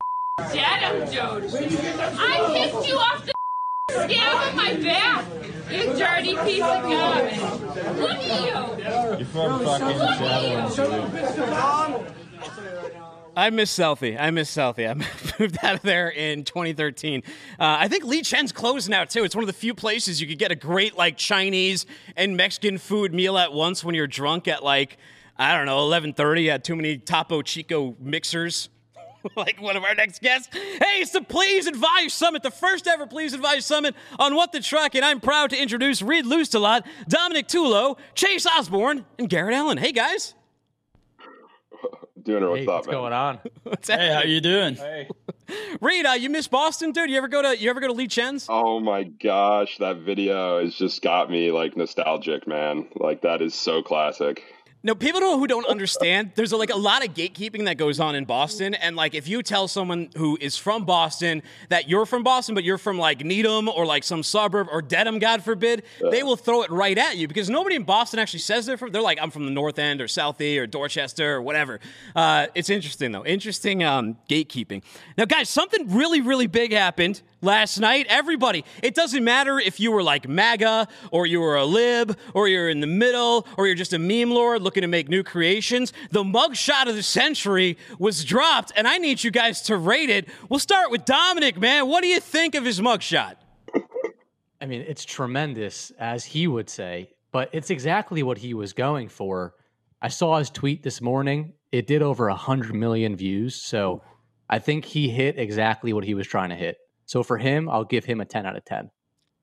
Dedham, 0.52 0.96
dude. 1.10 1.54
I 2.18 2.52
picked 2.54 2.88
you 2.88 2.96
off 2.96 3.24
the 3.26 3.32
scab 3.88 4.36
on 4.50 4.56
my 4.56 4.74
back. 4.76 5.24
You 5.70 5.84
dirty 5.94 6.36
piece 6.44 6.62
of 6.62 6.82
garbage. 6.82 7.40
Look 7.98 8.18
at 8.18 8.40
you. 8.42 9.18
You're 9.18 9.26
from 9.26 9.64
fucking 9.64 9.98
Look 9.98 10.20
at 10.20 10.42
you. 10.42 10.84
Seattle. 11.32 12.06
I 13.34 13.48
miss 13.50 13.76
Southie. 13.76 14.20
I 14.20 14.30
miss 14.30 14.54
Southie. 14.54 14.88
I 14.88 14.94
moved 15.42 15.58
out 15.62 15.76
of 15.76 15.82
there 15.82 16.10
in 16.10 16.44
2013. 16.44 17.22
Uh, 17.58 17.76
I 17.80 17.88
think 17.88 18.04
Lee 18.04 18.22
Chen's 18.22 18.52
closed 18.52 18.90
now 18.90 19.04
too. 19.04 19.24
It's 19.24 19.34
one 19.34 19.42
of 19.42 19.46
the 19.46 19.54
few 19.54 19.74
places 19.74 20.20
you 20.20 20.26
could 20.26 20.38
get 20.38 20.52
a 20.52 20.56
great 20.56 20.96
like 20.96 21.16
Chinese 21.16 21.86
and 22.16 22.36
Mexican 22.36 22.78
food 22.78 23.14
meal 23.14 23.38
at 23.38 23.52
once 23.52 23.82
when 23.82 23.94
you're 23.94 24.06
drunk 24.06 24.48
at 24.48 24.62
like 24.62 24.98
I 25.38 25.56
don't 25.56 25.66
know 25.66 25.78
11:30 25.78 26.50
at 26.50 26.64
too 26.64 26.76
many 26.76 26.98
Topo 26.98 27.42
Chico 27.42 27.96
mixers. 27.98 28.68
like 29.36 29.62
one 29.62 29.76
of 29.76 29.84
our 29.84 29.94
next 29.94 30.20
guests. 30.20 30.48
Hey, 30.52 31.00
it's 31.00 31.12
the 31.12 31.22
Please 31.22 31.68
Advise 31.68 32.12
Summit, 32.12 32.42
the 32.42 32.50
first 32.50 32.88
ever 32.88 33.06
Please 33.06 33.32
Advise 33.32 33.64
Summit 33.64 33.94
on 34.18 34.34
What 34.34 34.50
the 34.50 34.60
Truck, 34.60 34.96
and 34.96 35.04
I'm 35.04 35.20
proud 35.20 35.50
to 35.50 35.56
introduce 35.62 36.02
Reed 36.02 36.24
Loustalot, 36.24 36.84
Dominick 37.08 37.46
Tullo, 37.46 37.98
Chase 38.16 38.46
Osborne, 38.46 39.04
and 39.18 39.30
Garrett 39.30 39.54
Allen. 39.54 39.78
Hey 39.78 39.92
guys. 39.92 40.34
Doing 42.24 42.44
it. 42.44 42.48
What's 42.48 42.60
hey, 42.60 42.66
up, 42.66 42.74
what's 42.74 42.86
man? 42.86 42.94
going 42.94 43.12
on? 43.12 43.38
What's 43.64 43.88
hey, 43.88 44.12
how 44.12 44.22
you 44.22 44.40
doing? 44.40 44.76
Hey. 44.76 45.08
Reed, 45.80 46.06
uh, 46.06 46.12
you 46.12 46.30
miss 46.30 46.46
Boston, 46.46 46.92
dude? 46.92 47.10
You 47.10 47.16
ever 47.16 47.28
go 47.28 47.42
to 47.42 47.58
you 47.58 47.68
ever 47.68 47.80
go 47.80 47.88
to 47.88 47.92
Lee 47.92 48.06
Chen's? 48.06 48.46
Oh 48.48 48.78
my 48.80 49.02
gosh, 49.02 49.78
that 49.78 49.98
video 49.98 50.62
has 50.62 50.74
just 50.74 51.02
got 51.02 51.30
me 51.30 51.50
like 51.50 51.76
nostalgic, 51.76 52.46
man. 52.46 52.88
Like 52.94 53.22
that 53.22 53.42
is 53.42 53.54
so 53.54 53.82
classic. 53.82 54.42
No, 54.84 54.96
people 54.96 55.20
don't, 55.20 55.38
who 55.38 55.46
don't 55.46 55.66
understand, 55.66 56.32
there's 56.34 56.50
a, 56.50 56.56
like 56.56 56.70
a 56.70 56.76
lot 56.76 57.06
of 57.06 57.14
gatekeeping 57.14 57.66
that 57.66 57.76
goes 57.76 58.00
on 58.00 58.16
in 58.16 58.24
Boston. 58.24 58.74
And 58.74 58.96
like, 58.96 59.14
if 59.14 59.28
you 59.28 59.42
tell 59.44 59.68
someone 59.68 60.10
who 60.16 60.36
is 60.40 60.56
from 60.56 60.84
Boston 60.84 61.42
that 61.68 61.88
you're 61.88 62.04
from 62.04 62.24
Boston, 62.24 62.56
but 62.56 62.64
you're 62.64 62.78
from 62.78 62.98
like 62.98 63.24
Needham 63.24 63.68
or 63.68 63.86
like 63.86 64.02
some 64.02 64.24
suburb 64.24 64.66
or 64.72 64.82
Dedham, 64.82 65.20
God 65.20 65.44
forbid, 65.44 65.84
they 66.10 66.24
will 66.24 66.34
throw 66.34 66.62
it 66.62 66.70
right 66.70 66.98
at 66.98 67.16
you 67.16 67.28
because 67.28 67.48
nobody 67.48 67.76
in 67.76 67.84
Boston 67.84 68.18
actually 68.18 68.40
says 68.40 68.66
they're 68.66 68.76
from. 68.76 68.90
They're 68.90 69.02
like, 69.02 69.18
I'm 69.22 69.30
from 69.30 69.44
the 69.44 69.52
North 69.52 69.78
End 69.78 70.00
or 70.00 70.06
Southie 70.06 70.58
or 70.58 70.66
Dorchester 70.66 71.34
or 71.34 71.42
whatever. 71.42 71.78
Uh, 72.16 72.48
it's 72.56 72.68
interesting 72.68 73.12
though. 73.12 73.24
Interesting 73.24 73.84
um, 73.84 74.16
gatekeeping. 74.28 74.82
Now, 75.16 75.26
guys, 75.26 75.48
something 75.48 75.92
really, 75.94 76.20
really 76.20 76.48
big 76.48 76.72
happened 76.72 77.22
last 77.42 77.78
night. 77.78 78.06
Everybody, 78.08 78.64
it 78.82 78.94
doesn't 78.94 79.22
matter 79.22 79.58
if 79.58 79.78
you 79.78 79.92
were 79.92 80.02
like 80.02 80.26
MAGA 80.28 80.88
or 81.10 81.26
you 81.26 81.40
were 81.40 81.56
a 81.56 81.64
lib 81.64 82.16
or 82.32 82.48
you're 82.48 82.70
in 82.70 82.80
the 82.80 82.86
middle 82.86 83.46
or 83.58 83.66
you're 83.66 83.76
just 83.76 83.92
a 83.92 83.98
meme 83.98 84.30
lord 84.30 84.62
looking 84.62 84.80
to 84.80 84.86
make 84.86 85.08
new 85.08 85.22
creations. 85.22 85.92
The 86.10 86.22
mugshot 86.24 86.88
of 86.88 86.94
the 86.94 87.02
century 87.02 87.76
was 87.98 88.24
dropped, 88.24 88.72
and 88.76 88.88
I 88.88 88.98
need 88.98 89.22
you 89.22 89.30
guys 89.30 89.60
to 89.62 89.76
rate 89.76 90.08
it. 90.08 90.28
We'll 90.48 90.60
start 90.60 90.90
with 90.90 91.04
Dominick, 91.04 91.60
man. 91.60 91.88
What 91.88 92.02
do 92.02 92.08
you 92.08 92.20
think 92.20 92.54
of 92.54 92.64
his 92.64 92.80
mugshot? 92.80 93.36
I 94.60 94.66
mean, 94.66 94.84
it's 94.86 95.04
tremendous, 95.04 95.90
as 95.98 96.24
he 96.24 96.46
would 96.46 96.70
say, 96.70 97.10
but 97.32 97.50
it's 97.52 97.70
exactly 97.70 98.22
what 98.22 98.38
he 98.38 98.54
was 98.54 98.72
going 98.72 99.08
for. 99.08 99.54
I 100.00 100.08
saw 100.08 100.38
his 100.38 100.50
tweet 100.50 100.84
this 100.84 101.00
morning. 101.00 101.54
It 101.72 101.86
did 101.86 102.00
over 102.00 102.28
100 102.28 102.74
million 102.74 103.16
views. 103.16 103.56
So 103.56 104.02
I 104.48 104.58
think 104.58 104.84
he 104.84 105.08
hit 105.08 105.38
exactly 105.38 105.92
what 105.92 106.04
he 106.04 106.14
was 106.14 106.26
trying 106.26 106.50
to 106.50 106.54
hit. 106.54 106.76
So 107.06 107.22
for 107.22 107.38
him, 107.38 107.68
I'll 107.68 107.84
give 107.84 108.04
him 108.04 108.20
a 108.20 108.24
10 108.24 108.46
out 108.46 108.56
of 108.56 108.64
10. 108.64 108.90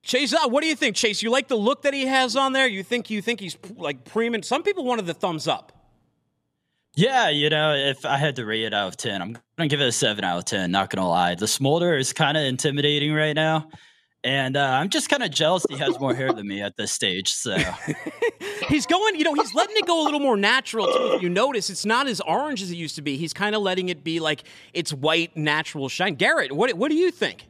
Chase, 0.02 0.34
uh, 0.34 0.48
what 0.48 0.62
do 0.62 0.68
you 0.68 0.76
think, 0.76 0.96
Chase? 0.96 1.22
You 1.22 1.30
like 1.30 1.48
the 1.48 1.58
look 1.58 1.82
that 1.82 1.94
he 1.94 2.06
has 2.06 2.36
on 2.36 2.54
there? 2.54 2.68
You 2.68 2.84
think 2.84 3.10
you 3.10 3.22
think 3.22 3.40
he's 3.40 3.58
like 3.76 4.06
premium? 4.06 4.44
Some 4.44 4.64
people 4.64 4.86
wanted 4.86 5.06
the 5.06 5.14
thumbs 5.14 5.48
up. 5.48 5.74
Yeah, 6.96 7.30
you 7.30 7.50
know, 7.50 7.74
if 7.76 8.06
I 8.06 8.18
had 8.18 8.36
to 8.38 8.46
rate 8.46 8.64
it 8.64 8.74
out 8.74 8.88
of 8.88 8.98
10, 8.98 9.22
I'm 9.22 9.34
going 9.34 9.44
to 9.60 9.68
give 9.68 9.82
it 9.82 9.88
a 9.88 9.92
7 9.92 10.24
out 10.24 10.40
of 10.40 10.46
10, 10.46 10.72
not 10.72 10.90
going 10.90 11.02
to 11.02 11.08
lie. 11.08 11.36
The 11.36 11.48
smolder 11.48 11.96
is 11.96 12.14
kind 12.14 12.36
of 12.36 12.44
intimidating 12.44 13.14
right 13.14 13.36
now. 13.36 13.70
And 14.24 14.58
uh, 14.58 14.66
I'm 14.66 14.90
just 14.90 15.10
kind 15.10 15.24
of 15.24 15.32
jealous 15.32 15.66
he 15.70 15.78
has 15.78 15.98
more 16.00 16.14
hair 16.14 16.34
than 16.34 16.46
me 16.46 16.62
at 16.62 16.76
this 16.76 16.92
stage. 16.92 17.30
So 17.32 17.58
he's 18.68 18.86
going, 18.86 19.16
you 19.16 19.24
know, 19.24 19.34
he's 19.34 19.56
letting 19.56 19.78
it 19.78 19.88
go 19.88 20.02
a 20.02 20.04
little 20.04 20.20
more 20.20 20.36
natural 20.36 20.88
too. 20.88 21.14
If 21.16 21.22
you 21.22 21.30
notice, 21.30 21.70
it's 21.70 21.86
not 21.86 22.08
as 22.08 22.20
orange 22.22 22.62
as 22.62 22.70
it 22.70 22.76
used 22.76 22.96
to 22.96 23.02
be. 23.02 23.16
He's 23.16 23.34
kind 23.34 23.56
of 23.56 23.62
letting 23.62 23.88
it 23.88 24.04
be 24.04 24.20
like 24.20 24.44
it's 24.74 24.92
white, 24.92 25.38
natural 25.38 25.88
shine. 25.88 26.16
Garrett, 26.16 26.52
what 26.52 26.74
what 26.74 26.92
do 26.92 26.98
you 26.98 27.12
think? 27.12 27.48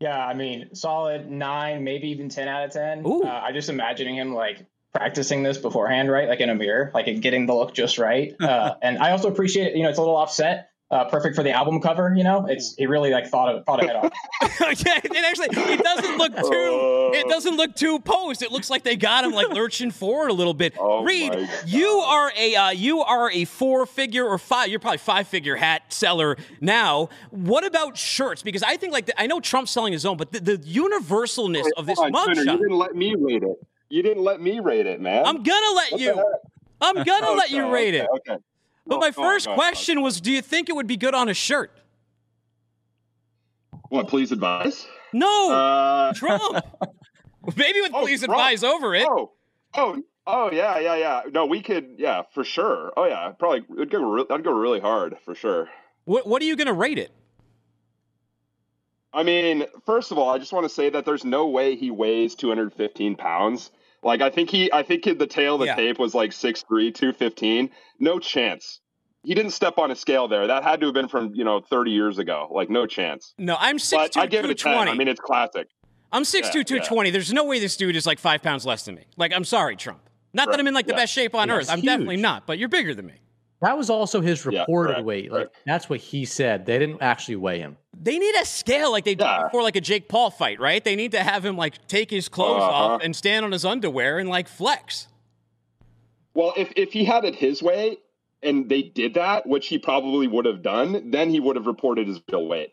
Yeah, 0.00 0.18
I 0.18 0.34
mean, 0.34 0.74
solid 0.74 1.30
nine, 1.30 1.84
maybe 1.84 2.08
even 2.08 2.28
ten 2.28 2.48
out 2.48 2.64
of 2.64 2.72
ten. 2.72 3.06
Ooh. 3.06 3.22
Uh, 3.22 3.40
I 3.44 3.52
just 3.52 3.68
imagining 3.68 4.16
him 4.16 4.34
like 4.34 4.66
practicing 4.92 5.42
this 5.42 5.58
beforehand, 5.58 6.10
right? 6.10 6.28
Like 6.28 6.40
in 6.40 6.50
a 6.50 6.54
mirror, 6.54 6.90
like 6.92 7.20
getting 7.20 7.46
the 7.46 7.54
look 7.54 7.74
just 7.74 7.98
right. 7.98 8.34
Uh, 8.40 8.74
and 8.82 8.98
I 8.98 9.12
also 9.12 9.28
appreciate, 9.28 9.76
you 9.76 9.84
know, 9.84 9.90
it's 9.90 9.98
a 9.98 10.00
little 10.00 10.16
offset. 10.16 10.69
Uh, 10.90 11.04
perfect 11.04 11.36
for 11.36 11.44
the 11.44 11.52
album 11.52 11.80
cover, 11.80 12.12
you 12.16 12.24
know. 12.24 12.46
It's 12.48 12.74
he 12.74 12.86
really 12.86 13.10
like 13.10 13.28
thought 13.28 13.54
of 13.54 13.64
thought 13.64 13.82
ahead 13.82 13.94
on. 13.94 14.10
yeah, 14.42 15.00
it 15.04 15.24
actually 15.24 15.48
it 15.72 15.82
doesn't 15.84 16.18
look 16.18 16.34
too 16.34 17.10
it 17.14 17.28
doesn't 17.28 17.56
look 17.56 17.74
too 17.74 18.00
posed. 18.00 18.42
It 18.42 18.50
looks 18.50 18.70
like 18.70 18.82
they 18.82 18.96
got 18.96 19.24
him 19.24 19.32
like 19.32 19.50
lurching 19.50 19.90
forward 19.90 20.30
a 20.30 20.32
little 20.32 20.54
bit. 20.54 20.74
Oh 20.78 21.04
Reed, 21.04 21.48
you 21.66 21.86
are 21.86 22.32
a 22.36 22.54
uh, 22.56 22.70
you 22.70 23.02
are 23.02 23.30
a 23.30 23.44
four 23.44 23.86
figure 23.86 24.24
or 24.24 24.38
five. 24.38 24.68
You're 24.68 24.80
probably 24.80 24.98
five 24.98 25.28
figure 25.28 25.56
hat 25.56 25.92
seller 25.92 26.36
now. 26.60 27.08
What 27.30 27.64
about 27.64 27.96
shirts? 27.96 28.42
Because 28.42 28.62
I 28.62 28.76
think 28.76 28.92
like 28.92 29.06
the, 29.06 29.20
I 29.20 29.26
know 29.26 29.40
Trump's 29.40 29.70
selling 29.70 29.92
his 29.92 30.04
own, 30.04 30.16
but 30.16 30.32
the, 30.32 30.40
the 30.40 30.58
universalness 30.58 31.66
of 31.76 31.86
this 31.86 31.98
Hold 31.98 32.14
on, 32.14 32.34
Spinner, 32.34 32.42
mugshot. 32.42 32.52
You 32.52 32.58
didn't 32.58 32.78
let 32.78 32.94
me 32.94 33.14
rate 33.14 33.42
it. 33.42 33.66
You 33.88 34.02
didn't 34.02 34.22
let 34.22 34.40
me 34.40 34.60
rate 34.60 34.86
it, 34.86 35.00
man. 35.00 35.24
I'm 35.26 35.42
gonna 35.42 35.76
let 35.76 35.92
What 35.92 36.00
you. 36.00 36.24
I'm 36.80 37.04
gonna 37.04 37.30
let 37.36 37.50
you 37.50 37.70
rate 37.70 37.94
okay, 37.94 38.04
it. 38.04 38.08
Okay. 38.28 38.42
But 38.90 39.00
my 39.00 39.10
go 39.10 39.22
on, 39.22 39.28
first 39.32 39.46
go 39.46 39.52
on, 39.52 39.56
question 39.58 40.02
was, 40.02 40.20
do 40.20 40.30
you 40.30 40.42
think 40.42 40.68
it 40.68 40.74
would 40.76 40.86
be 40.86 40.96
good 40.98 41.14
on 41.14 41.28
a 41.28 41.34
shirt? 41.34 41.70
What? 43.88 44.08
Please 44.08 44.32
advise. 44.32 44.86
No, 45.12 45.50
Uh, 45.52 46.12
Trump. 46.14 46.64
Maybe 47.56 47.80
with 47.80 47.92
Oh, 47.94 48.02
please 48.02 48.20
Trump. 48.22 48.32
advise 48.38 48.62
over 48.62 48.94
it. 48.94 49.06
Oh, 49.08 49.32
oh, 49.74 50.02
oh, 50.26 50.50
yeah, 50.52 50.78
yeah, 50.78 50.94
yeah. 50.96 51.22
No, 51.32 51.46
we 51.46 51.62
could, 51.62 51.94
yeah, 51.98 52.22
for 52.34 52.44
sure. 52.44 52.92
Oh, 52.96 53.06
yeah, 53.06 53.32
probably. 53.38 53.64
It'd 53.76 53.90
go. 53.90 54.02
Re- 54.02 54.24
I'd 54.30 54.44
go 54.44 54.52
really 54.52 54.80
hard 54.80 55.16
for 55.24 55.34
sure. 55.34 55.68
What 56.04 56.26
What 56.26 56.42
are 56.42 56.44
you 56.44 56.56
gonna 56.56 56.72
rate 56.74 56.98
it? 56.98 57.10
I 59.12 59.24
mean, 59.24 59.64
first 59.86 60.12
of 60.12 60.18
all, 60.18 60.30
I 60.30 60.38
just 60.38 60.52
want 60.52 60.64
to 60.66 60.68
say 60.74 60.90
that 60.90 61.04
there's 61.04 61.24
no 61.24 61.48
way 61.48 61.74
he 61.74 61.90
weighs 61.90 62.36
215 62.36 63.16
pounds. 63.16 63.70
Like, 64.02 64.22
I 64.22 64.30
think 64.30 64.50
he, 64.50 64.72
I 64.72 64.82
think 64.82 65.04
the 65.04 65.26
tail 65.26 65.54
of 65.54 65.60
the 65.60 65.66
Yeah. 65.66 65.76
tape 65.76 65.98
was 65.98 66.14
like 66.14 66.30
6'3", 66.32 66.90
215. 66.94 67.70
No 67.98 68.18
chance. 68.18 68.80
He 69.22 69.34
didn't 69.34 69.50
step 69.52 69.76
on 69.76 69.90
a 69.90 69.96
scale 69.96 70.28
there. 70.28 70.46
That 70.46 70.62
had 70.62 70.80
to 70.80 70.86
have 70.86 70.94
been 70.94 71.08
from 71.08 71.34
you 71.34 71.44
know 71.44 71.60
30 71.60 71.90
years 71.90 72.18
ago. 72.18 72.48
Like, 72.50 72.70
no 72.70 72.86
chance. 72.86 73.34
No, 73.36 73.56
I'm 73.58 73.76
But 73.76 73.82
six 73.82 74.10
two 74.14 74.20
I 74.20 74.26
give 74.26 74.44
it 74.44 74.50
a 74.50 74.54
10. 74.54 74.88
I 74.88 74.94
mean, 74.94 75.08
it's 75.08 75.20
classic. 75.20 75.68
I'm 76.12 76.22
6'2", 76.22 76.70
Yeah, 76.70 77.02
yeah. 77.04 77.10
There's 77.12 77.32
no 77.32 77.44
way 77.44 77.60
this 77.60 77.76
dude 77.76 77.94
is 77.94 78.06
like 78.06 78.18
five 78.18 78.42
pounds 78.42 78.66
less 78.66 78.84
than 78.84 78.94
me. 78.96 79.04
Like, 79.16 79.32
I'm 79.34 79.44
sorry, 79.44 79.76
Trump. 79.76 80.00
Not 80.32 80.50
that 80.50 80.58
I'm 80.58 80.66
in 80.66 80.74
like 80.74 80.86
the 80.86 80.94
best 80.94 81.12
shape 81.12 81.34
on 81.34 81.50
earth. 81.50 81.68
I'm 81.70 81.80
definitely 81.82 82.16
not. 82.16 82.46
But 82.46 82.58
you're 82.58 82.68
bigger 82.68 82.94
than 82.94 83.06
me. 83.06 83.14
That 83.60 83.76
was 83.76 83.90
also 83.90 84.20
his 84.22 84.46
reported 84.46 84.92
correct, 84.94 85.04
weight. 85.06 85.30
Like 85.30 85.40
correct. 85.52 85.56
that's 85.66 85.88
what 85.90 86.00
he 86.00 86.24
said. 86.24 86.64
They 86.64 86.78
didn't 86.78 87.02
actually 87.02 87.36
weigh 87.36 87.58
him. 87.58 87.76
They 88.02 88.18
need 88.18 88.34
a 88.36 88.46
scale 88.46 88.90
like 88.90 89.04
they 89.04 89.14
did 89.14 89.24
Yeah. 89.24 89.42
before 89.44 89.62
like 89.62 89.76
a 89.76 89.80
Jake 89.82 90.08
Paul 90.08 90.30
fight, 90.30 90.58
right? 90.60 90.82
They 90.82 90.96
need 90.96 91.12
to 91.12 91.22
have 91.22 91.44
him 91.44 91.56
like 91.58 91.86
take 91.86 92.10
his 92.10 92.28
clothes 92.28 92.62
Uh-huh. 92.62 92.70
off 92.94 93.02
and 93.02 93.14
stand 93.14 93.44
on 93.44 93.52
his 93.52 93.64
underwear 93.66 94.18
and 94.18 94.28
like 94.30 94.48
flex. 94.48 95.08
Well, 96.32 96.54
if 96.56 96.72
if 96.76 96.92
he 96.92 97.04
had 97.04 97.24
it 97.24 97.34
his 97.34 97.62
way 97.62 97.98
and 98.42 98.68
they 98.70 98.80
did 98.82 99.14
that, 99.14 99.46
which 99.46 99.66
he 99.66 99.78
probably 99.78 100.26
would 100.26 100.46
have 100.46 100.62
done, 100.62 101.10
then 101.10 101.28
he 101.28 101.40
would 101.40 101.56
have 101.56 101.66
reported 101.66 102.08
his 102.08 102.20
real 102.32 102.46
weight. 102.46 102.72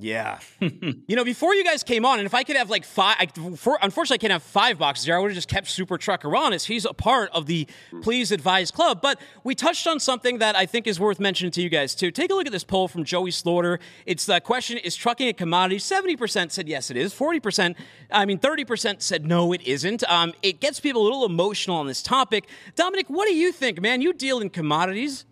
Yeah. 0.00 0.38
you 0.60 1.16
know, 1.16 1.24
before 1.24 1.54
you 1.54 1.64
guys 1.64 1.82
came 1.82 2.04
on, 2.04 2.18
and 2.18 2.26
if 2.26 2.34
I 2.34 2.42
could 2.42 2.56
have 2.56 2.70
like 2.70 2.84
five, 2.84 3.16
I, 3.18 3.26
for, 3.56 3.78
unfortunately, 3.82 4.14
I 4.14 4.18
can't 4.18 4.32
have 4.32 4.42
five 4.42 4.78
boxes 4.78 5.06
here. 5.06 5.16
I 5.16 5.18
would 5.18 5.30
have 5.30 5.36
just 5.36 5.48
kept 5.48 5.68
Super 5.68 5.98
Trucker 5.98 6.34
honest. 6.34 6.66
He's 6.66 6.84
a 6.84 6.92
part 6.92 7.30
of 7.32 7.46
the 7.46 7.66
Please 8.02 8.32
Advise 8.32 8.70
Club. 8.70 9.00
But 9.02 9.20
we 9.44 9.54
touched 9.54 9.86
on 9.86 10.00
something 10.00 10.38
that 10.38 10.56
I 10.56 10.66
think 10.66 10.86
is 10.86 10.98
worth 10.98 11.20
mentioning 11.20 11.52
to 11.52 11.62
you 11.62 11.68
guys, 11.68 11.94
too. 11.94 12.10
Take 12.10 12.30
a 12.30 12.34
look 12.34 12.46
at 12.46 12.52
this 12.52 12.64
poll 12.64 12.88
from 12.88 13.04
Joey 13.04 13.30
Slaughter. 13.30 13.78
It's 14.06 14.26
the 14.26 14.40
question 14.40 14.78
Is 14.78 14.96
trucking 14.96 15.28
a 15.28 15.32
commodity? 15.32 15.78
70% 15.78 16.50
said 16.50 16.68
yes, 16.68 16.90
it 16.90 16.96
is. 16.96 17.14
40%, 17.14 17.76
I 18.10 18.24
mean, 18.24 18.38
30% 18.38 19.02
said 19.02 19.26
no, 19.26 19.52
it 19.52 19.62
isn't. 19.62 20.02
Um, 20.10 20.32
it 20.42 20.60
gets 20.60 20.80
people 20.80 21.02
a 21.02 21.04
little 21.04 21.24
emotional 21.24 21.76
on 21.76 21.86
this 21.86 22.02
topic. 22.02 22.48
Dominick, 22.74 23.08
what 23.08 23.26
do 23.26 23.34
you 23.34 23.52
think, 23.52 23.80
man? 23.80 24.00
You 24.00 24.12
deal 24.12 24.40
in 24.40 24.50
commodities. 24.50 25.24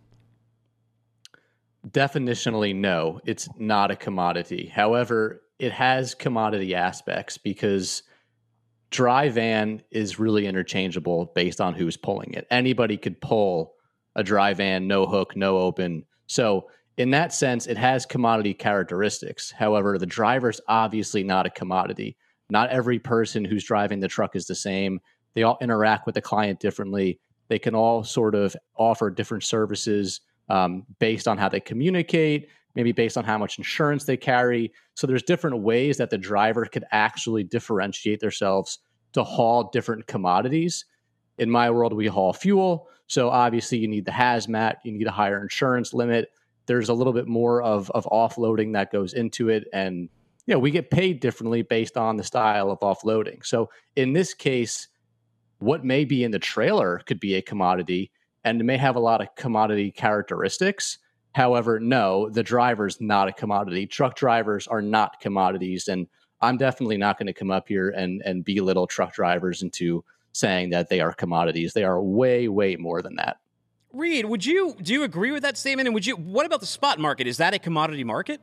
Definitionally, 1.87 2.75
no, 2.75 3.21
it's 3.25 3.49
not 3.57 3.91
a 3.91 3.97
commodity. 3.97 4.67
However, 4.67 5.43
it 5.59 5.73
has 5.73 6.15
commodity 6.15 6.75
aspects 6.75 7.39
because 7.39 8.03
dry 8.91 9.29
van 9.29 9.83
is 9.91 10.19
really 10.19 10.47
interchangeable 10.47 11.33
based 11.35 11.61
on 11.61 11.75
who's 11.75 11.97
pulling 11.97 12.35
it. 12.35 12.47
Anybody 12.51 12.97
could 12.97 13.21
pull 13.21 13.75
a 14.17 14.25
dry 14.25 14.55
van, 14.55 14.89
no 14.89 15.07
hook, 15.07 15.37
no 15.37 15.59
open. 15.59 16.05
So, 16.27 16.69
in 16.97 17.11
that 17.11 17.33
sense, 17.33 17.69
it 17.69 17.77
has 17.77 18.05
commodity 18.07 18.55
characteristics. 18.55 19.53
However, 19.53 19.99
the 19.99 20.07
driver's 20.07 20.61
obviously 20.67 21.23
not 21.23 21.47
a 21.47 21.51
commodity. 21.51 22.17
Not 22.51 22.71
every 22.71 22.99
person 22.99 23.45
who's 23.45 23.65
driving 23.65 24.01
the 24.01 24.09
truck 24.09 24.35
is 24.35 24.47
the 24.47 24.57
same. 24.57 25.01
They 25.35 25.45
all 25.45 25.59
interact 25.61 26.07
with 26.07 26.17
the 26.17 26.23
client 26.23 26.59
differently. 26.59 27.21
They 27.47 27.61
can 27.61 27.77
all 27.77 28.03
sort 28.03 28.35
of 28.35 28.57
offer 28.77 29.11
different 29.11 29.45
services 29.45 30.21
um, 30.49 30.87
based 30.99 31.29
on 31.29 31.39
how 31.39 31.49
they 31.49 31.61
communicate, 31.61 32.49
maybe 32.75 32.93
based 32.93 33.17
on 33.17 33.25
how 33.25 33.39
much 33.39 33.59
insurance 33.59 34.05
they 34.05 34.17
carry. 34.17 34.73
So 34.95 35.07
there's 35.07 35.23
different 35.23 35.59
ways 35.59 35.97
that 35.97 36.11
the 36.11 36.19
driver 36.19 36.65
could 36.65 36.85
actually 36.91 37.45
differentiate 37.45 38.21
themselves 38.21 38.79
to 39.13 39.25
haul 39.25 39.71
different 39.73 40.07
commodities. 40.07 40.85
In 41.39 41.51
my 41.51 41.71
world, 41.71 41.93
we 41.93 42.07
haul 42.07 42.33
fuel. 42.33 42.89
So 43.07 43.31
obviously, 43.31 43.79
you 43.79 43.89
need 43.89 44.05
the 44.05 44.13
hazmat, 44.13 44.77
you 44.85 44.93
need 44.93 45.07
a 45.07 45.13
higher 45.13 45.41
insurance 45.41 45.95
limit. 45.95 46.29
There's 46.67 46.89
a 46.89 46.95
little 46.95 47.15
bit 47.15 47.27
more 47.27 47.63
of, 47.63 47.91
of 47.93 48.05
offloading 48.07 48.75
that 48.75 48.93
goes 48.93 49.15
into 49.15 49.49
it. 49.49 49.65
And, 49.73 50.11
you 50.47 50.55
know, 50.55 50.59
we 50.59 50.71
get 50.71 50.91
paid 50.91 51.21
differently 51.21 51.63
based 51.63 51.97
on 51.97 52.17
the 52.17 52.25
style 52.25 52.71
of 52.71 52.81
offloading. 52.81 53.45
So 53.45 53.71
in 53.97 54.13
this 54.13 54.35
case, 54.35 54.89
what 55.59 55.85
may 55.85 56.05
be 56.05 56.23
in 56.23 56.31
the 56.31 56.39
trailer 56.39 57.01
could 57.07 57.19
be 57.19 57.35
a 57.35 57.43
commodity 57.43 58.13
and 58.45 58.65
may 58.65 58.77
have 58.77 58.97
a 58.97 59.01
lot 59.01 59.21
of 59.21 59.35
commodity 59.35 59.91
characteristics. 59.91 60.99
However, 61.35 61.79
no, 61.79 62.29
the 62.29 62.43
driver's 62.43 63.01
not 63.01 63.29
a 63.29 63.33
commodity. 63.33 63.87
Truck 63.87 64.17
drivers 64.17 64.67
are 64.67 64.83
not 64.83 65.21
commodities. 65.21 65.89
And 65.89 66.07
I'm 66.41 66.57
definitely 66.57 66.97
not 66.97 67.19
going 67.19 67.27
to 67.27 67.33
come 67.33 67.51
up 67.51 67.69
here 67.69 67.91
and, 67.91 68.23
and 68.25 68.45
belittle 68.45 68.87
truck 68.87 69.13
drivers 69.13 69.63
into 69.63 70.05
saying 70.33 70.71
that 70.71 70.89
they 70.89 71.01
are 71.01 71.13
commodities. 71.13 71.73
They 71.73 71.85
are 71.85 72.03
way, 72.03 72.49
way 72.49 72.77
more 72.77 73.03
than 73.03 73.17
that. 73.17 73.39
Reed, 73.93 74.27
would 74.27 74.45
you 74.45 74.77
do 74.83 74.93
you 74.93 75.03
agree 75.03 75.31
with 75.31 75.43
that 75.43 75.57
statement? 75.57 75.89
And 75.89 75.95
would 75.95 76.07
you 76.07 76.15
what 76.15 76.45
about 76.45 76.61
the 76.61 76.67
spot 76.67 76.99
market? 76.99 77.27
Is 77.27 77.39
that 77.39 77.55
a 77.55 77.59
commodity 77.59 78.05
market? 78.05 78.41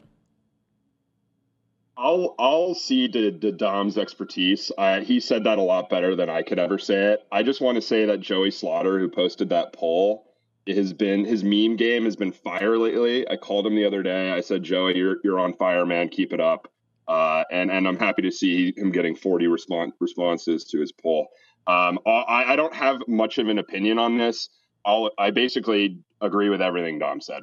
I'll 1.98 2.36
I'll 2.38 2.76
cede 2.76 3.14
to, 3.14 3.32
to 3.32 3.52
Dom's 3.52 3.98
expertise. 3.98 4.72
Uh, 4.78 5.02
he 5.02 5.20
said 5.20 5.46
that 5.46 5.58
a 5.58 5.62
lot 5.62 5.90
better 5.90 6.16
than 6.16 6.30
I 6.30 6.42
could 6.42 6.60
ever 6.60 6.78
say 6.78 7.14
it. 7.14 7.26
I 7.32 7.44
just 7.44 7.62
want 7.62 7.76
to 7.76 7.82
say 7.82 8.06
that 8.06 8.20
Joey 8.20 8.52
Slaughter, 8.52 9.00
who 9.00 9.08
posted 9.08 9.50
that 9.50 9.74
poll, 9.74 10.26
has 10.68 10.94
been 10.94 11.24
his 11.26 11.44
meme 11.44 11.78
game 11.78 12.06
has 12.06 12.16
been 12.16 12.32
fire 12.32 12.78
lately. 12.78 13.30
I 13.30 13.38
called 13.38 13.66
him 13.66 13.76
the 13.76 13.86
other 13.86 14.04
day. 14.04 14.32
I 14.32 14.42
said, 14.42 14.64
Joey, 14.64 14.98
you're 14.98 15.18
you're 15.24 15.40
on 15.40 15.54
fire, 15.54 15.86
man. 15.86 16.10
Keep 16.10 16.34
it 16.34 16.42
up. 16.42 16.68
Uh, 17.08 17.44
and 17.52 17.72
and 17.72 17.88
I'm 17.88 17.98
happy 17.98 18.24
to 18.24 18.32
see 18.32 18.74
him 18.76 18.92
getting 18.92 19.16
40 19.16 19.48
response 19.48 19.94
responses 20.00 20.66
to 20.66 20.80
his 20.80 20.92
poll. 20.92 21.30
Um, 21.68 22.00
I, 22.06 22.54
I 22.54 22.56
don't 22.56 22.76
have 22.76 23.02
much 23.08 23.38
of 23.38 23.48
an 23.48 23.58
opinion 23.58 23.98
on 24.00 24.18
this. 24.18 24.50
I'll, 24.86 25.10
I 25.18 25.32
basically 25.32 26.00
agree 26.22 26.50
with 26.50 26.62
everything 26.62 27.00
Dom 27.00 27.22
said. 27.22 27.42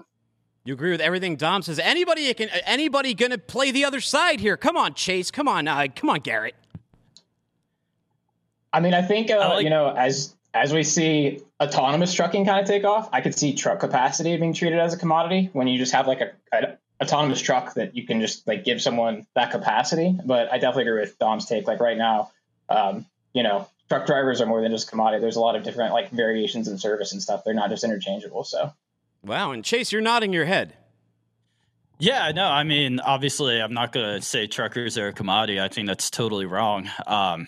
You 0.64 0.74
agree 0.74 0.92
with 0.92 1.00
everything 1.00 1.36
Dom 1.36 1.62
says. 1.62 1.78
Anybody 1.78 2.32
can 2.34 2.48
anybody 2.64 3.14
gonna 3.14 3.38
play 3.38 3.70
the 3.72 3.84
other 3.84 4.00
side 4.00 4.40
here? 4.40 4.56
Come 4.56 4.76
on, 4.76 4.94
Chase. 4.94 5.30
Come 5.30 5.48
on, 5.48 5.66
uh, 5.66 5.86
come 5.94 6.08
on, 6.10 6.20
Garrett. 6.20 6.54
I 8.72 8.80
mean, 8.80 8.94
I 8.94 9.02
think 9.02 9.30
uh, 9.30 9.38
like- 9.54 9.64
you 9.64 9.70
know 9.70 9.88
as 9.90 10.34
as 10.54 10.72
we 10.72 10.82
see 10.82 11.40
autonomous 11.60 12.12
trucking 12.12 12.44
kind 12.44 12.60
of 12.60 12.66
take 12.66 12.84
off, 12.84 13.08
I 13.12 13.22
could 13.22 13.34
see 13.34 13.54
truck 13.54 13.80
capacity 13.80 14.36
being 14.36 14.52
treated 14.52 14.78
as 14.78 14.92
a 14.92 14.98
commodity 14.98 15.48
when 15.52 15.66
you 15.66 15.78
just 15.78 15.92
have 15.92 16.06
like 16.06 16.20
a, 16.20 16.32
a 16.52 16.76
autonomous 17.02 17.40
truck 17.40 17.74
that 17.74 17.96
you 17.96 18.06
can 18.06 18.20
just 18.20 18.46
like 18.46 18.62
give 18.64 18.80
someone 18.80 19.26
that 19.34 19.50
capacity. 19.50 20.16
But 20.24 20.52
I 20.52 20.58
definitely 20.58 20.88
agree 20.90 21.00
with 21.00 21.18
Dom's 21.18 21.46
take. 21.46 21.66
Like 21.66 21.80
right 21.80 21.96
now, 21.96 22.30
um, 22.68 23.06
you 23.32 23.42
know, 23.42 23.66
truck 23.88 24.06
drivers 24.06 24.40
are 24.42 24.46
more 24.46 24.60
than 24.60 24.70
just 24.70 24.88
commodity. 24.90 25.22
There's 25.22 25.36
a 25.36 25.40
lot 25.40 25.56
of 25.56 25.64
different 25.64 25.94
like 25.94 26.10
variations 26.10 26.68
in 26.68 26.78
service 26.78 27.12
and 27.12 27.22
stuff. 27.22 27.42
They're 27.44 27.54
not 27.54 27.70
just 27.70 27.82
interchangeable. 27.82 28.44
So 28.44 28.72
Wow, 29.24 29.52
and 29.52 29.64
Chase, 29.64 29.92
you're 29.92 30.02
nodding 30.02 30.32
your 30.32 30.44
head. 30.44 30.74
Yeah, 31.98 32.32
no, 32.32 32.46
I 32.46 32.64
mean, 32.64 32.98
obviously, 32.98 33.60
I'm 33.60 33.74
not 33.74 33.92
going 33.92 34.16
to 34.16 34.26
say 34.26 34.48
truckers 34.48 34.98
are 34.98 35.08
a 35.08 35.12
commodity. 35.12 35.60
I 35.60 35.68
think 35.68 35.86
that's 35.86 36.10
totally 36.10 36.46
wrong. 36.46 36.90
Um, 37.06 37.46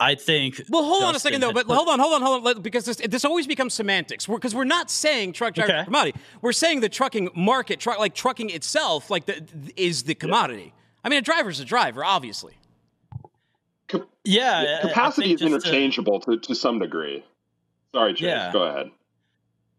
I 0.00 0.14
think. 0.14 0.60
Well, 0.68 0.84
hold 0.84 1.02
on 1.02 1.16
a 1.16 1.18
second 1.18 1.40
though, 1.40 1.52
but 1.52 1.66
put, 1.66 1.74
hold 1.74 1.88
on, 1.88 1.98
hold 1.98 2.14
on, 2.14 2.22
hold 2.22 2.46
on, 2.46 2.62
because 2.62 2.84
this, 2.84 2.96
this 2.96 3.24
always 3.24 3.46
becomes 3.46 3.74
semantics. 3.74 4.26
Because 4.26 4.54
we're, 4.54 4.60
we're, 4.60 4.64
not 4.64 4.90
saying 4.90 5.32
truck 5.32 5.54
driver 5.54 5.72
okay. 5.72 5.84
commodity. 5.84 6.18
We're 6.42 6.52
saying 6.52 6.80
the 6.80 6.88
trucking 6.88 7.30
market, 7.34 7.80
truck 7.80 7.98
like 7.98 8.14
trucking 8.14 8.50
itself, 8.50 9.10
like 9.10 9.24
the, 9.26 9.42
is 9.76 10.04
the 10.04 10.14
commodity. 10.14 10.64
Yeah. 10.64 11.02
I 11.04 11.08
mean, 11.08 11.18
a 11.18 11.22
driver's 11.22 11.58
a 11.58 11.64
driver, 11.64 12.04
obviously. 12.04 12.54
yeah, 14.24 14.80
capacity 14.82 15.32
is 15.32 15.42
interchangeable 15.42 16.20
to, 16.20 16.36
to 16.38 16.54
some 16.54 16.78
degree. 16.78 17.24
Sorry, 17.94 18.12
Chase. 18.12 18.22
Yeah. 18.22 18.52
Go 18.52 18.62
ahead. 18.64 18.90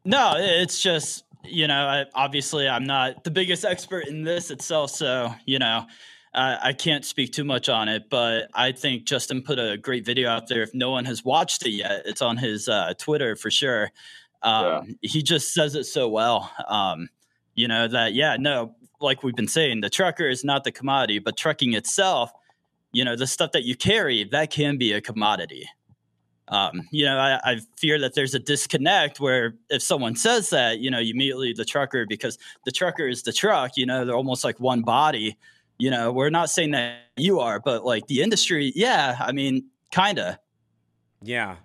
No, 0.09 0.33
it's 0.37 0.81
just 0.81 1.23
you 1.45 1.67
know, 1.67 1.85
I, 1.85 2.05
obviously 2.15 2.67
I'm 2.67 2.83
not 2.83 3.23
the 3.23 3.29
biggest 3.29 3.63
expert 3.63 4.07
in 4.07 4.23
this 4.23 4.49
itself, 4.49 4.89
so 4.89 5.31
you 5.45 5.59
know, 5.59 5.85
uh, 6.33 6.57
I 6.59 6.73
can't 6.73 7.05
speak 7.05 7.31
too 7.31 7.43
much 7.43 7.69
on 7.69 7.87
it. 7.87 8.09
But 8.09 8.49
I 8.55 8.71
think 8.71 9.03
Justin 9.03 9.43
put 9.43 9.59
a 9.59 9.77
great 9.77 10.07
video 10.07 10.31
out 10.31 10.47
there. 10.47 10.63
If 10.63 10.73
no 10.73 10.89
one 10.89 11.05
has 11.05 11.23
watched 11.23 11.63
it 11.63 11.73
yet, 11.73 12.01
it's 12.05 12.23
on 12.23 12.37
his 12.37 12.67
uh, 12.67 12.95
Twitter 12.97 13.35
for 13.35 13.51
sure. 13.51 13.91
Um, 14.41 14.65
yeah. 14.65 15.09
He 15.11 15.21
just 15.21 15.53
says 15.53 15.75
it 15.75 15.83
so 15.83 16.09
well. 16.09 16.51
Um, 16.67 17.09
you 17.53 17.67
know 17.67 17.87
that 17.87 18.15
yeah, 18.15 18.35
no, 18.39 18.73
like 18.99 19.21
we've 19.21 19.35
been 19.35 19.47
saying, 19.47 19.81
the 19.81 19.91
trucker 19.91 20.27
is 20.27 20.43
not 20.43 20.63
the 20.63 20.71
commodity, 20.71 21.19
but 21.19 21.37
trucking 21.37 21.73
itself, 21.73 22.31
you 22.91 23.05
know, 23.05 23.15
the 23.15 23.27
stuff 23.27 23.51
that 23.51 23.63
you 23.63 23.75
carry 23.75 24.23
that 24.23 24.49
can 24.49 24.79
be 24.79 24.91
a 24.91 25.01
commodity. 25.01 25.69
Um, 26.49 26.87
you 26.91 27.05
know, 27.05 27.17
I, 27.17 27.39
I, 27.43 27.61
fear 27.77 27.99
that 27.99 28.15
there's 28.15 28.33
a 28.33 28.39
disconnect 28.39 29.19
where 29.19 29.55
if 29.69 29.83
someone 29.83 30.15
says 30.15 30.49
that, 30.49 30.79
you 30.79 30.89
know, 30.89 30.97
you 30.97 31.13
immediately 31.13 31.53
the 31.53 31.63
trucker 31.63 32.05
because 32.07 32.39
the 32.65 32.71
trucker 32.71 33.07
is 33.07 33.21
the 33.21 33.31
truck. 33.31 33.77
You 33.77 33.85
know, 33.85 34.03
they're 34.03 34.15
almost 34.15 34.43
like 34.43 34.59
one 34.59 34.81
body. 34.81 35.37
You 35.77 35.91
know, 35.91 36.11
we're 36.11 36.31
not 36.31 36.49
saying 36.49 36.71
that 36.71 36.97
you 37.17 37.39
are, 37.39 37.59
but 37.59 37.85
like 37.85 38.07
the 38.07 38.21
industry, 38.21 38.73
yeah. 38.75 39.17
I 39.19 39.31
mean, 39.31 39.65
kinda. 39.91 40.39
Yeah, 41.21 41.57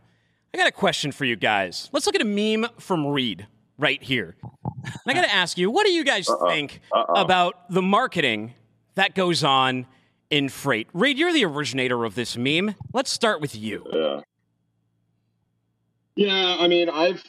I 0.53 0.57
got 0.57 0.66
a 0.68 0.72
question 0.72 1.12
for 1.12 1.24
you 1.24 1.37
guys. 1.37 1.89
Let's 1.93 2.07
look 2.07 2.14
at 2.14 2.22
a 2.22 2.24
meme 2.24 2.68
from 2.78 3.07
Reed 3.07 3.47
right 3.78 4.03
here. 4.03 4.37
And 4.43 4.95
I 5.07 5.12
got 5.14 5.22
to 5.22 5.35
ask 5.35 5.59
you, 5.59 5.70
what 5.70 5.87
do 5.87 5.93
you 5.93 6.05
guys 6.05 6.28
Uh-oh. 6.28 6.49
think 6.49 6.80
Uh-oh. 6.93 7.20
about 7.20 7.70
the 7.70 7.82
marketing 7.82 8.55
that 8.95 9.14
goes 9.14 9.43
on 9.43 9.87
in 10.30 10.49
freight? 10.49 10.89
Reed, 10.93 11.18
you're 11.18 11.32
the 11.32 11.45
originator 11.45 12.05
of 12.05 12.14
this 12.14 12.37
meme. 12.37 12.74
Let's 12.93 13.11
start 13.11 13.41
with 13.41 13.57
you. 13.57 13.87
Yeah. 13.93 14.20
Yeah, 16.17 16.57
I 16.59 16.69
mean, 16.69 16.89
I've 16.89 17.23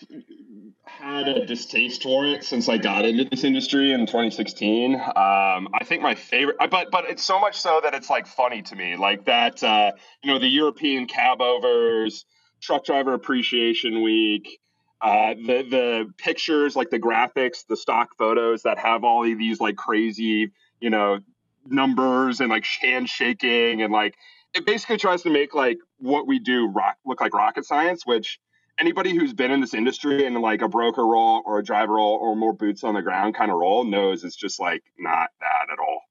had 0.85 1.27
a 1.27 1.45
distaste 1.45 2.03
for 2.03 2.25
it 2.25 2.43
since 2.43 2.69
I 2.69 2.77
got 2.77 3.05
into 3.05 3.25
this 3.25 3.43
industry 3.43 3.91
in 3.91 4.01
2016. 4.01 4.93
Um, 4.95 5.01
I 5.15 5.83
think 5.83 6.03
my 6.03 6.15
favorite, 6.15 6.57
but 6.69 6.91
but 6.91 7.05
it's 7.05 7.23
so 7.23 7.39
much 7.39 7.59
so 7.59 7.79
that 7.83 7.95
it's 7.95 8.09
like 8.09 8.27
funny 8.27 8.61
to 8.63 8.75
me, 8.75 8.95
like 8.95 9.25
that. 9.25 9.63
Uh, 9.63 9.91
you 10.23 10.31
know, 10.31 10.39
the 10.39 10.47
European 10.47 11.07
cab 11.07 11.41
overs, 11.41 12.25
Truck 12.61 12.85
Driver 12.85 13.13
Appreciation 13.13 14.03
Week. 14.03 14.59
Uh, 15.01 15.33
the 15.33 15.65
the 15.69 16.13
pictures, 16.17 16.75
like 16.75 16.89
the 16.89 16.99
graphics, 16.99 17.65
the 17.67 17.77
stock 17.77 18.09
photos 18.17 18.63
that 18.63 18.77
have 18.77 19.03
all 19.03 19.29
of 19.29 19.37
these 19.37 19.59
like 19.59 19.75
crazy, 19.75 20.51
you 20.79 20.89
know, 20.89 21.19
numbers 21.65 22.39
and 22.39 22.49
like 22.49 22.65
handshaking 22.81 23.81
and 23.81 23.91
like 23.91 24.15
it 24.53 24.65
basically 24.65 24.97
tries 24.97 25.23
to 25.23 25.29
make 25.29 25.53
like 25.53 25.77
what 25.97 26.27
we 26.27 26.39
do 26.39 26.67
rock 26.67 26.97
look 27.05 27.19
like 27.19 27.33
rocket 27.33 27.65
science, 27.65 28.05
which 28.05 28.39
anybody 28.79 29.15
who's 29.15 29.33
been 29.33 29.51
in 29.51 29.61
this 29.61 29.73
industry 29.73 30.25
in 30.25 30.33
like 30.41 30.61
a 30.61 30.67
broker 30.67 31.05
role 31.05 31.41
or 31.45 31.59
a 31.59 31.63
driver 31.63 31.93
role 31.93 32.17
or 32.21 32.35
more 32.35 32.53
boots 32.53 32.83
on 32.83 32.93
the 32.93 33.01
ground 33.01 33.35
kind 33.35 33.51
of 33.51 33.57
role 33.57 33.83
knows 33.83 34.23
it's 34.23 34.35
just 34.35 34.59
like 34.59 34.83
not 34.97 35.29
that 35.39 35.71
at 35.71 35.79
all. 35.79 36.01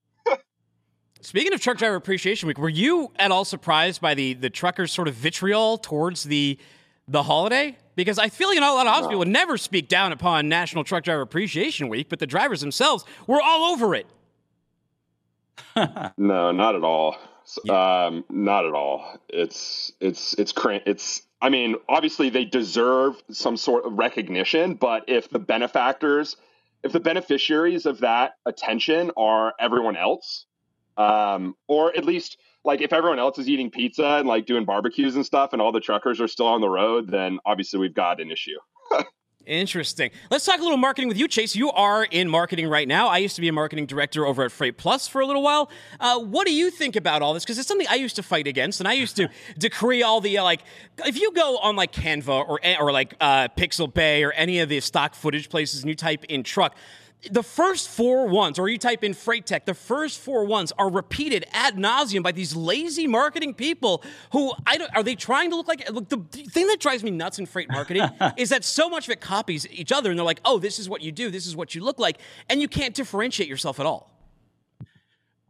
Speaking 1.21 1.55
of 1.55 1.61
Truck 1.61 1.79
Driver 1.79 1.97
Appreciation 1.97 2.47
Week, 2.49 2.59
were 2.59 2.69
you 2.69 3.11
at 3.17 3.31
all 3.31 3.47
surprised 3.47 4.03
by 4.03 4.15
the 4.15 4.35
the 4.35 4.51
truckers' 4.51 4.93
sort 4.93 5.09
of 5.09 5.15
vitriol 5.15 5.79
towards 5.79 6.25
the 6.25 6.59
the 7.09 7.23
holiday? 7.23 7.79
Because 7.97 8.19
I 8.19 8.29
feel 8.29 8.53
you 8.53 8.61
know 8.61 8.75
a 8.75 8.77
lot 8.77 8.87
of 8.87 9.05
no. 9.05 9.09
people 9.09 9.19
would 9.21 9.29
never 9.29 9.57
speak 9.57 9.89
down 9.89 10.13
upon 10.13 10.51
National 10.51 10.85
Truck 10.85 11.03
Driver 11.03 11.23
Appreciation 11.23 11.89
Week, 11.89 12.11
but 12.11 12.19
the 12.19 12.27
drivers 12.27 12.61
themselves 12.61 13.07
were 13.27 13.41
all 13.41 13.73
over 13.73 13.95
it. 13.95 14.07
no, 16.19 16.53
not 16.53 16.75
at 16.75 16.85
all. 16.85 17.17
Yeah. 17.65 18.07
Um, 18.07 18.25
not 18.31 18.65
at 18.67 18.75
all. 18.75 19.19
It's 19.29 19.93
it's 20.01 20.35
it's 20.35 20.53
cr- 20.53 20.85
it's 20.87 21.23
I 21.41 21.51
mean, 21.51 21.77
obviously 21.89 22.31
they 22.31 22.45
deserve 22.45 23.23
some 23.31 23.57
sort 23.57 23.85
of 23.85 23.99
recognition, 23.99 24.75
but 24.75 25.05
if 25.09 25.29
the 25.29 25.39
benefactors, 25.39 26.37
if 26.83 26.93
the 26.93 27.01
beneficiaries 27.01 27.85
of 27.87 28.01
that 28.01 28.37
attention 28.47 29.11
are 29.17 29.53
everyone 29.61 29.97
else, 29.97 30.47
um, 30.97 31.55
or 31.69 31.95
at 31.97 32.05
least 32.05 32.39
like 32.65 32.81
if 32.81 32.93
everyone 32.93 33.19
else 33.19 33.39
is 33.39 33.49
eating 33.49 33.71
pizza 33.71 34.07
and 34.07 34.27
like 34.27 34.47
doing 34.47 34.65
barbecues 34.65 35.17
and 35.17 35.27
stuff, 35.27 35.53
and 35.53 35.61
all 35.61 35.73
the 35.73 35.81
truckers 35.81 36.21
are 36.21 36.29
still 36.29 36.47
on 36.47 36.61
the 36.63 36.69
road, 36.69 37.11
then 37.11 37.39
obviously 37.45 37.79
we've 37.79 37.95
got 37.95 38.21
an 38.21 38.31
issue. 38.31 38.59
Interesting. 39.47 40.11
Let's 40.31 40.47
talk 40.47 40.59
a 40.59 40.63
little 40.63 40.79
marketing 40.79 41.09
with 41.09 41.19
you, 41.19 41.29
Chase. 41.29 41.55
You 41.55 41.71
are 41.71 42.05
in 42.05 42.31
marketing 42.31 42.67
right 42.69 42.89
now. 42.89 43.09
I 43.09 43.19
used 43.19 43.35
to 43.35 43.43
be 43.43 43.49
a 43.49 43.53
marketing 43.53 43.85
director 43.85 44.25
over 44.25 44.43
at 44.43 44.53
Freight 44.53 44.79
Plus 44.79 45.07
for 45.07 45.21
a 45.21 45.27
little 45.27 45.43
while. 45.43 45.71
Uh, 46.01 46.19
what 46.19 46.47
do 46.47 46.55
you 46.55 46.71
think 46.71 46.97
about 46.97 47.21
all 47.21 47.35
this? 47.35 47.45
Because 47.45 47.59
it's 47.59 47.69
something 47.69 47.87
I 47.91 47.97
used 47.97 48.17
to 48.17 48.23
fight 48.23 48.47
against, 48.47 48.81
and 48.81 48.89
I 48.89 48.95
used 48.95 49.17
to 49.17 49.29
decree 49.59 50.03
all 50.03 50.23
the 50.23 50.39
uh, 50.39 50.45
like. 50.45 50.63
If 51.05 51.21
you 51.21 51.31
go 51.33 51.59
on 51.59 51.77
like 51.77 51.93
Canva 51.93 52.49
or 52.49 52.59
or 52.81 52.91
like 52.91 53.15
uh, 53.21 53.49
Bay 53.93 54.25
or 54.25 54.33
any 54.33 54.61
of 54.61 54.71
the 54.71 54.81
stock 54.81 55.15
footage 55.15 55.51
places, 55.51 55.83
and 55.83 55.91
you 55.91 55.95
type 55.95 56.25
in 56.25 56.43
truck, 56.43 56.75
the 57.31 57.43
first 57.43 57.89
four 57.89 58.27
ones, 58.27 58.59
or 58.59 58.69
you 58.69 58.79
type 58.79 59.03
in 59.03 59.15
freight 59.15 59.47
tech, 59.47 59.65
the 59.65 59.75
first 59.75 60.21
four 60.21 60.45
ones 60.45 60.73
are 60.79 60.91
repeated 60.91 61.47
ad 61.53 61.77
nauseum 61.77 62.23
by 62.23 62.33
these 62.33 62.55
lazy 62.55 63.07
marketing 63.07 63.55
people 63.55 64.03
who 64.33 64.53
I 64.67 64.77
don't, 64.77 64.95
are 64.95 65.03
they 65.03 65.15
trying 65.15 65.51
to 65.51 65.57
look 65.57 65.69
like 65.69 65.89
look, 65.91 66.09
the 66.09 66.19
thing 66.19 66.67
that 66.67 66.81
drives 66.81 67.03
me 67.03 67.11
nuts 67.11 67.39
in 67.39 67.47
freight 67.47 67.71
marketing 67.71 68.09
is 68.37 68.51
that 68.51 68.65
so 68.65 68.89
much 68.89 69.09
of 69.09 69.13
it 69.13 69.21
copies 69.21 69.67
each 69.71 69.93
other 69.93 70.11
and 70.11 70.19
they're 70.19 70.27
like, 70.27 70.41
oh, 70.45 70.59
this 70.59 70.79
is 70.79 70.89
what 70.89 71.03
you 71.03 71.13
do, 71.13 71.31
this 71.31 71.47
is 71.47 71.57
what 71.57 71.75
you 71.75 71.83
look 71.83 71.99
like, 71.99 72.19
and 72.49 72.61
you 72.61 72.69
can't 72.69 72.95
differentiate 72.95 73.49
yourself 73.49 73.81
at 73.81 73.87
all. 73.87 74.11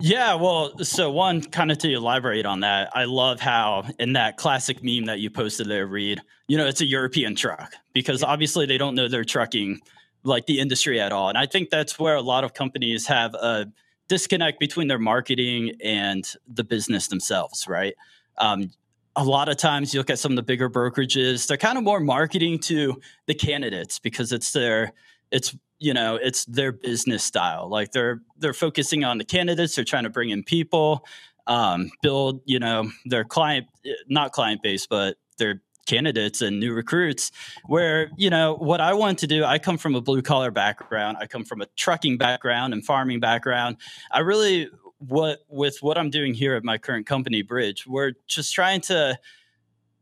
Yeah, 0.01 0.35
well, 0.35 0.77
so 0.81 1.11
one 1.11 1.41
kind 1.41 1.71
of 1.71 1.79
to 1.79 1.93
elaborate 1.93 2.47
on 2.47 2.61
that, 2.61 2.91
I 2.95 3.05
love 3.05 3.41
how 3.41 3.85
in 3.99 4.13
that 4.15 4.37
classic 4.37 4.83
meme 4.83 5.07
that 5.07 5.21
you 5.21 5.31
posted 5.31 5.69
there, 5.69 5.87
Reed, 5.87 6.21
you 6.49 6.59
know, 6.59 6.67
it's 6.67 6.81
a 6.81 6.87
European 6.87 7.35
truck 7.35 7.73
because 7.93 8.23
obviously 8.23 8.67
they 8.67 8.77
don't 8.77 8.95
know 8.95 9.09
they're 9.09 9.25
trucking 9.25 9.81
like 10.25 10.47
the 10.47 10.59
industry 10.59 11.01
at 11.01 11.13
all. 11.13 11.29
And 11.29 11.39
I 11.39 11.47
think 11.47 11.71
that's 11.71 11.99
where 11.99 12.17
a 12.17 12.23
lot 12.23 12.45
of 12.45 12.55
companies 12.55 13.07
have 13.07 13.35
a 13.35 13.67
disconnect 14.09 14.59
between 14.59 14.89
their 14.89 14.99
marketing 14.99 15.73
and 15.83 16.29
the 16.49 16.65
business 16.65 17.09
themselves, 17.09 17.69
right? 17.69 17.95
Um, 18.39 18.73
a 19.17 19.25
lot 19.25 19.49
of 19.49 19.57
times 19.57 19.95
you 19.95 20.01
look 20.01 20.11
at 20.11 20.19
some 20.19 20.33
of 20.33 20.37
the 20.37 20.43
bigger 20.43 20.69
brokerages, 20.69 21.47
they're 21.47 21.57
kind 21.57 21.79
of 21.79 21.85
more 21.85 22.01
marketing 22.01 22.59
to 22.61 23.01
the 23.27 23.35
candidates 23.35 23.99
because 23.99 24.33
it's 24.33 24.53
their 24.53 24.93
it's 25.31 25.57
you 25.79 25.93
know 25.93 26.17
it's 26.17 26.45
their 26.47 26.73
business 26.73 27.25
style 27.25 27.69
like 27.69 27.91
they're 27.93 28.21
they're 28.39 28.55
focusing 28.55 29.05
on 29.05 29.19
the 29.19 29.25
candidates 29.25 29.75
they're 29.75 29.85
trying 29.85 30.05
to 30.05 30.11
bring 30.11 30.31
in 30.31 30.43
people 30.43 31.05
um, 31.47 31.91
build 32.03 32.41
you 32.45 32.59
know 32.59 32.91
their 33.05 33.25
client 33.25 33.67
not 34.09 34.33
client 34.33 34.63
base 34.63 34.87
but 34.87 35.17
their 35.39 35.61
candidates 35.87 36.41
and 36.41 36.59
new 36.59 36.73
recruits 36.73 37.31
where 37.67 38.11
you 38.17 38.31
know 38.31 38.55
what 38.55 38.81
i 38.81 38.93
want 38.93 39.19
to 39.19 39.27
do 39.27 39.45
i 39.45 39.59
come 39.59 39.79
from 39.79 39.95
a 39.95 40.01
blue 40.01 40.23
collar 40.23 40.51
background 40.51 41.17
i 41.21 41.27
come 41.27 41.45
from 41.45 41.61
a 41.61 41.67
trucking 41.77 42.17
background 42.17 42.73
and 42.73 42.85
farming 42.85 43.21
background 43.21 43.77
i 44.11 44.21
really 44.21 44.69
what 45.09 45.41
with 45.49 45.79
what 45.81 45.99
I'm 45.99 46.11
doing 46.11 46.35
here 46.35 46.55
at 46.55 46.65
my 46.65 46.79
current 46.79 47.07
company, 47.07 47.43
Bridge, 47.43 47.87
we're 47.87 48.13
just 48.27 48.55
trying 48.55 48.81
to, 48.83 49.19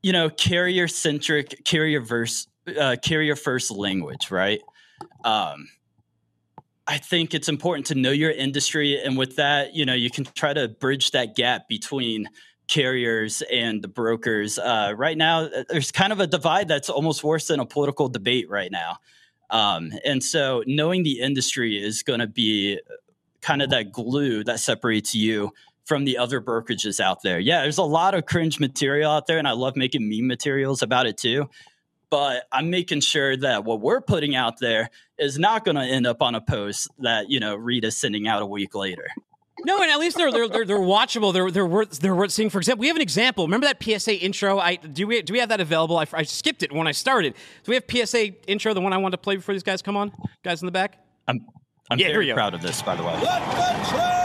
you 0.02 0.12
know, 0.12 0.28
carrier 0.28 0.88
centric, 0.88 1.64
carrier 1.64 2.00
verse, 2.00 2.46
uh, 2.78 2.96
carrier 3.02 3.36
first 3.36 3.70
language, 3.70 4.30
right? 4.30 4.60
Um, 5.24 5.68
I 6.86 6.98
think 6.98 7.34
it's 7.34 7.48
important 7.48 7.86
to 7.86 7.94
know 7.94 8.10
your 8.10 8.30
industry, 8.30 9.00
and 9.00 9.16
with 9.16 9.36
that, 9.36 9.74
you 9.74 9.84
know, 9.84 9.94
you 9.94 10.10
can 10.10 10.24
try 10.24 10.52
to 10.52 10.68
bridge 10.68 11.12
that 11.12 11.36
gap 11.36 11.68
between 11.68 12.28
carriers 12.68 13.42
and 13.42 13.82
the 13.82 13.88
brokers. 13.88 14.58
Uh, 14.58 14.94
right 14.96 15.16
now, 15.16 15.42
uh, 15.42 15.64
there's 15.68 15.92
kind 15.92 16.12
of 16.12 16.20
a 16.20 16.26
divide 16.26 16.68
that's 16.68 16.88
almost 16.88 17.22
worse 17.22 17.48
than 17.48 17.60
a 17.60 17.66
political 17.66 18.08
debate 18.08 18.48
right 18.48 18.70
now. 18.70 18.98
Um, 19.50 19.92
and 20.04 20.22
so, 20.22 20.62
knowing 20.66 21.02
the 21.02 21.20
industry 21.20 21.82
is 21.82 22.02
going 22.02 22.20
to 22.20 22.26
be 22.26 22.80
kind 23.42 23.60
of 23.60 23.70
that 23.70 23.92
glue 23.92 24.44
that 24.44 24.60
separates 24.60 25.14
you 25.14 25.52
from 25.84 26.04
the 26.04 26.16
other 26.18 26.40
brokerages 26.40 27.00
out 27.00 27.22
there. 27.22 27.38
Yeah, 27.38 27.62
there's 27.62 27.78
a 27.78 27.82
lot 27.82 28.14
of 28.14 28.24
cringe 28.24 28.60
material 28.60 29.10
out 29.10 29.26
there, 29.26 29.38
and 29.38 29.48
I 29.48 29.52
love 29.52 29.76
making 29.76 30.08
meme 30.08 30.26
materials 30.26 30.82
about 30.82 31.06
it 31.06 31.18
too. 31.18 31.50
But 32.08 32.44
I'm 32.52 32.70
making 32.70 33.00
sure 33.00 33.36
that 33.38 33.64
what 33.64 33.80
we're 33.80 34.02
putting 34.02 34.36
out 34.36 34.60
there 34.60 34.90
is 35.18 35.38
not 35.38 35.64
going 35.64 35.76
to 35.76 35.82
end 35.82 36.06
up 36.06 36.22
on 36.22 36.34
a 36.34 36.40
post 36.40 36.88
that 36.98 37.30
you 37.30 37.40
know 37.40 37.58
is 37.66 37.96
sending 37.96 38.28
out 38.28 38.42
a 38.42 38.46
week 38.46 38.74
later. 38.74 39.08
No, 39.64 39.80
and 39.80 39.90
at 39.90 39.98
least 39.98 40.16
they're 40.16 40.32
they're 40.32 40.48
they're, 40.48 40.64
they're 40.64 40.78
watchable. 40.78 41.32
They're 41.32 41.50
they're 41.50 41.66
worth 41.66 41.98
they're 42.00 42.14
worth 42.14 42.32
seeing. 42.32 42.50
For 42.50 42.58
example, 42.58 42.80
we 42.80 42.88
have 42.88 42.96
an 42.96 43.02
example. 43.02 43.44
Remember 43.46 43.66
that 43.66 43.82
PSA 43.82 44.16
intro? 44.18 44.58
I 44.58 44.76
do 44.76 45.06
we 45.06 45.22
do 45.22 45.32
we 45.32 45.38
have 45.38 45.48
that 45.50 45.60
available? 45.60 45.98
I, 45.98 46.06
I 46.12 46.22
skipped 46.24 46.62
it 46.62 46.72
when 46.72 46.86
I 46.86 46.92
started. 46.92 47.34
Do 47.64 47.72
we 47.72 47.74
have 47.76 47.84
PSA 47.88 48.28
intro? 48.48 48.74
The 48.74 48.80
one 48.80 48.92
I 48.92 48.96
wanted 48.98 49.16
to 49.16 49.22
play 49.22 49.36
before 49.36 49.54
these 49.54 49.62
guys 49.62 49.82
come 49.82 49.96
on. 49.96 50.12
Guys 50.42 50.62
in 50.62 50.66
the 50.66 50.72
back. 50.72 50.98
I'm 51.28 51.46
I'm 51.90 51.98
Yeah, 51.98 52.08
very 52.08 52.32
proud 52.32 52.54
of 52.54 52.62
this, 52.62 52.82
by 52.82 52.96
the 52.96 53.02
way. 53.04 54.22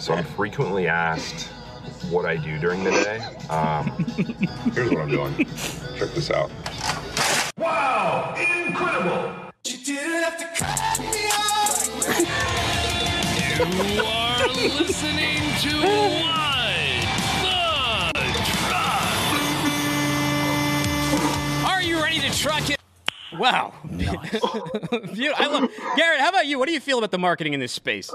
So 0.00 0.14
I'm 0.14 0.24
frequently 0.24 0.88
asked 0.88 1.48
what 2.10 2.24
I 2.26 2.36
do 2.36 2.58
during 2.58 2.84
the 2.84 2.90
day. 2.90 3.18
Um, 3.48 3.90
here's 4.74 4.90
what 4.90 5.00
I'm 5.00 5.08
doing. 5.08 5.36
Check 5.36 6.10
this 6.14 6.30
out. 6.30 6.50
Wow! 7.58 8.34
Incredible! 8.36 9.32
You 9.64 9.78
didn't 9.78 10.22
have 10.24 10.36
to 10.38 10.44
cut 10.62 10.98
me 11.00 11.26
off. 11.32 11.88
You 13.56 14.04
are 14.04 14.48
listening 14.48 15.40
to 15.62 15.72
What 17.42 18.12
the 18.14 18.42
Truck. 18.44 19.26
Are 21.72 21.80
you 21.82 21.96
ready 22.02 22.20
to 22.20 22.30
truck 22.38 22.68
it? 22.68 22.78
Wow. 23.38 23.72
Beaut- 23.90 25.40
I 25.40 25.46
love 25.46 25.70
Garrett. 25.96 26.20
How 26.20 26.28
about 26.28 26.46
you? 26.46 26.58
What 26.58 26.66
do 26.66 26.72
you 26.74 26.80
feel 26.80 26.98
about 26.98 27.10
the 27.10 27.18
marketing 27.18 27.54
in 27.54 27.60
this 27.60 27.72
space? 27.72 28.10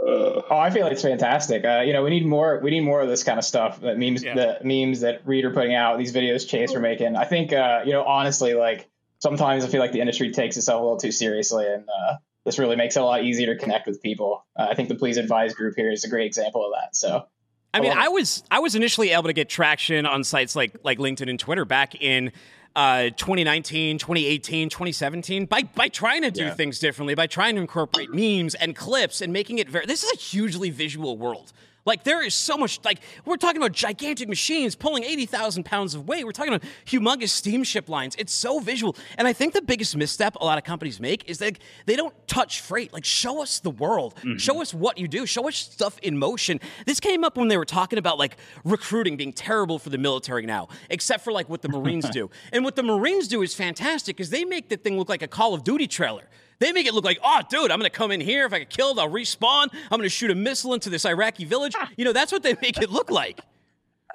Oh, 0.00 0.44
I 0.50 0.70
feel 0.70 0.82
like 0.82 0.92
it's 0.92 1.02
fantastic. 1.02 1.64
Uh, 1.64 1.80
you 1.80 1.92
know, 1.92 2.02
we 2.02 2.10
need 2.10 2.24
more. 2.24 2.60
We 2.62 2.70
need 2.70 2.80
more 2.80 3.00
of 3.00 3.08
this 3.08 3.24
kind 3.24 3.38
of 3.38 3.44
stuff. 3.44 3.80
That 3.80 3.98
memes, 3.98 4.22
the 4.22 4.58
memes 4.62 5.00
that 5.00 5.22
Reed 5.26 5.44
are 5.44 5.50
putting 5.50 5.74
out, 5.74 5.98
these 5.98 6.12
videos 6.12 6.48
Chase 6.48 6.74
are 6.74 6.80
making. 6.80 7.16
I 7.16 7.24
think, 7.24 7.52
uh, 7.52 7.82
you 7.84 7.92
know, 7.92 8.04
honestly, 8.04 8.54
like 8.54 8.88
sometimes 9.18 9.64
I 9.64 9.68
feel 9.68 9.80
like 9.80 9.92
the 9.92 10.00
industry 10.00 10.30
takes 10.30 10.56
itself 10.56 10.80
a 10.80 10.82
little 10.82 10.98
too 10.98 11.12
seriously, 11.12 11.66
and 11.66 11.84
uh, 11.88 12.16
this 12.44 12.58
really 12.58 12.76
makes 12.76 12.96
it 12.96 13.00
a 13.00 13.04
lot 13.04 13.24
easier 13.24 13.54
to 13.54 13.60
connect 13.60 13.86
with 13.86 14.00
people. 14.00 14.46
Uh, 14.56 14.68
I 14.70 14.74
think 14.74 14.88
the 14.88 14.94
Please 14.94 15.16
Advise 15.16 15.54
group 15.54 15.74
here 15.76 15.90
is 15.90 16.04
a 16.04 16.08
great 16.08 16.26
example 16.26 16.64
of 16.64 16.72
that. 16.80 16.94
So, 16.94 17.26
I 17.74 17.80
mean. 17.80 17.92
I 17.92 18.08
was 18.08 18.42
I 18.50 18.60
was 18.60 18.74
initially 18.74 19.10
able 19.10 19.24
to 19.24 19.32
get 19.32 19.48
traction 19.48 20.06
on 20.06 20.24
sites 20.24 20.54
like 20.54 20.76
like 20.84 20.98
LinkedIn 20.98 21.28
and 21.28 21.38
Twitter 21.38 21.64
back 21.64 22.00
in 22.00 22.32
uh, 22.78 23.10
2019, 23.16 23.98
2018, 23.98 24.68
2017 24.68 25.46
by 25.46 25.62
by 25.62 25.88
trying 25.88 26.22
to 26.22 26.30
do 26.30 26.44
Yeah. 26.44 26.54
things 26.54 26.78
differently, 26.78 27.14
by 27.16 27.26
trying 27.26 27.56
to 27.56 27.60
incorporate 27.60 28.10
memes 28.14 28.54
and 28.54 28.76
clips 28.76 29.20
and 29.20 29.32
making 29.32 29.58
it 29.58 29.68
very. 29.68 29.84
This 29.84 30.04
is 30.04 30.12
a 30.12 30.16
hugely 30.16 30.70
visual 30.70 31.18
world. 31.18 31.52
Like 31.84 32.04
there 32.04 32.22
is 32.24 32.34
so 32.34 32.56
much. 32.56 32.78
Like 32.84 33.00
we're 33.24 33.36
talking 33.38 33.56
about 33.62 33.72
gigantic 33.72 34.28
machines 34.28 34.76
pulling 34.76 35.02
eighty 35.04 35.26
thousand 35.26 35.64
pounds 35.64 35.94
of 35.96 36.06
weight. 36.06 36.24
We're 36.24 36.32
talking 36.32 36.52
about 36.52 36.68
humongous 36.86 37.30
steamship 37.30 37.88
lines. 37.88 38.14
It's 38.18 38.32
so 38.32 38.60
visual, 38.60 38.94
and 39.16 39.26
I 39.26 39.32
think 39.32 39.54
the 39.54 39.62
biggest 39.62 39.96
misstep 39.96 40.36
a 40.40 40.44
lot 40.44 40.58
of 40.58 40.64
companies 40.64 41.00
make 41.00 41.28
is 41.28 41.38
that 41.38 41.58
they 41.86 41.96
don't 41.96 42.14
touch 42.38 42.60
freight. 42.60 42.92
Like 42.92 43.04
show 43.04 43.42
us 43.42 43.58
the 43.58 43.70
world, 43.70 44.14
mm-hmm. 44.16 44.36
show 44.36 44.62
us 44.62 44.72
what 44.72 44.98
you 44.98 45.08
do, 45.08 45.26
show 45.26 45.48
us 45.48 45.56
stuff 45.56 45.98
in 46.00 46.16
motion. 46.18 46.60
This 46.86 47.00
came 47.00 47.24
up 47.24 47.36
when 47.36 47.48
they 47.48 47.56
were 47.56 47.64
talking 47.64 47.98
about 47.98 48.18
like 48.18 48.36
recruiting 48.64 49.16
being 49.16 49.32
terrible 49.32 49.78
for 49.78 49.90
the 49.90 49.98
military 49.98 50.46
now, 50.46 50.68
except 50.88 51.24
for 51.24 51.32
like 51.32 51.48
what 51.48 51.62
the 51.62 51.68
Marines 51.68 52.08
do. 52.18 52.30
And 52.52 52.64
what 52.64 52.76
the 52.76 52.82
Marines 52.82 53.26
do 53.28 53.42
is 53.42 53.54
fantastic 53.54 54.16
because 54.16 54.30
they 54.30 54.44
make 54.44 54.68
the 54.68 54.76
thing 54.76 54.96
look 54.98 55.08
like 55.08 55.22
a 55.22 55.28
Call 55.28 55.52
of 55.54 55.64
Duty 55.64 55.88
trailer. 55.88 56.24
They 56.60 56.72
make 56.72 56.86
it 56.86 56.94
look 56.94 57.04
like, 57.04 57.18
oh, 57.22 57.40
dude, 57.48 57.70
I'm 57.70 57.80
to 57.80 57.90
come 57.90 58.10
in 58.10 58.20
here. 58.20 58.44
If 58.44 58.52
I 58.52 58.60
get 58.60 58.70
killed, 58.70 58.98
I'll 58.98 59.08
respawn. 59.08 59.68
I'm 59.90 60.00
to 60.02 60.08
shoot 60.08 60.30
a 60.30 60.34
missile 60.34 60.74
into 60.74 60.90
this 60.90 61.04
Iraqi 61.04 61.44
village. 61.44 61.74
You 61.96 62.04
know, 62.04 62.12
that's 62.12 62.30
what 62.30 62.42
they 62.44 62.54
make 62.62 62.78
it 62.78 62.90
look 62.90 63.10
like. 63.10 63.40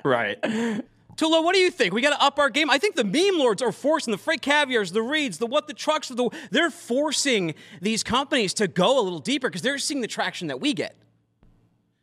Right. 0.06 0.38
Tullo, 1.16 1.44
what 1.44 1.54
do 1.54 1.60
you 1.60 1.70
think? 1.72 1.94
We 1.94 2.02
got 2.02 2.18
to 2.18 2.24
up 2.24 2.40
our 2.40 2.50
game. 2.50 2.70
I 2.70 2.78
think 2.78 2.96
the 2.96 3.04
meme 3.04 3.40
lords 3.40 3.62
are 3.62 3.72
forcing 3.72 4.12
the 4.12 4.18
freight 4.18 4.42
caviars, 4.42 4.92
the 4.92 5.02
reeds, 5.02 5.38
the 5.38 5.46
what 5.46 5.68
the 5.68 5.74
trucks, 5.74 6.08
the 6.10 6.30
they're 6.52 6.72
forcing 6.72 7.54
these 7.82 8.04
companies 8.04 8.54
to 8.56 8.68
go 8.68 9.00
a 9.00 9.04
little 9.04 9.20
deeper 9.20 9.50
because 9.50 9.62
they're 9.62 9.78
seeing 9.78 10.02
the 10.02 10.08
traction 10.08 10.48
that 10.48 10.60
we 10.60 10.74
get. 10.74 10.96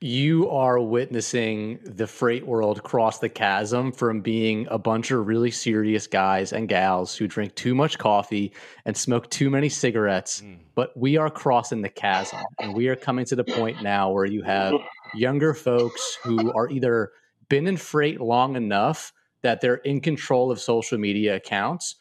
you 0.02 0.48
are 0.48 0.80
witnessing 0.80 1.78
the 1.84 2.06
freight 2.06 2.46
world 2.46 2.82
cross 2.82 3.18
the 3.18 3.28
chasm 3.28 3.92
from 3.92 4.22
being 4.22 4.66
a 4.70 4.78
bunch 4.78 5.10
of 5.10 5.26
really 5.26 5.50
serious 5.50 6.06
guys 6.06 6.54
and 6.54 6.70
gals 6.70 7.14
who 7.14 7.28
drink 7.28 7.54
too 7.54 7.74
much 7.74 7.98
coffee 7.98 8.50
and 8.86 8.96
smoke 8.96 9.28
too 9.28 9.50
many 9.50 9.68
cigarettes. 9.68 10.40
Hmm. 10.40 10.54
But 10.74 10.96
we 10.96 11.18
are 11.18 11.28
crossing 11.28 11.82
the 11.82 11.90
chasm 11.90 12.38
and 12.60 12.74
we 12.74 12.88
are 12.88 12.96
coming 12.96 13.26
to 13.26 13.36
the 13.36 13.44
point 13.44 13.82
now 13.82 14.10
where 14.10 14.24
you 14.24 14.42
have 14.42 14.72
younger 15.14 15.52
folks 15.52 16.16
who 16.24 16.50
are 16.52 16.70
either 16.70 17.10
been 17.50 17.66
in 17.66 17.76
freight 17.76 18.18
long 18.18 18.56
enough 18.56 19.12
that 19.42 19.60
they're 19.60 19.76
in 19.76 20.00
control 20.00 20.50
of 20.50 20.58
social 20.58 20.96
media 20.96 21.36
accounts 21.36 21.96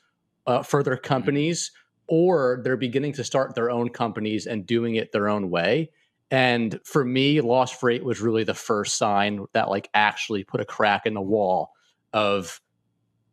uh, 0.48 0.64
for 0.64 0.82
their 0.84 0.96
companies 0.96 1.72
or 2.08 2.62
they're 2.64 2.78
beginning 2.78 3.12
to 3.14 3.24
start 3.26 3.54
their 3.54 3.70
own 3.70 3.90
companies 3.90 4.48
and 4.48 4.66
doing 4.66 4.96
it 4.96 5.12
their 5.12 5.28
own 5.28 5.50
way 5.50 5.90
and 6.32 6.80
for 6.84 7.04
me, 7.04 7.42
Lost 7.42 7.80
Freight 7.80 8.04
was 8.04 8.22
really 8.22 8.44
the 8.44 8.54
first 8.54 8.98
sign 8.98 9.46
that 9.54 9.70
like 9.70 9.90
actually 9.94 10.44
put 10.44 10.62
a 10.62 10.66
crack 10.66 11.06
in 11.06 11.14
the 11.14 11.22
wall 11.22 11.72
of 12.14 12.62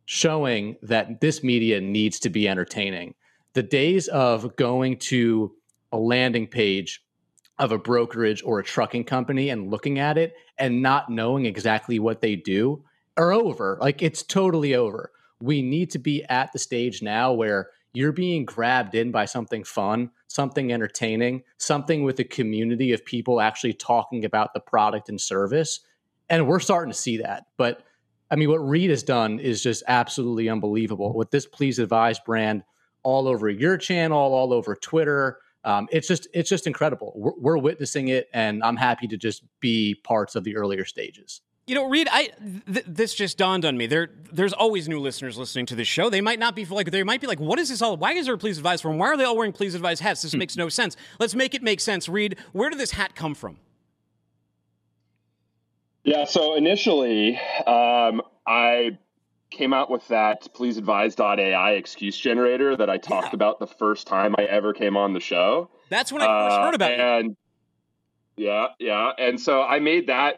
showing 0.05 0.77
that 0.81 1.21
this 1.21 1.43
media 1.43 1.79
needs 1.79 2.19
to 2.21 2.29
be 2.29 2.47
entertaining. 2.47 3.13
The 3.53 3.63
days 3.63 4.07
of 4.07 4.55
going 4.55 4.97
to 4.99 5.53
a 5.91 5.97
landing 5.97 6.47
page 6.47 7.03
of 7.59 7.71
a 7.71 7.77
brokerage 7.77 8.43
or 8.43 8.59
a 8.59 8.63
trucking 8.63 9.03
company 9.03 9.49
and 9.49 9.71
looking 9.71 9.99
at 9.99 10.17
it 10.17 10.35
and 10.57 10.81
not 10.81 11.09
knowing 11.09 11.45
exactly 11.45 11.99
what 11.99 12.21
they 12.21 12.35
do 12.35 12.83
are 13.17 13.31
over. 13.31 13.77
Like 13.81 14.01
it's 14.01 14.23
totally 14.23 14.75
over. 14.75 15.11
We 15.41 15.61
need 15.61 15.91
to 15.91 15.99
be 15.99 16.23
at 16.25 16.51
the 16.53 16.59
stage 16.59 17.01
now 17.01 17.33
where 17.33 17.69
you're 17.93 18.11
being 18.11 18.45
grabbed 18.45 18.93
in 18.93 19.11
by 19.11 19.25
something 19.25 19.63
fun, 19.63 20.11
something 20.27 20.71
entertaining, 20.71 21.43
something 21.57 22.03
with 22.03 22.19
a 22.19 22.23
community 22.23 22.93
of 22.93 23.03
people 23.05 23.41
actually 23.41 23.73
talking 23.73 24.23
about 24.23 24.53
the 24.53 24.59
product 24.59 25.09
and 25.09 25.19
service. 25.19 25.79
And 26.29 26.47
we're 26.47 26.59
starting 26.59 26.91
to 26.91 26.97
see 26.97 27.17
that. 27.17 27.45
But 27.57 27.83
I 28.29 28.35
mean, 28.35 28.49
what 28.49 28.57
Reed 28.57 28.89
has 28.89 29.03
done 29.03 29.39
is 29.39 29.63
just 29.63 29.83
absolutely 29.87 30.49
unbelievable. 30.49 31.13
With 31.13 31.31
this 31.31 31.45
Please 31.45 31.79
Advise 31.79 32.19
brand 32.19 32.63
all 33.03 33.27
over 33.27 33.49
your 33.49 33.77
channel, 33.77 34.17
all 34.17 34.53
over 34.53 34.75
Twitter, 34.75 35.39
um, 35.63 35.87
it's 35.91 36.07
just 36.07 36.27
it's 36.33 36.49
just 36.49 36.67
incredible. 36.67 37.13
We're, 37.15 37.31
we're 37.37 37.57
witnessing 37.57 38.07
it, 38.09 38.29
and 38.33 38.63
I'm 38.63 38.77
happy 38.77 39.07
to 39.07 39.17
just 39.17 39.43
be 39.59 39.95
parts 40.03 40.35
of 40.35 40.43
the 40.43 40.55
earlier 40.55 40.85
stages. 40.85 41.41
You 41.67 41.75
know, 41.75 41.89
Reed, 41.89 42.07
I 42.09 42.29
th- 42.71 42.85
this 42.87 43.13
just 43.13 43.37
dawned 43.37 43.65
on 43.65 43.75
me. 43.75 43.87
There, 43.87 44.09
there's 44.31 44.53
always 44.53 44.87
new 44.87 45.01
listeners 45.01 45.37
listening 45.37 45.65
to 45.65 45.75
this 45.75 45.87
show. 45.87 46.09
They 46.09 46.21
might 46.21 46.39
not 46.39 46.55
be 46.55 46.63
like, 46.63 46.91
they 46.91 47.03
might 47.03 47.19
be 47.19 47.27
like, 47.27 47.41
what 47.41 47.59
is 47.59 47.67
this 47.67 47.81
all? 47.81 47.97
Why 47.97 48.13
is 48.13 48.27
there 48.27 48.35
a 48.35 48.37
Please 48.37 48.57
Advise 48.57 48.81
form? 48.81 48.97
Why 48.97 49.07
are 49.07 49.17
they 49.17 49.25
all 49.25 49.35
wearing 49.35 49.51
Please 49.51 49.75
Advise 49.75 49.99
hats? 49.99 50.21
This 50.21 50.33
makes 50.33 50.55
no 50.55 50.69
sense. 50.69 50.95
Let's 51.19 51.35
make 51.35 51.53
it 51.53 51.61
make 51.61 51.81
sense. 51.81 52.07
Reed, 52.07 52.37
where 52.53 52.69
did 52.69 52.79
this 52.79 52.91
hat 52.91 53.15
come 53.15 53.35
from? 53.35 53.57
Yeah, 56.05 56.23
so 56.23 56.55
initially, 56.55 57.37
um, 57.65 58.21
I 58.47 58.97
came 59.49 59.73
out 59.73 59.89
with 59.89 60.07
that 60.09 60.47
please 60.53 60.77
advise.ai 60.77 61.71
excuse 61.71 62.17
generator 62.17 62.75
that 62.75 62.89
I 62.89 62.97
talked 62.97 63.33
about 63.33 63.59
the 63.59 63.67
first 63.67 64.05
time 64.07 64.35
I 64.37 64.43
ever 64.43 64.73
came 64.73 64.97
on 64.97 65.13
the 65.13 65.19
show. 65.19 65.69
That's 65.89 66.11
when 66.11 66.21
I 66.21 66.25
first 66.25 66.57
Uh, 66.59 66.63
heard 66.65 66.75
about 66.75 66.91
it. 66.91 66.99
and 66.99 67.37
yeah, 68.35 68.67
yeah. 68.79 69.11
And 69.17 69.39
so 69.39 69.61
I 69.63 69.79
made 69.79 70.07
that 70.07 70.37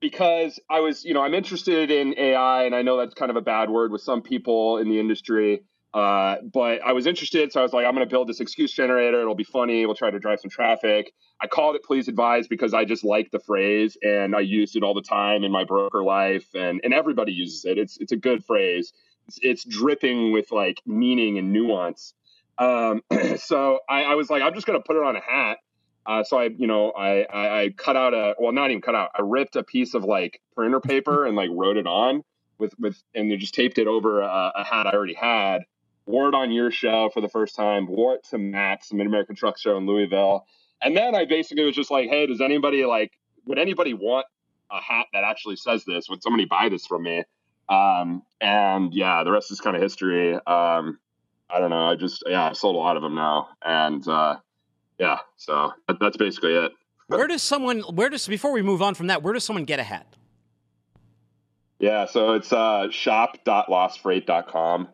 because 0.00 0.58
I 0.68 0.80
was, 0.80 1.04
you 1.04 1.14
know, 1.14 1.22
I'm 1.22 1.34
interested 1.34 1.90
in 1.90 2.18
AI, 2.18 2.64
and 2.64 2.74
I 2.74 2.82
know 2.82 2.96
that's 2.96 3.14
kind 3.14 3.30
of 3.30 3.36
a 3.36 3.40
bad 3.42 3.68
word 3.70 3.92
with 3.92 4.00
some 4.00 4.22
people 4.22 4.78
in 4.78 4.88
the 4.88 4.98
industry. 4.98 5.62
Uh, 5.92 6.36
but 6.52 6.80
I 6.82 6.92
was 6.92 7.06
interested, 7.06 7.50
so 7.52 7.60
I 7.60 7.62
was 7.64 7.72
like, 7.72 7.84
I'm 7.84 7.94
going 7.94 8.06
to 8.06 8.10
build 8.10 8.28
this 8.28 8.40
excuse 8.40 8.72
generator. 8.72 9.20
It'll 9.20 9.34
be 9.34 9.42
funny. 9.42 9.84
We'll 9.86 9.96
try 9.96 10.10
to 10.10 10.20
drive 10.20 10.38
some 10.40 10.50
traffic. 10.50 11.12
I 11.40 11.48
called 11.48 11.74
it 11.74 11.82
"Please 11.82 12.06
Advise" 12.06 12.46
because 12.46 12.74
I 12.74 12.84
just 12.84 13.02
like 13.02 13.30
the 13.32 13.40
phrase, 13.40 13.96
and 14.02 14.36
I 14.36 14.40
used 14.40 14.76
it 14.76 14.84
all 14.84 14.94
the 14.94 15.02
time 15.02 15.42
in 15.42 15.50
my 15.50 15.64
broker 15.64 16.04
life, 16.04 16.46
and 16.54 16.80
and 16.84 16.94
everybody 16.94 17.32
uses 17.32 17.64
it. 17.64 17.76
It's 17.76 17.96
it's 17.98 18.12
a 18.12 18.16
good 18.16 18.44
phrase. 18.44 18.92
it's, 19.26 19.38
it's 19.42 19.64
dripping 19.64 20.32
with 20.32 20.52
like 20.52 20.80
meaning 20.86 21.38
and 21.38 21.52
nuance. 21.52 22.14
Um, 22.58 23.02
so 23.38 23.80
I, 23.88 24.04
I 24.04 24.14
was 24.14 24.30
like, 24.30 24.42
I'm 24.42 24.54
just 24.54 24.66
gonna 24.68 24.80
put 24.80 24.96
it 24.96 25.02
on 25.02 25.16
a 25.16 25.20
hat. 25.20 25.58
Uh, 26.06 26.22
so 26.22 26.38
I, 26.38 26.44
you 26.56 26.66
know, 26.66 26.92
I, 26.92 27.22
I, 27.24 27.62
I 27.62 27.68
cut 27.76 27.96
out 27.96 28.14
a 28.14 28.34
well, 28.38 28.52
not 28.52 28.70
even 28.70 28.80
cut 28.80 28.94
out. 28.94 29.10
I 29.18 29.22
ripped 29.22 29.56
a 29.56 29.64
piece 29.64 29.94
of 29.94 30.04
like 30.04 30.40
printer 30.54 30.80
paper 30.80 31.26
and 31.26 31.36
like 31.36 31.50
wrote 31.52 31.76
it 31.76 31.86
on 31.86 32.22
with 32.58 32.74
with, 32.78 33.02
and 33.14 33.30
then 33.30 33.40
just 33.40 33.54
taped 33.54 33.78
it 33.78 33.88
over 33.88 34.20
a, 34.20 34.52
a 34.54 34.64
hat 34.64 34.86
I 34.86 34.92
already 34.92 35.14
had. 35.14 35.62
Wore 36.10 36.28
it 36.28 36.34
on 36.34 36.50
your 36.50 36.70
show 36.70 37.10
for 37.12 37.20
the 37.20 37.28
first 37.28 37.54
time. 37.54 37.86
Wore 37.86 38.14
it 38.14 38.24
to 38.30 38.38
MATS 38.38 38.92
Mid 38.92 39.06
American 39.06 39.36
Truck 39.36 39.58
Show 39.58 39.76
in 39.76 39.86
Louisville, 39.86 40.44
and 40.82 40.96
then 40.96 41.14
I 41.14 41.24
basically 41.24 41.64
was 41.64 41.74
just 41.74 41.90
like, 41.90 42.08
hey, 42.08 42.26
does 42.26 42.40
anybody 42.40 42.84
like, 42.84 43.12
would 43.46 43.58
anybody 43.58 43.94
want 43.94 44.26
a 44.70 44.80
hat 44.80 45.06
that 45.12 45.24
actually 45.24 45.56
says 45.56 45.84
this? 45.84 46.08
Would 46.08 46.22
somebody 46.22 46.44
buy 46.44 46.68
this 46.68 46.86
from 46.86 47.02
me? 47.02 47.24
Um, 47.68 48.22
and 48.40 48.92
yeah, 48.92 49.22
the 49.24 49.30
rest 49.30 49.50
is 49.52 49.60
kind 49.60 49.76
of 49.76 49.82
history. 49.82 50.34
Um, 50.34 50.98
I 51.48 51.58
don't 51.58 51.70
know. 51.70 51.86
I 51.86 51.96
just 51.96 52.24
yeah, 52.26 52.50
I 52.50 52.52
sold 52.52 52.76
a 52.76 52.78
lot 52.78 52.96
of 52.96 53.02
them 53.02 53.14
now, 53.14 53.48
and 53.64 54.06
uh, 54.08 54.36
yeah, 54.98 55.18
so 55.36 55.72
that, 55.88 55.98
that's 56.00 56.16
basically 56.16 56.54
it. 56.54 56.72
Where 57.06 57.26
does 57.26 57.42
someone? 57.42 57.80
Where 57.80 58.08
does 58.08 58.26
before 58.26 58.52
we 58.52 58.62
move 58.62 58.82
on 58.82 58.94
from 58.94 59.08
that? 59.08 59.22
Where 59.22 59.32
does 59.32 59.44
someone 59.44 59.64
get 59.64 59.78
a 59.78 59.84
hat? 59.84 60.06
Yeah, 61.78 62.06
so 62.06 62.34
it's 62.34 62.52
uh, 62.52 62.88
shop.lostfreight.com. 62.90 64.88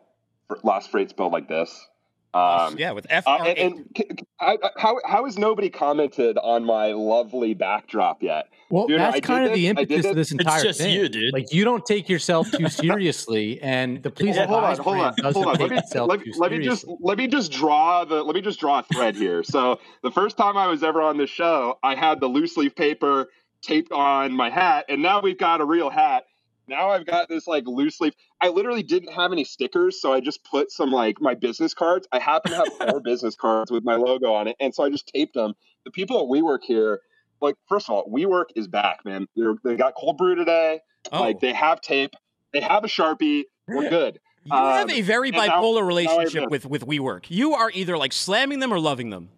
Lost 0.63 0.91
Freight 0.91 1.09
spelled 1.09 1.33
like 1.33 1.47
this. 1.47 1.87
Um, 2.33 2.75
yeah, 2.77 2.91
with 2.91 3.07
F 3.09 3.25
uh, 3.25 3.37
and, 3.45 3.57
and 3.57 3.85
c- 3.97 4.05
c- 4.11 4.25
I- 4.39 4.57
I- 4.61 4.69
how 4.77 4.97
how 5.05 5.25
has 5.25 5.39
nobody 5.39 5.69
commented 5.69 6.37
on 6.37 6.63
my 6.65 6.91
lovely 6.91 7.53
backdrop 7.55 8.21
yet? 8.21 8.45
Well, 8.69 8.85
Dude, 8.85 8.99
that's 8.99 9.15
did 9.15 9.23
kind 9.23 9.45
of 9.45 9.51
this- 9.51 9.57
the 9.57 9.67
I 9.67 9.69
impetus 9.69 10.05
of 10.05 10.15
this 10.15 10.31
entire 10.33 10.73
thing. 10.73 10.93
You, 10.93 11.09
dude. 11.09 11.33
Like 11.33 11.51
you 11.51 11.63
don't 11.63 11.83
take 11.85 12.09
yourself 12.09 12.51
too 12.51 12.67
seriously, 12.69 13.59
and 13.61 14.03
the 14.03 14.11
please 14.11 14.35
Well, 14.35 14.47
hold 14.47 14.63
on, 14.65 14.77
hold 14.77 14.97
on, 14.97 15.13
doesn't 15.17 15.33
hold 15.33 15.47
on. 15.47 15.53
take 15.53 15.61
Let 15.61 15.71
me, 15.71 15.77
itself 15.77 16.09
let, 16.09 16.19
too 16.23 16.31
let 16.37 16.51
me 16.51 16.59
just 16.59 16.85
let 16.99 17.17
me 17.17 17.27
just 17.27 17.51
draw 17.51 18.03
the 18.05 18.21
let 18.21 18.35
me 18.35 18.41
just 18.41 18.59
draw 18.59 18.79
a 18.79 18.83
thread 18.83 19.15
here. 19.15 19.41
So 19.41 19.79
the 20.03 20.11
first 20.11 20.37
time 20.37 20.57
I 20.57 20.67
was 20.67 20.83
ever 20.83 21.01
on 21.01 21.17
this 21.17 21.29
show, 21.31 21.79
I 21.81 21.95
had 21.95 22.19
the 22.19 22.27
loose 22.27 22.55
leaf 22.57 22.75
paper 22.75 23.29
taped 23.61 23.91
on 23.93 24.31
my 24.33 24.49
hat, 24.51 24.85
and 24.89 25.01
now 25.01 25.21
we've 25.21 25.39
got 25.39 25.59
a 25.61 25.65
real 25.65 25.89
hat. 25.89 26.25
Now 26.67 26.89
I've 26.89 27.05
got 27.05 27.29
this 27.29 27.47
like 27.47 27.65
loose 27.65 27.99
leaf. 28.01 28.13
I 28.41 28.49
literally 28.49 28.83
didn't 28.83 29.13
have 29.13 29.31
any 29.31 29.43
stickers, 29.43 30.01
so 30.01 30.11
I 30.13 30.19
just 30.19 30.43
put 30.43 30.71
some 30.71 30.91
like 30.91 31.21
my 31.21 31.33
business 31.33 31.73
cards. 31.73 32.07
I 32.11 32.19
happen 32.19 32.51
to 32.51 32.57
have 32.57 32.67
four 32.89 32.99
business 32.99 33.35
cards 33.35 33.71
with 33.71 33.83
my 33.83 33.95
logo 33.95 34.33
on 34.33 34.47
it, 34.47 34.55
and 34.59 34.73
so 34.75 34.83
I 34.83 34.89
just 34.89 35.07
taped 35.07 35.33
them. 35.33 35.53
The 35.85 35.91
people 35.91 36.19
at 36.19 36.25
WeWork 36.25 36.63
here, 36.63 36.99
like 37.41 37.55
first 37.69 37.87
of 37.89 37.95
all, 37.95 38.09
WeWork 38.11 38.45
is 38.55 38.67
back, 38.67 39.05
man. 39.05 39.27
They're, 39.35 39.55
they 39.63 39.75
got 39.77 39.93
cold 39.95 40.17
brew 40.17 40.35
today. 40.35 40.81
Oh. 41.11 41.21
Like 41.21 41.39
they 41.39 41.53
have 41.53 41.79
tape, 41.81 42.15
they 42.53 42.59
have 42.61 42.83
a 42.83 42.87
sharpie. 42.87 43.43
We're 43.67 43.89
good. 43.89 44.19
You 44.43 44.53
have 44.55 44.89
Um, 44.89 44.89
a 44.89 45.01
very 45.01 45.31
bipolar 45.31 45.81
now 45.81 45.87
relationship 45.87 46.43
been- 46.43 46.49
with 46.49 46.65
with 46.65 46.85
WeWork. 46.85 47.25
You 47.29 47.53
are 47.53 47.71
either 47.73 47.97
like 47.97 48.11
slamming 48.13 48.59
them 48.59 48.73
or 48.73 48.79
loving 48.79 49.09
them. 49.09 49.29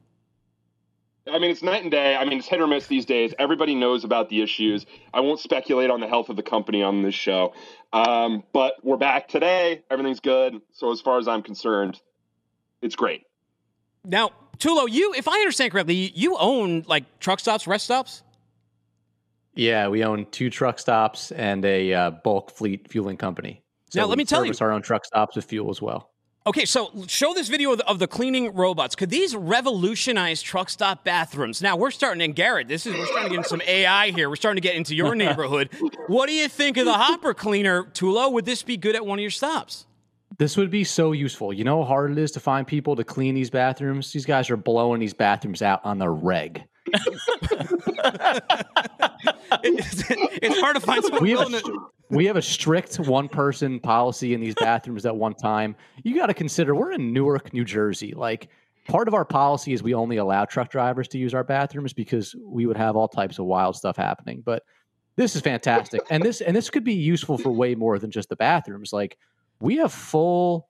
I 1.32 1.40
mean, 1.40 1.52
it's 1.52 1.64
night 1.64 1.82
and 1.84 1.92
day. 1.92 2.16
I 2.16 2.26
mean, 2.26 2.40
it's 2.40 2.48
hit 2.48 2.60
or 2.62 2.68
miss 2.68 2.88
these 2.88 3.06
days. 3.06 3.34
Everybody 3.40 3.76
knows 3.76 4.04
about 4.04 4.30
the 4.30 4.42
issues. 4.42 4.86
I 5.14 5.20
won't 5.22 5.40
speculate 5.40 5.90
on 5.90 6.00
the 6.00 6.08
health 6.08 6.30
of 6.30 6.36
the 6.36 6.44
company 6.44 6.84
on 6.84 7.02
this 7.04 7.16
show. 7.16 7.54
Um, 7.94 8.44
but 8.54 8.76
we're 8.84 8.98
back 8.98 9.28
today. 9.28 9.84
Everything's 9.90 10.20
good. 10.20 10.62
So, 10.74 10.92
as 10.92 11.02
far 11.02 11.18
as 11.20 11.28
I'm 11.28 11.42
concerned, 11.42 12.00
it's 12.82 12.96
great. 12.96 13.24
Now, 14.06 14.32
Tullo, 14.58 14.88
you, 14.90 15.14
if 15.14 15.28
I 15.28 15.34
understand 15.40 15.72
correctly, 15.72 16.12
you 16.16 16.38
own 16.38 16.84
like 16.88 17.20
truck 17.20 17.40
stops, 17.40 17.68
rest 17.68 17.86
stops. 17.86 18.24
Yeah, 19.56 19.88
we 19.90 20.04
own 20.04 20.26
two 20.32 20.50
truck 20.50 20.80
stops 20.80 21.32
and 21.32 21.66
a 21.66 21.94
uh, 21.94 22.12
bulk 22.12 22.52
fleet 22.52 22.90
fueling 22.90 23.18
company. 23.18 23.62
So 23.90 24.00
Now, 24.02 24.06
let 24.06 24.18
we 24.18 24.22
me 24.22 24.26
tell 24.26 24.46
you- 24.46 24.54
service 24.54 24.62
our 24.62 24.72
own 24.72 24.82
truck 24.82 25.06
stops 25.06 25.36
with 25.36 25.46
fuel 25.46 25.70
as 25.70 25.82
well. 25.82 26.09
Okay, 26.48 26.64
so 26.66 26.92
show 27.08 27.34
this 27.34 27.50
video 27.50 27.74
of 27.74 27.80
the, 27.80 27.88
of 27.88 28.00
the 28.00 28.08
cleaning 28.08 28.54
robots. 28.56 28.96
Could 28.96 29.10
these 29.10 29.36
revolutionize 29.36 30.42
truck 30.42 30.70
stop 30.70 31.04
bathrooms? 31.04 31.62
Now 31.62 31.76
we're 31.76 31.92
starting, 31.92 32.22
in 32.22 32.32
Garrett, 32.32 32.70
this 32.70 32.86
is 32.86 32.96
we're 32.96 33.06
starting 33.08 33.26
to 33.26 33.30
get 33.30 33.38
into 33.38 33.50
some 33.50 33.62
AI 33.68 34.12
here. 34.12 34.30
We're 34.30 34.38
starting 34.38 34.62
to 34.62 34.68
get 34.68 34.76
into 34.76 34.96
your 34.96 35.16
neighborhood. 35.18 35.70
what 36.08 36.28
do 36.28 36.34
you 36.34 36.48
think 36.48 36.78
of 36.78 36.86
the 36.86 36.94
hopper 36.94 37.34
cleaner, 37.34 37.84
Tullo? 37.84 38.32
Would 38.32 38.46
this 38.46 38.64
be 38.64 38.78
good 38.78 38.96
at 38.96 39.06
one 39.06 39.20
of 39.20 39.22
your 39.22 39.32
stops? 39.32 39.86
This 40.38 40.56
would 40.56 40.72
be 40.72 40.86
so 40.86 41.12
useful. 41.12 41.52
You 41.52 41.66
know 41.66 41.84
how 41.84 41.88
hard 41.88 42.12
it 42.14 42.18
is 42.18 42.32
to 42.32 42.40
find 42.40 42.66
people 42.66 42.96
to 42.96 43.04
clean 43.04 43.36
these 43.36 43.50
bathrooms? 43.50 44.14
These 44.14 44.26
guys 44.26 44.50
are 44.50 44.56
blowing 44.56 45.02
these 45.02 45.14
bathrooms 45.14 45.62
out 45.62 45.82
on 45.84 46.00
the 46.00 46.10
reg. 46.10 46.64
it's 49.64 50.60
hard 50.60 50.76
to 50.76 50.82
find 50.82 51.04
someone 51.04 51.22
we 51.22 51.32
have, 51.32 51.54
a, 51.54 51.62
we 52.10 52.26
have 52.26 52.36
a 52.36 52.42
strict 52.42 53.00
one 53.00 53.28
person 53.28 53.80
policy 53.80 54.34
in 54.34 54.42
these 54.42 54.56
bathrooms 54.56 55.06
at 55.06 55.16
one 55.16 55.34
time. 55.34 55.76
You 56.04 56.16
got 56.16 56.28
to 56.28 56.34
consider 56.34 56.74
we're 56.74 56.92
in 56.94 57.14
Newark, 57.14 57.54
New 57.54 57.64
Jersey. 57.64 58.14
Like 58.16 58.50
part 58.88 59.08
of 59.08 59.14
our 59.14 59.26
policy 59.26 59.74
is 59.74 59.84
we 59.84 59.94
only 59.94 60.18
allow 60.18 60.46
truck 60.46 60.70
drivers 60.72 61.08
to 61.10 61.18
use 61.18 61.34
our 61.34 61.44
bathrooms 61.44 61.94
because 61.94 62.36
we 62.44 62.66
would 62.66 62.78
have 62.78 62.96
all 62.96 63.08
types 63.08 63.38
of 63.38 63.46
wild 63.46 63.76
stuff 63.76 63.96
happening. 63.96 64.42
But 64.44 64.64
this 65.16 65.36
is 65.36 65.42
fantastic. 65.42 66.02
and 66.10 66.24
this 66.24 66.42
and 66.42 66.56
this 66.56 66.70
could 66.70 66.84
be 66.84 66.94
useful 66.94 67.38
for 67.38 67.52
way 67.52 67.76
more 67.76 68.00
than 68.00 68.10
just 68.10 68.30
the 68.30 68.36
bathrooms. 68.36 68.92
Like 68.92 69.18
we 69.62 69.78
have 69.78 69.94
full 69.94 70.68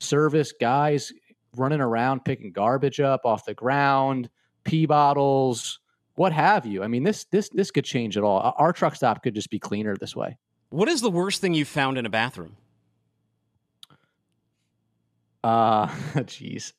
service 0.00 0.52
guys 0.60 1.12
running 1.56 1.80
around 1.80 2.24
picking 2.24 2.52
garbage 2.52 3.00
up 3.00 3.22
off 3.24 3.44
the 3.44 3.54
ground, 3.54 4.28
pee 4.64 4.86
bottles, 4.86 5.78
what 6.16 6.32
have 6.32 6.66
you. 6.66 6.82
I 6.82 6.88
mean, 6.88 7.04
this 7.04 7.24
this 7.26 7.50
this 7.50 7.70
could 7.70 7.84
change 7.84 8.16
it 8.16 8.24
all. 8.24 8.54
Our 8.58 8.72
truck 8.72 8.96
stop 8.96 9.22
could 9.22 9.34
just 9.34 9.50
be 9.50 9.58
cleaner 9.58 9.96
this 9.96 10.16
way. 10.16 10.36
What 10.76 10.90
is 10.90 11.00
the 11.00 11.10
worst 11.10 11.40
thing 11.40 11.54
you've 11.54 11.68
found 11.68 11.96
in 11.96 12.04
a 12.04 12.10
bathroom? 12.10 12.54
Uh, 15.42 15.86
jeez. 16.16 16.74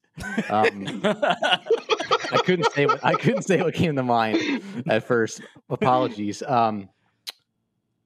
Um, 0.52 1.02
I 1.04 2.38
couldn't 2.46 2.72
say 2.74 2.86
what 2.86 3.04
I 3.04 3.16
couldn't 3.16 3.42
say 3.42 3.60
what 3.60 3.74
came 3.74 3.96
to 3.96 4.04
mind 4.04 4.62
at 4.88 5.04
first. 5.04 5.42
Apologies. 5.72 6.44
Um, 6.44 6.90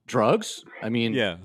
drugs. 0.06 0.64
I 0.82 0.88
mean, 0.88 1.12
yeah, 1.12 1.36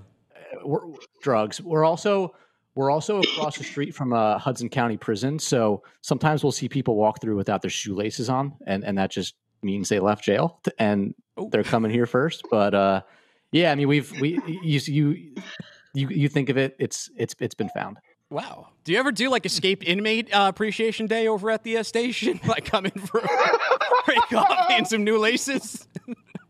we're, 0.64 0.80
drugs. 1.22 1.60
We're 1.60 1.84
also 1.84 2.34
we're 2.74 2.89
also 2.89 3.20
across 3.20 3.58
the 3.58 3.66
street 3.66 3.93
from 3.93 4.14
a 4.14 4.38
Hudson 4.38 4.70
County 4.70 4.95
prison, 4.95 5.39
so 5.39 5.84
sometimes 6.00 6.41
we'll 6.41 6.54
see 6.54 6.70
people 6.70 6.95
walk 6.95 7.20
through 7.20 7.36
without 7.36 7.62
their 7.62 7.70
shoelaces 7.70 8.30
on, 8.30 8.54
and 8.66 8.86
and 8.86 8.98
that 8.98 9.12
just 9.12 9.36
means 9.62 9.89
they 9.89 10.00
left 10.00 10.24
jail 10.24 10.62
and 10.80 11.14
they're 11.50 11.64
coming 11.64 11.91
here 11.91 12.06
first. 12.06 12.43
But 12.50 12.74
uh, 12.74 13.02
yeah, 13.52 13.72
I 13.72 13.76
mean, 13.76 13.88
we've 13.88 14.12
we 14.20 14.39
you 14.64 14.80
you 14.86 15.36
you 15.93 16.10
you 16.10 16.30
think 16.30 16.50
of 16.50 16.58
it, 16.58 16.76
it's 16.80 17.10
it's 17.18 17.36
it's 17.39 17.56
been 17.56 17.70
found. 17.70 17.98
Wow. 18.30 18.68
Do 18.84 18.91
you 18.91 19.00
ever 19.00 19.12
do 19.12 19.30
like 19.30 19.45
escape 19.45 19.88
inmate 19.88 20.34
uh, 20.34 20.48
appreciation 20.50 21.08
day 21.08 21.28
over 21.28 21.50
at 21.50 21.64
the 21.64 21.78
uh, 21.78 21.84
station? 21.84 22.39
like 22.48 22.66
come 22.66 22.86
in 22.86 22.91
for 22.91 23.22
free 24.06 24.22
coffee 24.30 24.74
and 24.74 24.88
some 24.88 25.04
new 25.04 25.18
laces? 25.18 25.88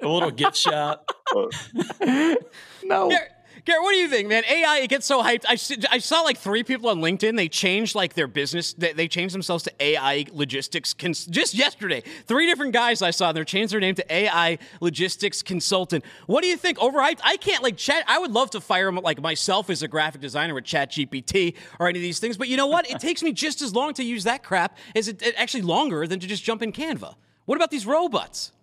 A 0.01 0.07
little 0.07 0.31
gift 0.31 0.57
shop. 0.57 1.11
no. 1.35 3.09
Garrett, 3.09 3.31
Garrett, 3.67 3.83
what 3.83 3.91
do 3.91 3.97
you 3.97 4.07
think, 4.07 4.29
man? 4.29 4.45
AI, 4.49 4.77
it 4.77 4.87
gets 4.87 5.05
so 5.05 5.21
hyped. 5.21 5.43
I 5.45 5.97
saw 5.97 6.21
like 6.21 6.37
three 6.37 6.63
people 6.63 6.89
on 6.89 7.01
LinkedIn. 7.01 7.35
They 7.35 7.49
changed 7.49 7.95
like 7.95 8.13
their 8.13 8.25
business. 8.25 8.71
They, 8.71 8.93
they 8.93 9.09
changed 9.09 9.35
themselves 9.35 9.65
to 9.65 9.73
AI 9.81 10.25
logistics. 10.31 10.93
Cons- 10.93 11.25
just 11.25 11.53
yesterday, 11.53 12.01
three 12.27 12.45
different 12.45 12.71
guys 12.71 13.01
I 13.01 13.11
saw. 13.11 13.33
They're 13.33 13.43
changed 13.43 13.73
their 13.73 13.81
name 13.81 13.95
to 13.95 14.13
AI 14.13 14.57
logistics 14.79 15.41
consultant. 15.41 16.05
What 16.27 16.43
do 16.43 16.47
you 16.47 16.55
think? 16.55 16.77
Overhyped? 16.77 17.19
I 17.25 17.35
can't 17.35 17.61
like 17.61 17.75
chat. 17.75 18.05
I 18.07 18.19
would 18.19 18.31
love 18.31 18.51
to 18.51 18.61
fire 18.61 18.89
like 18.89 19.21
myself 19.21 19.69
as 19.69 19.83
a 19.83 19.89
graphic 19.89 20.21
designer 20.21 20.53
with 20.53 20.63
ChatGPT 20.63 21.55
or 21.77 21.89
any 21.89 21.99
of 21.99 22.03
these 22.03 22.19
things. 22.19 22.37
But 22.37 22.47
you 22.47 22.55
know 22.55 22.67
what? 22.67 22.89
It 22.89 23.01
takes 23.01 23.21
me 23.21 23.33
just 23.33 23.61
as 23.61 23.73
long 23.75 23.93
to 23.95 24.03
use 24.03 24.23
that 24.23 24.43
crap 24.43 24.77
as 24.95 25.09
it, 25.09 25.21
it 25.21 25.35
actually 25.37 25.63
longer 25.63 26.07
than 26.07 26.21
to 26.21 26.27
just 26.27 26.41
jump 26.41 26.61
in 26.61 26.71
Canva. 26.71 27.15
What 27.43 27.57
about 27.57 27.71
these 27.71 27.85
robots? 27.85 28.53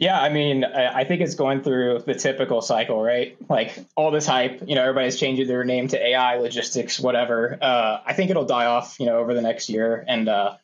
Yeah, 0.00 0.18
I 0.18 0.30
mean, 0.30 0.64
I 0.64 1.04
think 1.04 1.20
it's 1.20 1.34
going 1.34 1.62
through 1.62 2.04
the 2.06 2.14
typical 2.14 2.62
cycle, 2.62 3.02
right? 3.02 3.36
Like 3.50 3.78
all 3.94 4.10
this 4.10 4.26
hype, 4.26 4.62
you 4.66 4.74
know, 4.74 4.80
everybody's 4.80 5.18
changing 5.18 5.46
their 5.46 5.62
name 5.62 5.88
to 5.88 6.02
AI, 6.02 6.38
logistics, 6.38 6.98
whatever. 6.98 7.58
Uh, 7.60 8.00
I 8.06 8.14
think 8.14 8.30
it'll 8.30 8.46
die 8.46 8.64
off, 8.64 8.98
you 8.98 9.04
know, 9.04 9.18
over 9.18 9.34
the 9.34 9.42
next 9.42 9.68
year. 9.68 10.02
And 10.08 10.26
uh, 10.26 10.56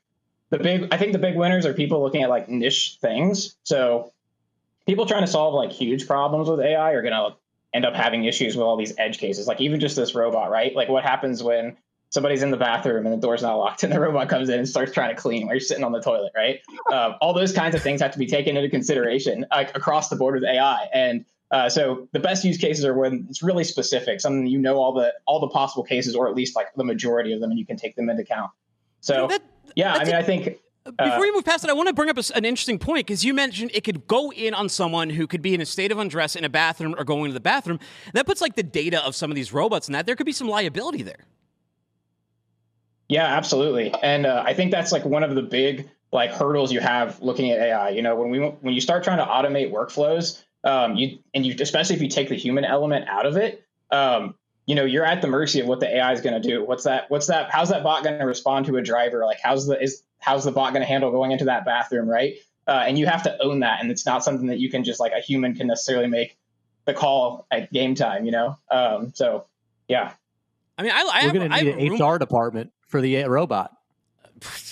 the 0.49 0.59
big, 0.59 0.89
I 0.91 0.97
think 0.97 1.13
the 1.13 1.19
big 1.19 1.37
winners 1.37 1.67
are 1.67 1.75
people 1.75 2.03
looking 2.03 2.23
at 2.23 2.31
like 2.31 2.49
niche 2.49 2.97
things. 3.03 3.55
So 3.65 4.11
people 4.87 5.05
trying 5.05 5.25
to 5.25 5.31
solve 5.31 5.53
like 5.53 5.71
huge 5.71 6.07
problems 6.07 6.49
with 6.49 6.61
AI 6.61 6.93
are 6.93 7.03
going 7.03 7.13
to 7.13 7.37
end 7.75 7.85
up 7.85 7.95
having 7.95 8.25
issues 8.25 8.57
with 8.57 8.65
all 8.65 8.79
these 8.79 8.95
edge 8.97 9.19
cases. 9.19 9.47
Like 9.47 9.61
even 9.61 9.81
just 9.81 9.97
this 9.97 10.15
robot, 10.15 10.51
right? 10.51 10.75
Like 10.75 10.89
what 10.89 11.03
happens 11.05 11.43
when 11.43 11.77
somebody's 12.11 12.43
in 12.43 12.51
the 12.51 12.57
bathroom 12.57 13.05
and 13.05 13.13
the 13.13 13.21
door's 13.21 13.43
not 13.43 13.57
locked 13.57 13.83
and 13.83 13.93
the 13.93 14.01
robot 14.01 14.29
comes 14.29 14.49
in 14.49 14.59
and 14.59 14.69
starts 14.69 14.93
trying 14.93 15.15
to 15.15 15.21
clean 15.21 15.47
while 15.47 15.55
you're 15.55 15.61
sitting 15.61 15.85
on 15.85 15.93
the 15.93 16.01
toilet, 16.01 16.33
right? 16.35 16.61
Um, 16.93 17.15
all 17.21 17.35
those 17.35 17.53
kinds 17.53 17.75
of 17.75 17.83
things 17.83 18.01
have 18.01 18.13
to 18.13 18.19
be 18.19 18.27
taken 18.27 18.57
into 18.57 18.71
consideration 18.71 19.45
like 19.51 19.77
across 19.77 20.09
the 20.09 20.17
board 20.17 20.35
with 20.35 20.45
AI. 20.45 20.89
And 20.93 21.25
uh, 21.51 21.69
so 21.69 22.09
the 22.13 22.19
best 22.19 22.45
use 22.45 22.59
cases 22.59 22.85
are 22.85 22.95
when 22.95 23.27
it's 23.29 23.43
really 23.43 23.65
specific, 23.65 24.21
something 24.21 24.47
you 24.47 24.59
know 24.59 24.77
all 24.77 24.93
the 24.93 25.15
all 25.27 25.39
the 25.39 25.49
possible 25.49 25.85
cases, 25.85 26.17
or 26.17 26.29
at 26.29 26.35
least 26.35 26.57
like 26.57 26.75
the 26.75 26.85
majority 26.85 27.33
of 27.33 27.41
them, 27.41 27.51
and 27.51 27.59
you 27.59 27.65
can 27.65 27.77
take 27.77 27.95
them 27.95 28.11
into 28.11 28.23
account. 28.23 28.51
So 29.01 29.29
yeah, 29.77 29.95
I 29.95 30.05
mean, 30.05 30.15
I 30.17 30.23
think 30.23 30.59
Before 30.85 31.21
we 31.21 31.33
move 31.33 31.45
past 31.45 31.65
it, 31.65 31.71
I 31.71 31.73
want 31.73 31.89
to 31.89 31.93
bring 31.93 32.09
up 32.09 32.19
a 32.19 32.23
an 32.37 32.45
interesting 32.45 32.79
point 32.79 33.07
because 33.07 33.25
you 33.25 33.33
mentioned 33.35 33.71
it 33.75 33.85
could 33.85 34.07
go 34.07 34.33
in 34.33 34.55
on 34.55 34.69
someone 34.69 35.11
who 35.11 35.27
could 35.27 35.43
be 35.43 35.55
in 35.55 35.61
a 35.61 35.67
state 35.67 35.93
of 35.93 35.99
undress 35.99 36.35
in 36.35 36.45
a 36.45 36.49
bathroom 36.49 36.95
or 36.99 37.05
going 37.05 37.31
to 37.31 37.35
the 37.35 37.41
bathroom. 37.41 37.79
That 38.15 38.27
puts 38.27 38.41
like 38.41 38.57
the 38.57 38.63
data 38.63 39.05
of 39.05 39.15
some 39.15 39.31
of 39.31 39.35
these 39.35 39.53
robots 39.53 39.87
and 39.87 39.95
that 39.95 40.07
there 40.07 40.17
could 40.17 40.27
be 40.27 40.33
some 40.33 40.49
liability 40.49 41.03
there. 41.03 41.27
Yeah, 43.09 43.25
absolutely. 43.25 43.93
And 44.03 44.27
uh, 44.27 44.43
I 44.45 44.55
think 44.55 44.71
that's 44.71 44.93
like 44.93 45.05
one 45.05 45.23
of 45.23 45.35
the 45.35 45.43
big 45.43 45.89
like 46.13 46.33
hurdles 46.33 46.73
you 46.73 46.81
have 46.81 47.21
looking 47.21 47.51
at 47.51 47.59
AI. 47.59 47.91
You 47.91 48.03
know, 48.03 48.17
when 48.17 48.31
we 48.31 48.39
when 48.39 48.75
you 48.75 48.81
start 48.81 49.05
trying 49.05 49.19
to 49.19 49.25
automate 49.25 49.71
workflows, 49.71 50.43
um, 50.65 50.97
you 50.97 51.19
and 51.35 51.45
you 51.47 51.55
especially 51.59 51.97
if 51.97 52.03
you 52.03 52.09
take 52.09 52.29
the 52.29 52.37
human 52.37 52.65
element 52.65 53.09
out 53.09 53.27
of 53.27 53.37
it, 53.37 53.65
um, 53.91 54.35
you 54.67 54.75
know, 54.75 54.85
you're 54.85 55.05
at 55.05 55.23
the 55.23 55.29
mercy 55.29 55.61
of 55.61 55.67
what 55.67 55.79
the 55.81 55.97
AI 55.97 56.13
is 56.13 56.21
going 56.21 56.41
to 56.41 56.49
do. 56.49 56.65
What's 56.65 56.85
that? 56.85 57.11
What's 57.11 57.29
that? 57.29 57.51
How's 57.51 57.69
that 57.69 57.85
bot 57.85 58.03
going 58.03 58.19
to 58.19 58.27
respond 58.27 58.67
to 58.67 58.77
a 58.77 58.83
driver? 58.83 59.25
Like, 59.25 59.39
how's 59.43 59.67
the 59.67 59.81
is 59.81 60.03
how's 60.19 60.45
the 60.45 60.53
bot 60.53 60.73
going 60.73 60.83
to 60.83 60.89
handle 60.89 61.11
going 61.13 61.31
into 61.31 61.45
that 61.45 61.65
bathroom, 61.65 62.09
right? 62.09 62.35
Uh, 62.67 62.83
and 62.87 62.99
you 62.99 63.07
have 63.07 63.23
to 63.23 63.43
own 63.43 63.61
that, 63.61 63.81
and 63.81 63.93
it's 63.93 64.05
not 64.05 64.25
something 64.25 64.49
that 64.49 64.59
you 64.59 64.69
can 64.69 64.83
just 64.83 64.99
like 64.99 65.13
a 65.13 65.21
human 65.21 65.55
can 65.55 65.69
necessarily 65.69 66.09
make 66.09 66.37
the 66.85 66.95
call 66.95 67.47
at 67.53 67.73
game 67.73 67.95
time. 67.95 68.25
You 68.25 68.33
know, 68.33 68.59
um, 68.69 69.13
so 69.15 69.47
yeah. 69.87 70.15
I 70.79 70.83
mean, 70.83 70.93
I, 70.93 71.09
I 71.11 71.27
We're 71.27 71.33
going 71.33 71.51
to 71.51 71.57
need 71.57 71.69
a 71.69 71.79
an 71.79 71.89
room- 72.01 72.03
HR 72.03 72.19
department 72.19 72.73
for 72.87 73.01
the 73.01 73.25
robot. 73.25 73.73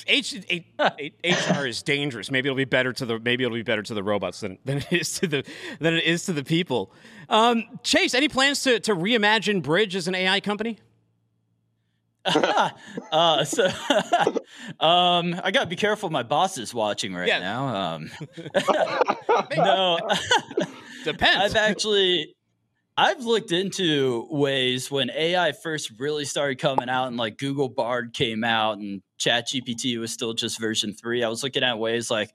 H, 0.07 0.45
H, 0.51 0.65
H, 0.79 1.15
HR 1.25 1.67
is 1.67 1.83
dangerous. 1.83 2.31
Maybe 2.31 2.49
it'll 2.49 2.57
be 2.57 2.67
better 2.67 2.93
to 2.93 3.07
the 3.07 3.19
maybe 3.19 3.45
it'll 3.45 3.55
be 3.57 3.63
better 3.63 3.83
to 3.83 3.95
the 3.95 4.03
robots 4.03 4.41
than, 4.41 4.59
than 4.65 4.79
it 4.79 4.93
is 4.93 5.19
to 5.21 5.27
the 5.27 5.45
than 5.81 5.95
it 5.95 6.05
is 6.05 6.27
to 6.27 6.35
the 6.35 6.45
people. 6.45 6.93
Um, 7.31 7.65
Chase, 7.83 8.13
any 8.13 8.29
plans 8.29 8.63
to 8.65 8.79
to 8.81 8.95
reimagine 8.95 9.63
Bridge 9.63 9.97
as 9.97 10.07
an 10.07 10.15
AI 10.15 10.41
company? 10.41 10.79
uh, 13.13 13.45
so, 13.45 13.67
um, 14.81 15.39
I 15.43 15.51
gotta 15.51 15.67
be 15.67 15.77
careful. 15.77 16.09
My 16.09 16.23
boss 16.23 16.57
is 16.57 16.73
watching 16.73 17.15
right 17.15 17.29
now. 17.29 17.95
Um, 17.95 18.11
no, 19.57 19.99
depends. 21.05 21.55
I've 21.55 21.57
actually, 21.57 22.35
I've 22.97 23.25
looked 23.25 23.51
into 23.51 24.27
ways 24.31 24.91
when 24.91 25.11
AI 25.11 25.53
first 25.53 25.93
really 25.99 26.25
started 26.25 26.59
coming 26.59 26.89
out, 26.89 27.09
and 27.09 27.17
like 27.17 27.39
Google 27.39 27.69
Bard 27.69 28.13
came 28.13 28.45
out, 28.45 28.79
and 28.79 29.03
ChatGPT 29.19 29.99
was 29.99 30.13
still 30.13 30.35
just 30.35 30.61
version 30.61 30.93
three. 30.93 31.25
I 31.25 31.29
was 31.29 31.43
looking 31.43 31.65
at 31.65 31.79
ways 31.79 32.11
like, 32.11 32.31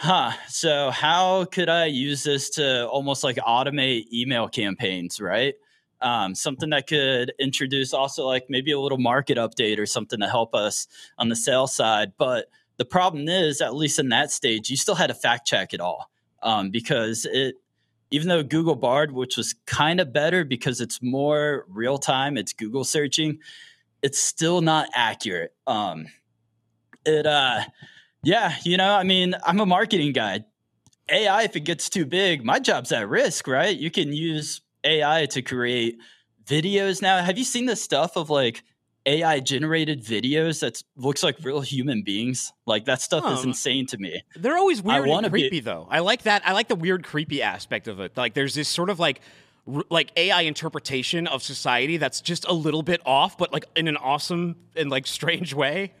huh. 0.00 0.32
So 0.48 0.90
how 0.90 1.44
could 1.44 1.68
I 1.68 1.86
use 1.86 2.22
this 2.22 2.50
to 2.50 2.88
almost 2.88 3.22
like 3.22 3.36
automate 3.36 4.04
email 4.12 4.48
campaigns, 4.48 5.20
right? 5.20 5.54
um, 6.00 6.34
something 6.34 6.70
that 6.70 6.86
could 6.86 7.32
introduce 7.38 7.92
also 7.92 8.26
like 8.26 8.46
maybe 8.48 8.72
a 8.72 8.80
little 8.80 8.98
market 8.98 9.38
update 9.38 9.78
or 9.78 9.86
something 9.86 10.20
to 10.20 10.28
help 10.28 10.54
us 10.54 10.86
on 11.18 11.28
the 11.28 11.36
sales 11.36 11.74
side. 11.74 12.12
But 12.18 12.46
the 12.76 12.84
problem 12.84 13.28
is, 13.28 13.60
at 13.60 13.74
least 13.74 13.98
in 13.98 14.10
that 14.10 14.30
stage, 14.30 14.68
you 14.70 14.76
still 14.76 14.94
had 14.94 15.08
to 15.08 15.14
fact 15.14 15.46
check 15.46 15.72
it 15.72 15.80
all 15.80 16.10
um, 16.42 16.70
because 16.70 17.26
it, 17.30 17.56
even 18.10 18.28
though 18.28 18.42
Google 18.42 18.76
Bard, 18.76 19.12
which 19.12 19.36
was 19.36 19.54
kind 19.66 20.00
of 20.00 20.12
better 20.12 20.44
because 20.44 20.80
it's 20.80 21.02
more 21.02 21.66
real 21.68 21.98
time, 21.98 22.36
it's 22.36 22.52
Google 22.52 22.84
searching, 22.84 23.38
it's 24.02 24.18
still 24.18 24.60
not 24.60 24.88
accurate. 24.94 25.54
Um, 25.66 26.06
it, 27.04 27.26
uh, 27.26 27.62
yeah, 28.22 28.54
you 28.64 28.76
know, 28.76 28.94
I 28.94 29.02
mean, 29.02 29.34
I'm 29.44 29.60
a 29.60 29.66
marketing 29.66 30.12
guy. 30.12 30.44
AI, 31.08 31.42
if 31.44 31.54
it 31.54 31.60
gets 31.60 31.88
too 31.88 32.04
big, 32.04 32.44
my 32.44 32.58
job's 32.58 32.90
at 32.90 33.08
risk, 33.08 33.46
right? 33.46 33.76
You 33.76 33.90
can 33.90 34.12
use 34.12 34.60
AI 34.82 35.26
to 35.26 35.42
create 35.42 35.98
videos 36.44 37.02
now. 37.02 37.22
Have 37.22 37.38
you 37.38 37.44
seen 37.44 37.66
the 37.66 37.76
stuff 37.76 38.16
of 38.16 38.30
like 38.30 38.64
AI 39.06 39.40
generated 39.40 40.04
videos 40.04 40.60
that 40.60 40.82
looks 40.96 41.22
like 41.22 41.36
real 41.42 41.60
human 41.60 42.02
beings? 42.02 42.52
Like 42.66 42.84
that 42.86 43.00
stuff 43.00 43.24
is 43.32 43.40
Um, 43.44 43.50
insane 43.50 43.86
to 43.86 43.98
me. 43.98 44.22
They're 44.34 44.56
always 44.58 44.80
I 44.84 44.98
weird 44.98 45.06
wanna 45.08 45.26
and 45.28 45.32
be- 45.34 45.42
creepy, 45.42 45.60
though. 45.60 45.86
I 45.90 46.00
like 46.00 46.22
that. 46.22 46.42
I 46.44 46.52
like 46.52 46.68
the 46.68 46.74
weird, 46.76 47.04
creepy 47.04 47.40
aspect 47.42 47.88
of 47.88 48.00
it. 48.00 48.16
Like, 48.16 48.34
there's 48.34 48.54
this 48.54 48.68
sort 48.68 48.90
of 48.90 48.98
like, 48.98 49.20
r- 49.72 49.84
like 49.90 50.10
AI 50.16 50.42
interpretation 50.42 51.26
of 51.28 51.42
society 51.42 51.96
that's 51.98 52.20
just 52.20 52.44
a 52.48 52.52
little 52.52 52.82
bit 52.82 53.00
off, 53.06 53.38
but 53.38 53.52
like 53.52 53.64
in 53.76 53.86
an 53.88 53.96
awesome 53.96 54.56
and 54.74 54.90
like 54.90 55.06
strange 55.06 55.54
way. 55.54 55.92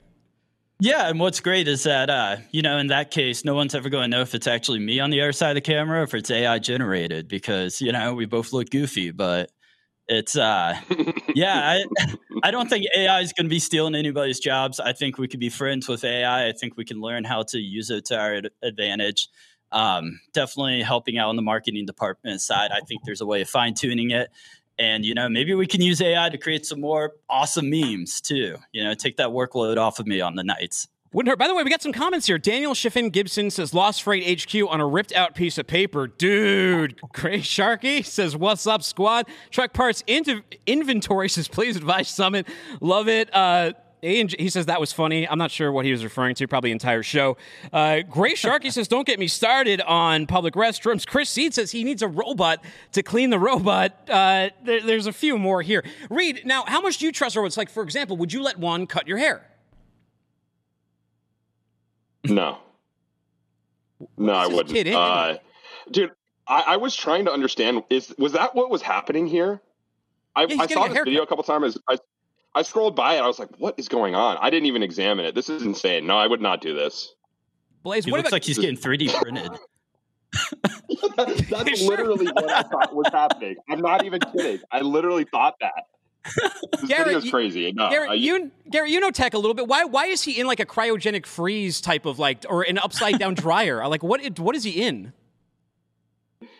Yeah, 0.78 1.08
and 1.08 1.18
what's 1.18 1.40
great 1.40 1.68
is 1.68 1.84
that 1.84 2.10
uh, 2.10 2.36
you 2.50 2.60
know, 2.60 2.76
in 2.76 2.88
that 2.88 3.10
case, 3.10 3.44
no 3.46 3.54
one's 3.54 3.74
ever 3.74 3.88
going 3.88 4.02
to 4.10 4.16
know 4.16 4.20
if 4.20 4.34
it's 4.34 4.46
actually 4.46 4.78
me 4.78 5.00
on 5.00 5.08
the 5.10 5.22
other 5.22 5.32
side 5.32 5.50
of 5.50 5.54
the 5.54 5.60
camera 5.62 6.00
or 6.00 6.02
if 6.02 6.12
it's 6.12 6.30
AI 6.30 6.58
generated 6.58 7.28
because 7.28 7.80
you 7.80 7.92
know 7.92 8.12
we 8.14 8.26
both 8.26 8.52
look 8.52 8.68
goofy, 8.68 9.10
but 9.10 9.50
it's 10.06 10.36
uh, 10.36 10.78
yeah, 11.34 11.78
I 11.80 11.84
I 12.46 12.52
don't 12.52 12.70
think 12.70 12.86
AI 12.96 13.22
is 13.22 13.32
going 13.32 13.46
to 13.46 13.50
be 13.50 13.58
stealing 13.58 13.96
anybody's 13.96 14.38
jobs. 14.38 14.78
I 14.78 14.92
think 14.92 15.18
we 15.18 15.26
could 15.26 15.40
be 15.40 15.48
friends 15.48 15.88
with 15.88 16.04
AI. 16.04 16.46
I 16.46 16.52
think 16.52 16.76
we 16.76 16.84
can 16.84 17.00
learn 17.00 17.24
how 17.24 17.42
to 17.42 17.58
use 17.58 17.90
it 17.90 18.04
to 18.04 18.16
our 18.16 18.36
ad- 18.36 18.50
advantage. 18.62 19.28
Um, 19.72 20.20
definitely 20.32 20.80
helping 20.82 21.18
out 21.18 21.28
on 21.28 21.34
the 21.34 21.42
marketing 21.42 21.86
department 21.86 22.40
side. 22.40 22.70
I 22.70 22.82
think 22.86 23.02
there's 23.04 23.20
a 23.20 23.26
way 23.26 23.40
of 23.40 23.48
fine 23.48 23.74
tuning 23.74 24.12
it. 24.12 24.30
And 24.78 25.04
you 25.04 25.12
know, 25.12 25.28
maybe 25.28 25.54
we 25.54 25.66
can 25.66 25.82
use 25.82 26.00
AI 26.00 26.28
to 26.28 26.38
create 26.38 26.64
some 26.64 26.80
more 26.80 27.14
awesome 27.28 27.68
memes 27.68 28.20
too. 28.20 28.58
You 28.70 28.84
know, 28.84 28.94
take 28.94 29.16
that 29.16 29.30
workload 29.30 29.76
off 29.76 29.98
of 29.98 30.06
me 30.06 30.20
on 30.20 30.36
the 30.36 30.44
nights. 30.44 30.86
Wouldn't 31.12 31.30
hurt. 31.30 31.38
By 31.38 31.48
the 31.48 31.54
way, 31.54 31.62
we 31.62 31.70
got 31.70 31.80
some 31.82 31.92
comments 31.92 32.26
here. 32.26 32.36
Daniel 32.36 32.74
Schiffin 32.74 33.10
Gibson 33.10 33.50
says 33.50 33.72
Lost 33.72 34.02
Freight 34.02 34.42
HQ 34.42 34.54
on 34.68 34.80
a 34.80 34.86
ripped 34.86 35.12
out 35.12 35.34
piece 35.34 35.56
of 35.56 35.66
paper. 35.66 36.06
Dude, 36.06 37.00
Gray 37.12 37.38
Sharky 37.38 38.04
says, 38.04 38.36
What's 38.36 38.66
up, 38.66 38.82
squad? 38.82 39.26
Truck 39.50 39.72
parts 39.72 40.02
into 40.06 40.42
inventory 40.66 41.28
says, 41.28 41.48
Please 41.48 41.76
advise 41.76 42.08
Summit. 42.08 42.46
Love 42.80 43.08
it. 43.08 43.34
Uh, 43.34 43.72
he 44.02 44.50
says 44.50 44.66
that 44.66 44.78
was 44.78 44.92
funny. 44.92 45.26
I'm 45.26 45.38
not 45.38 45.50
sure 45.50 45.72
what 45.72 45.84
he 45.84 45.90
was 45.90 46.04
referring 46.04 46.34
to. 46.36 46.46
Probably 46.46 46.70
entire 46.70 47.02
show. 47.02 47.36
Uh, 47.72 48.02
Gray 48.02 48.34
Sharky 48.34 48.70
says, 48.70 48.86
"Don't 48.86 49.06
get 49.06 49.18
me 49.18 49.26
started 49.26 49.80
on 49.80 50.26
public 50.26 50.54
restrooms." 50.54 51.04
Chris 51.06 51.28
Seed 51.30 51.54
says 51.54 51.72
he 51.72 51.82
needs 51.82 52.02
a 52.02 52.08
robot 52.08 52.62
to 52.92 53.02
clean 53.02 53.30
the 53.30 53.38
robot. 53.38 53.92
Uh, 54.08 54.50
there- 54.62 54.82
there's 54.82 55.06
a 55.06 55.12
few 55.12 55.38
more 55.38 55.62
here. 55.62 55.82
Reed, 56.10 56.42
now, 56.44 56.62
how 56.68 56.80
much 56.82 56.98
do 56.98 57.06
you 57.06 57.10
trust 57.10 57.34
robots? 57.36 57.56
Like, 57.56 57.70
for 57.70 57.82
example, 57.82 58.16
would 58.18 58.32
you 58.32 58.42
let 58.42 58.58
one 58.58 58.86
cut 58.86 59.08
your 59.08 59.18
hair? 59.18 59.44
No. 62.30 62.58
No, 64.18 64.32
I 64.32 64.46
wouldn't. 64.46 64.68
kidding. 64.68 64.94
Uh, 64.94 65.38
dude, 65.90 66.10
I, 66.46 66.62
I 66.68 66.76
was 66.76 66.94
trying 66.94 67.24
to 67.24 67.32
understand. 67.32 67.82
Is 67.90 68.14
was 68.18 68.32
that 68.32 68.54
what 68.54 68.70
was 68.70 68.82
happening 68.82 69.26
here? 69.26 69.60
I, 70.34 70.42
Yeah, 70.44 70.56
I 70.60 70.66
saw 70.66 70.82
this 70.84 70.88
haircut. 70.88 71.04
video 71.06 71.22
a 71.22 71.26
couple 71.26 71.44
times. 71.44 71.78
I, 71.88 71.98
I 72.54 72.62
scrolled 72.62 72.94
by 72.94 73.14
it. 73.14 73.20
I 73.20 73.26
was 73.26 73.38
like, 73.38 73.48
"What 73.58 73.74
is 73.78 73.88
going 73.88 74.14
on?" 74.14 74.36
I 74.40 74.50
didn't 74.50 74.66
even 74.66 74.82
examine 74.82 75.24
it. 75.24 75.34
This 75.34 75.48
is 75.48 75.62
insane. 75.62 76.06
No, 76.06 76.18
I 76.18 76.26
would 76.26 76.42
not 76.42 76.60
do 76.60 76.74
this. 76.74 77.14
Blaze, 77.82 78.04
He 78.04 78.10
what 78.10 78.18
looks 78.18 78.28
about 78.28 78.36
like 78.36 78.44
he's 78.44 78.58
getting 78.58 78.76
3D 78.76 79.14
printed. 79.14 79.50
That's 81.16 81.80
literally 81.82 82.26
what 82.26 82.50
I 82.50 82.62
thought 82.62 82.94
was 82.94 83.06
happening. 83.12 83.56
I'm 83.70 83.80
not 83.80 84.04
even 84.04 84.20
kidding. 84.20 84.60
I 84.70 84.80
literally 84.80 85.24
thought 85.24 85.54
that. 85.60 85.72
This 86.80 86.88
Garrett, 86.88 87.24
you- 87.24 87.30
crazy. 87.30 87.72
No, 87.72 87.88
Garrett, 87.90 88.10
I- 88.10 88.14
you 88.14 88.50
Garrett, 88.70 88.90
you 88.90 89.00
know 89.00 89.10
tech 89.10 89.34
a 89.34 89.38
little 89.38 89.54
bit. 89.54 89.66
Why 89.66 89.84
why 89.84 90.06
is 90.06 90.22
he 90.22 90.38
in 90.38 90.46
like 90.46 90.60
a 90.60 90.66
cryogenic 90.66 91.24
freeze 91.26 91.80
type 91.80 92.04
of 92.06 92.18
like 92.18 92.44
or 92.48 92.62
an 92.62 92.78
upside 92.78 93.18
down 93.18 93.34
dryer? 93.42 93.86
Like 93.88 94.02
what 94.02 94.38
what 94.38 94.54
is 94.54 94.64
he 94.64 94.82
in? 94.82 95.12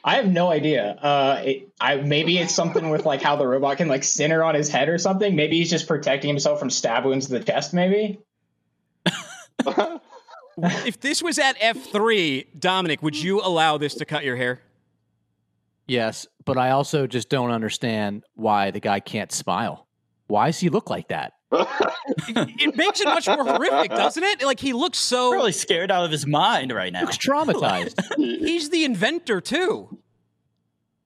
I 0.03 0.17
have 0.17 0.27
no 0.29 0.49
idea. 0.49 0.93
Uh, 0.93 1.43
it, 1.45 1.69
I 1.81 1.97
maybe 1.97 2.39
it's 2.39 2.55
something 2.55 2.91
with 2.91 3.05
like 3.05 3.21
how 3.21 3.37
the 3.37 3.47
robot 3.47 3.77
can 3.77 3.89
like 3.89 4.05
center 4.05 4.43
on 4.43 4.55
his 4.55 4.69
head 4.69 4.89
or 4.89 4.99
something. 4.99 5.35
Maybe 5.37 5.59
he's 5.59 5.71
just 5.71 5.87
protecting 5.89 6.29
himself 6.29 6.61
from 6.61 6.71
stab 6.71 7.05
wounds 7.05 7.27
to 7.27 7.33
the 7.33 7.45
chest. 7.45 7.75
Maybe. 7.75 8.21
if 10.57 11.01
this 11.01 11.23
was 11.23 11.39
at 11.39 11.57
F 11.61 11.91
three, 11.91 12.47
Dominick, 12.59 13.03
would 13.03 13.17
you 13.17 13.41
allow 13.41 13.77
this 13.79 13.95
to 13.97 14.05
cut 14.05 14.25
your 14.25 14.37
hair? 14.37 14.61
Yes, 15.87 16.26
but 16.45 16.59
I 16.59 16.70
also 16.70 17.07
just 17.07 17.28
don't 17.28 17.51
understand 17.51 18.24
why 18.34 18.70
the 18.72 18.80
guy 18.80 19.01
can't 19.01 19.30
smile. 19.30 19.87
Why 20.26 20.47
does 20.47 20.59
he 20.59 20.68
look 20.68 20.91
like 20.91 21.09
that? 21.09 21.32
It 22.28 22.76
makes 22.76 23.01
it 23.01 23.05
much 23.07 23.26
more 23.28 23.45
horrific, 23.45 23.91
doesn't 23.91 24.22
it? 24.22 24.43
Like 24.45 24.59
he 24.61 24.72
looks 24.72 24.99
so 24.99 25.30
really 25.32 25.53
scared 25.53 25.91
out 25.91 26.05
of 26.05 26.11
his 26.11 26.26
mind 26.26 26.72
right 26.72 26.93
now. 26.93 27.03
Looks 27.03 27.18
traumatized. 27.18 27.95
He's 28.16 28.70
the 28.70 28.84
inventor 28.84 29.41
too. 29.41 29.99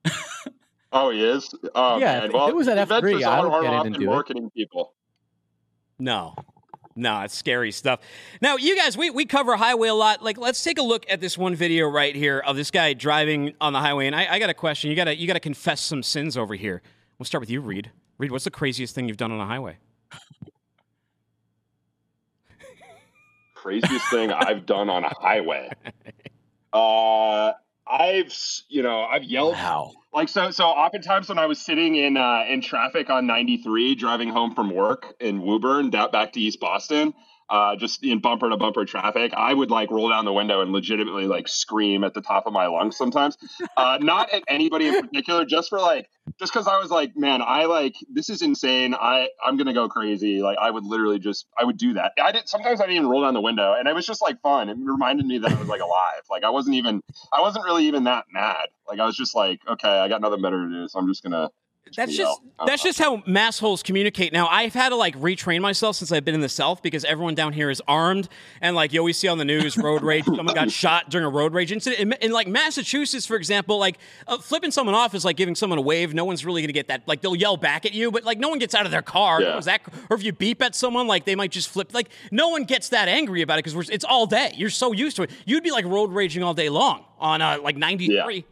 oh, 0.93 1.11
he 1.11 1.25
is. 1.25 1.53
Oh, 1.75 1.99
Yeah, 1.99 2.07
man. 2.15 2.19
if- 2.19 2.25
if 2.31 2.33
well, 2.35 2.49
it 2.49 2.55
was 2.55 2.69
at 2.69 2.79
inventors 2.79 3.23
F3, 3.23 3.25
I 3.27 3.39
are- 3.39 3.45
would 3.49 3.55
are 3.55 3.63
get 3.63 3.73
in 3.73 3.79
often 3.79 3.95
it. 3.95 4.01
marketing 4.07 4.51
people. 4.51 4.95
No. 5.99 6.35
No, 6.97 7.21
it's 7.21 7.37
scary 7.37 7.71
stuff. 7.73 8.01
Now, 8.43 8.57
you 8.57 8.77
guys, 8.77 8.97
we, 8.97 9.11
we 9.11 9.25
cover 9.25 9.57
highway 9.57 9.89
a 9.89 9.95
lot. 9.95 10.23
Like, 10.23 10.39
let's 10.39 10.63
take 10.63 10.79
a 10.79 10.83
look 10.83 11.07
at 11.09 11.21
this 11.21 11.39
one 11.39 11.55
video 11.55 11.89
right 11.89 12.15
here 12.15 12.41
of 12.41 12.57
this 12.57 12.71
guy 12.71 12.93
driving 12.95 13.55
on 13.61 13.73
the 13.73 13.79
highway. 13.79 14.07
And 14.07 14.17
I, 14.17 14.27
I 14.35 14.39
got 14.39 14.51
a 14.51 14.55
question. 14.55 14.91
You 14.91 14.97
gotta 14.97 15.17
you 15.17 15.27
gotta 15.27 15.41
confess 15.41 15.81
some 15.81 16.03
sins 16.03 16.37
over 16.37 16.55
here. 16.55 16.83
We'll 17.19 17.27
start 17.27 17.41
with 17.41 17.51
you, 17.51 17.61
Reed. 17.61 17.91
Reed, 18.19 18.33
what's 18.33 18.45
the 18.45 18.51
craziest 18.51 18.95
thing 18.95 19.09
you've 19.09 19.17
done 19.17 19.33
on 19.33 19.41
a 19.41 19.47
highway? 19.47 19.79
craziest 23.55 24.11
thing 24.11 24.33
I've 24.33 24.65
done 24.67 24.89
on 24.89 25.05
a 25.05 25.13
highway. 25.21 25.71
Uh, 26.73 27.53
I've 27.91 28.35
you 28.69 28.83
know 28.83 29.03
I've 29.03 29.25
yelled 29.25 29.55
like 30.13 30.29
so 30.29 30.51
so 30.51 30.65
oftentimes 30.65 31.29
when 31.29 31.39
I 31.39 31.47
was 31.47 31.61
sitting 31.61 31.97
in 31.97 32.17
uh, 32.17 32.45
in 32.49 32.61
traffic 32.61 33.11
on 33.11 33.27
93 33.27 33.95
driving 33.95 34.29
home 34.29 34.55
from 34.55 34.75
work 34.75 35.15
in 35.21 35.43
Woburn 35.43 35.91
down 35.91 36.11
back 36.11 36.33
to 36.35 36.41
East 36.41 36.61
Boston. 36.61 37.15
Uh, 37.51 37.75
just 37.75 38.05
in 38.05 38.21
bumper 38.21 38.49
to 38.49 38.57
bumper 38.57 38.85
traffic, 38.85 39.33
I 39.37 39.53
would 39.53 39.71
like 39.71 39.91
roll 39.91 40.09
down 40.09 40.25
the 40.25 40.33
window 40.33 40.61
and 40.61 40.71
legitimately 40.71 41.27
like 41.27 41.49
scream 41.49 42.05
at 42.05 42.15
the 42.15 42.21
top 42.21 42.47
of 42.47 42.53
my 42.53 42.67
lungs 42.67 42.97
sometimes. 42.97 43.37
Uh, 43.77 43.99
not 44.03 44.31
at 44.31 44.45
anybody 44.47 44.87
in 44.87 45.01
particular, 45.01 45.45
just 45.45 45.69
for 45.69 45.81
like, 45.81 46.09
just 46.39 46.53
because 46.53 46.69
I 46.69 46.79
was 46.79 46.91
like, 46.91 47.17
man, 47.17 47.43
I 47.43 47.65
like 47.65 47.97
this 48.09 48.31
is 48.31 48.43
insane. 48.43 48.95
I 48.95 49.29
I'm 49.45 49.57
gonna 49.57 49.75
go 49.75 49.89
crazy. 49.89 50.41
Like 50.43 50.59
I 50.59 50.71
would 50.71 50.85
literally 50.85 51.19
just 51.19 51.47
I 51.59 51.65
would 51.65 51.77
do 51.77 51.95
that. 51.95 52.13
I 52.23 52.31
did 52.31 52.49
sometimes 52.49 52.81
I 52.81 52.85
didn't 52.85 52.99
even 52.99 53.09
roll 53.09 53.23
down 53.23 53.35
the 53.35 53.41
window, 53.41 53.75
and 53.77 53.89
it 53.89 53.95
was 53.97 54.07
just 54.07 54.23
like 54.23 54.41
fun. 54.41 54.69
It 54.69 54.77
reminded 54.79 55.27
me 55.27 55.39
that 55.39 55.51
I 55.51 55.59
was 55.59 55.69
like 55.69 55.81
alive. 55.81 56.23
Like 56.31 56.45
I 56.45 56.51
wasn't 56.51 56.77
even 56.77 57.03
I 57.33 57.41
wasn't 57.41 57.65
really 57.65 57.87
even 57.87 58.05
that 58.05 58.27
mad. 58.33 58.69
Like 58.87 59.01
I 59.01 59.07
was 59.07 59.17
just 59.17 59.35
like, 59.35 59.61
okay, 59.69 59.89
I 59.89 60.07
got 60.09 60.21
nothing 60.21 60.41
better 60.41 60.69
to 60.69 60.73
do, 60.73 60.89
so 60.89 61.01
I'm 61.01 61.09
just 61.09 61.25
gonna 61.25 61.51
That's 61.97 62.13
you 62.13 62.19
know, 62.19 62.31
just 62.31 62.41
that's 62.67 62.83
just 62.83 62.99
how 62.99 63.19
massholes 63.19 63.83
communicate. 63.83 64.33
Now 64.33 64.47
I've 64.49 64.75
had 64.75 64.91
to 64.91 64.97
like 64.97 65.17
retrain 65.17 65.61
myself 65.61 65.97
since 65.97 66.13
I've 66.13 66.25
been 66.25 66.35
in 66.35 66.41
the 66.41 66.49
South 66.49 66.83
because 66.83 67.05
everyone 67.05 67.35
down 67.35 67.53
here 67.53 67.71
is 67.71 67.83
armed, 67.89 68.29
and 68.61 68.77
like 68.77 68.93
you 68.93 69.01
always 69.01 69.19
see 69.19 69.29
on 69.29 69.39
the 69.39 69.45
news, 69.45 69.77
road 69.77 70.03
rage. 70.03 70.25
someone 70.37 70.55
got 70.55 70.71
shot 70.71 71.11
during 71.11 71.27
a 71.27 71.31
road 71.31 71.53
rage 71.53 71.73
incident. 71.73 72.01
In, 72.01 72.13
in 72.21 72.33
like 72.33 72.47
Massachusetts, 72.47 73.27
for 73.27 73.37
example, 73.37 73.79
like 73.79 73.99
uh, 74.27 74.39
flipping 74.39 74.71
someone 74.71 74.95
off 74.95 75.15
is 75.15 75.25
like 75.25 75.37
giving 75.37 75.55
someone 75.55 75.79
a 75.79 75.83
wave. 75.83 76.15
No 76.15 76.25
one's 76.25 76.45
really 76.45 76.63
gonna 76.63 76.73
get 76.73 76.89
that. 76.89 77.03
Like 77.07 77.23
they'll 77.23 77.37
yell 77.37 77.57
back 77.57 77.85
at 77.87 77.93
you, 77.93 78.11
but 78.13 78.25
like 78.25 78.39
no 78.39 78.49
one 78.49 78.59
gets 78.59 78.75
out 78.75 78.85
of 78.85 78.93
their 78.93 79.03
car. 79.03 79.43
Yeah. 79.43 79.59
that, 79.61 79.81
or 80.09 80.17
if 80.17 80.23
you 80.23 80.33
beep 80.33 80.63
at 80.63 80.75
someone, 80.75 81.07
like 81.07 81.25
they 81.25 81.35
might 81.35 81.51
just 81.51 81.69
flip. 81.69 81.93
Like 81.93 82.11
no 82.31 82.49
one 82.49 82.65
gets 82.65 82.91
that 82.91 83.09
angry 83.09 83.43
about 83.43 83.59
it 83.59 83.65
because 83.65 83.89
it's 83.91 84.05
all 84.05 84.27
day. 84.27 84.53
You're 84.57 84.71
so 84.71 84.93
used 84.93 85.17
to 85.17 85.23
it. 85.23 85.31
You'd 85.45 85.65
be 85.65 85.71
like 85.71 85.85
road 85.87 86.13
raging 86.13 86.43
all 86.43 86.55
day 86.55 86.69
long 86.69 87.05
on 87.19 87.43
uh, 87.43 87.59
like 87.63 87.77
93. 87.77 88.45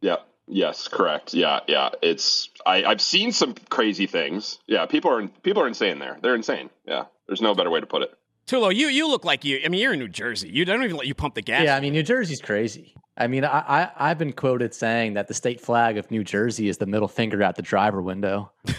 Yeah. 0.00 0.16
Yes. 0.46 0.88
Correct. 0.88 1.34
Yeah. 1.34 1.60
Yeah. 1.66 1.90
It's 2.02 2.50
I 2.66 2.84
I've 2.84 3.00
seen 3.00 3.32
some 3.32 3.54
crazy 3.70 4.06
things. 4.06 4.58
Yeah. 4.66 4.86
People 4.86 5.10
are 5.10 5.26
people 5.42 5.62
are 5.62 5.68
insane 5.68 5.98
there. 5.98 6.18
They're 6.22 6.34
insane. 6.34 6.70
Yeah. 6.86 7.04
There's 7.26 7.40
no 7.40 7.54
better 7.54 7.70
way 7.70 7.80
to 7.80 7.86
put 7.86 8.02
it. 8.02 8.10
Tullo, 8.46 8.74
you 8.74 8.88
you 8.88 9.08
look 9.08 9.24
like 9.24 9.44
you. 9.44 9.60
I 9.64 9.68
mean, 9.68 9.80
you're 9.80 9.94
in 9.94 9.98
New 9.98 10.08
Jersey. 10.08 10.50
You 10.50 10.64
don't 10.66 10.84
even 10.84 10.96
let 10.96 11.06
you 11.06 11.14
pump 11.14 11.34
the 11.34 11.40
gas. 11.42 11.64
Yeah, 11.64 11.76
I 11.76 11.80
mean, 11.80 11.94
New 11.94 12.02
Jersey's 12.02 12.42
crazy. 12.42 12.94
I 13.16 13.26
mean, 13.26 13.42
I, 13.44 13.58
I 13.96 14.10
I've 14.10 14.18
been 14.18 14.32
quoted 14.34 14.74
saying 14.74 15.14
that 15.14 15.28
the 15.28 15.34
state 15.34 15.62
flag 15.62 15.96
of 15.96 16.10
New 16.10 16.22
Jersey 16.24 16.68
is 16.68 16.76
the 16.76 16.84
middle 16.86 17.08
finger 17.08 17.42
out 17.42 17.56
the 17.56 17.62
driver 17.62 18.02
window. 18.02 18.52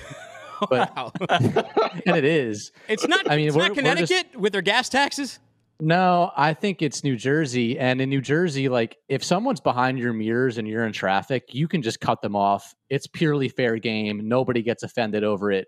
But, 0.70 0.89
and 1.30 2.16
it 2.16 2.24
is. 2.24 2.72
It's 2.88 3.05
not. 3.05 3.30
I 3.30 3.36
mean, 3.36 3.47
it's 3.49 3.57
we're- 3.57 3.68
not 3.68 3.76
we're 3.76 3.84
just- 3.95 4.09
Connecticut 4.09 4.39
with 4.39 4.53
their 4.53 4.61
gas 4.61 4.88
taxes. 4.88 5.38
No, 5.82 6.32
I 6.38 6.53
think 6.53 6.82
it's 6.82 7.03
New 7.03 7.17
Jersey. 7.17 7.78
And 7.78 7.99
in 7.99 8.09
New 8.09 8.21
Jersey, 8.21 8.69
like 8.69 8.97
if 9.09 9.23
someone's 9.23 9.59
behind 9.59 9.99
your 9.99 10.13
mirrors 10.13 10.57
and 10.57 10.67
you're 10.67 10.86
in 10.86 10.93
traffic, 10.93 11.53
you 11.53 11.67
can 11.67 11.82
just 11.82 11.99
cut 11.99 12.21
them 12.21 12.36
off. 12.36 12.73
It's 12.89 13.07
purely 13.07 13.49
fair 13.49 13.78
game. 13.78 14.28
Nobody 14.28 14.61
gets 14.61 14.84
offended 14.84 15.23
over 15.23 15.51
it. 15.51 15.67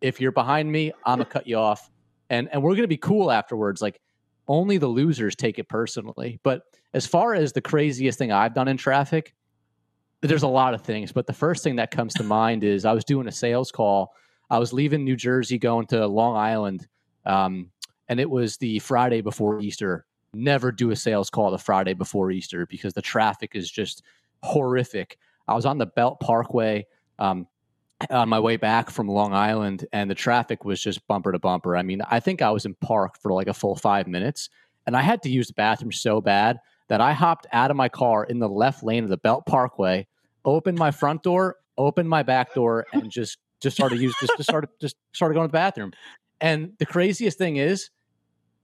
If 0.00 0.20
you're 0.20 0.32
behind 0.32 0.70
me, 0.70 0.92
I'm 1.04 1.18
gonna 1.18 1.24
cut 1.24 1.48
you 1.48 1.56
off. 1.56 1.90
And 2.28 2.48
and 2.52 2.62
we're 2.62 2.76
gonna 2.76 2.86
be 2.86 2.96
cool 2.96 3.32
afterwards. 3.32 3.82
Like 3.82 4.00
only 4.46 4.78
the 4.78 4.86
losers 4.86 5.34
take 5.34 5.58
it 5.58 5.68
personally. 5.68 6.38
But 6.44 6.62
as 6.94 7.06
far 7.06 7.34
as 7.34 7.52
the 7.52 7.60
craziest 7.60 8.18
thing 8.18 8.30
I've 8.30 8.54
done 8.54 8.68
in 8.68 8.76
traffic, 8.76 9.34
there's 10.20 10.44
a 10.44 10.48
lot 10.48 10.74
of 10.74 10.82
things. 10.82 11.10
But 11.10 11.26
the 11.26 11.32
first 11.32 11.64
thing 11.64 11.76
that 11.76 11.90
comes 11.90 12.14
to 12.14 12.22
mind 12.22 12.62
is 12.62 12.84
I 12.84 12.92
was 12.92 13.04
doing 13.04 13.26
a 13.26 13.32
sales 13.32 13.72
call. 13.72 14.12
I 14.48 14.58
was 14.58 14.72
leaving 14.72 15.04
New 15.04 15.16
Jersey 15.16 15.58
going 15.58 15.86
to 15.88 16.06
Long 16.06 16.36
Island. 16.36 16.86
Um, 17.26 17.70
and 18.10 18.18
it 18.18 18.28
was 18.28 18.56
the 18.58 18.80
Friday 18.80 19.20
before 19.20 19.60
Easter. 19.60 20.04
Never 20.34 20.72
do 20.72 20.90
a 20.90 20.96
sales 20.96 21.30
call 21.30 21.52
the 21.52 21.58
Friday 21.58 21.94
before 21.94 22.30
Easter 22.32 22.66
because 22.66 22.92
the 22.92 23.00
traffic 23.00 23.52
is 23.54 23.70
just 23.70 24.02
horrific. 24.42 25.16
I 25.46 25.54
was 25.54 25.64
on 25.64 25.78
the 25.78 25.86
Belt 25.86 26.18
Parkway 26.18 26.86
um, 27.20 27.46
on 28.10 28.28
my 28.28 28.40
way 28.40 28.56
back 28.56 28.90
from 28.90 29.08
Long 29.08 29.32
Island, 29.32 29.86
and 29.92 30.10
the 30.10 30.14
traffic 30.14 30.64
was 30.64 30.82
just 30.82 31.06
bumper 31.06 31.30
to 31.30 31.38
bumper. 31.38 31.76
I 31.76 31.82
mean, 31.82 32.02
I 32.10 32.18
think 32.18 32.42
I 32.42 32.50
was 32.50 32.66
in 32.66 32.74
park 32.74 33.16
for 33.20 33.32
like 33.32 33.46
a 33.46 33.54
full 33.54 33.76
five 33.76 34.08
minutes, 34.08 34.50
and 34.86 34.96
I 34.96 35.02
had 35.02 35.22
to 35.22 35.30
use 35.30 35.46
the 35.46 35.54
bathroom 35.54 35.92
so 35.92 36.20
bad 36.20 36.58
that 36.88 37.00
I 37.00 37.12
hopped 37.12 37.46
out 37.52 37.70
of 37.70 37.76
my 37.76 37.88
car 37.88 38.24
in 38.24 38.40
the 38.40 38.48
left 38.48 38.82
lane 38.82 39.04
of 39.04 39.10
the 39.10 39.18
Belt 39.18 39.46
Parkway, 39.46 40.08
opened 40.44 40.78
my 40.78 40.90
front 40.90 41.22
door, 41.22 41.56
opened 41.78 42.08
my 42.08 42.24
back 42.24 42.54
door, 42.54 42.86
and 42.92 43.08
just 43.08 43.38
just 43.60 43.76
started 43.76 44.00
use 44.00 44.14
just, 44.20 44.32
just 44.36 44.48
started 44.48 44.70
just 44.80 44.96
started 45.12 45.34
going 45.34 45.46
to 45.46 45.52
the 45.52 45.58
bathroom. 45.58 45.92
And 46.40 46.72
the 46.78 46.86
craziest 46.86 47.36
thing 47.38 47.56
is, 47.56 47.90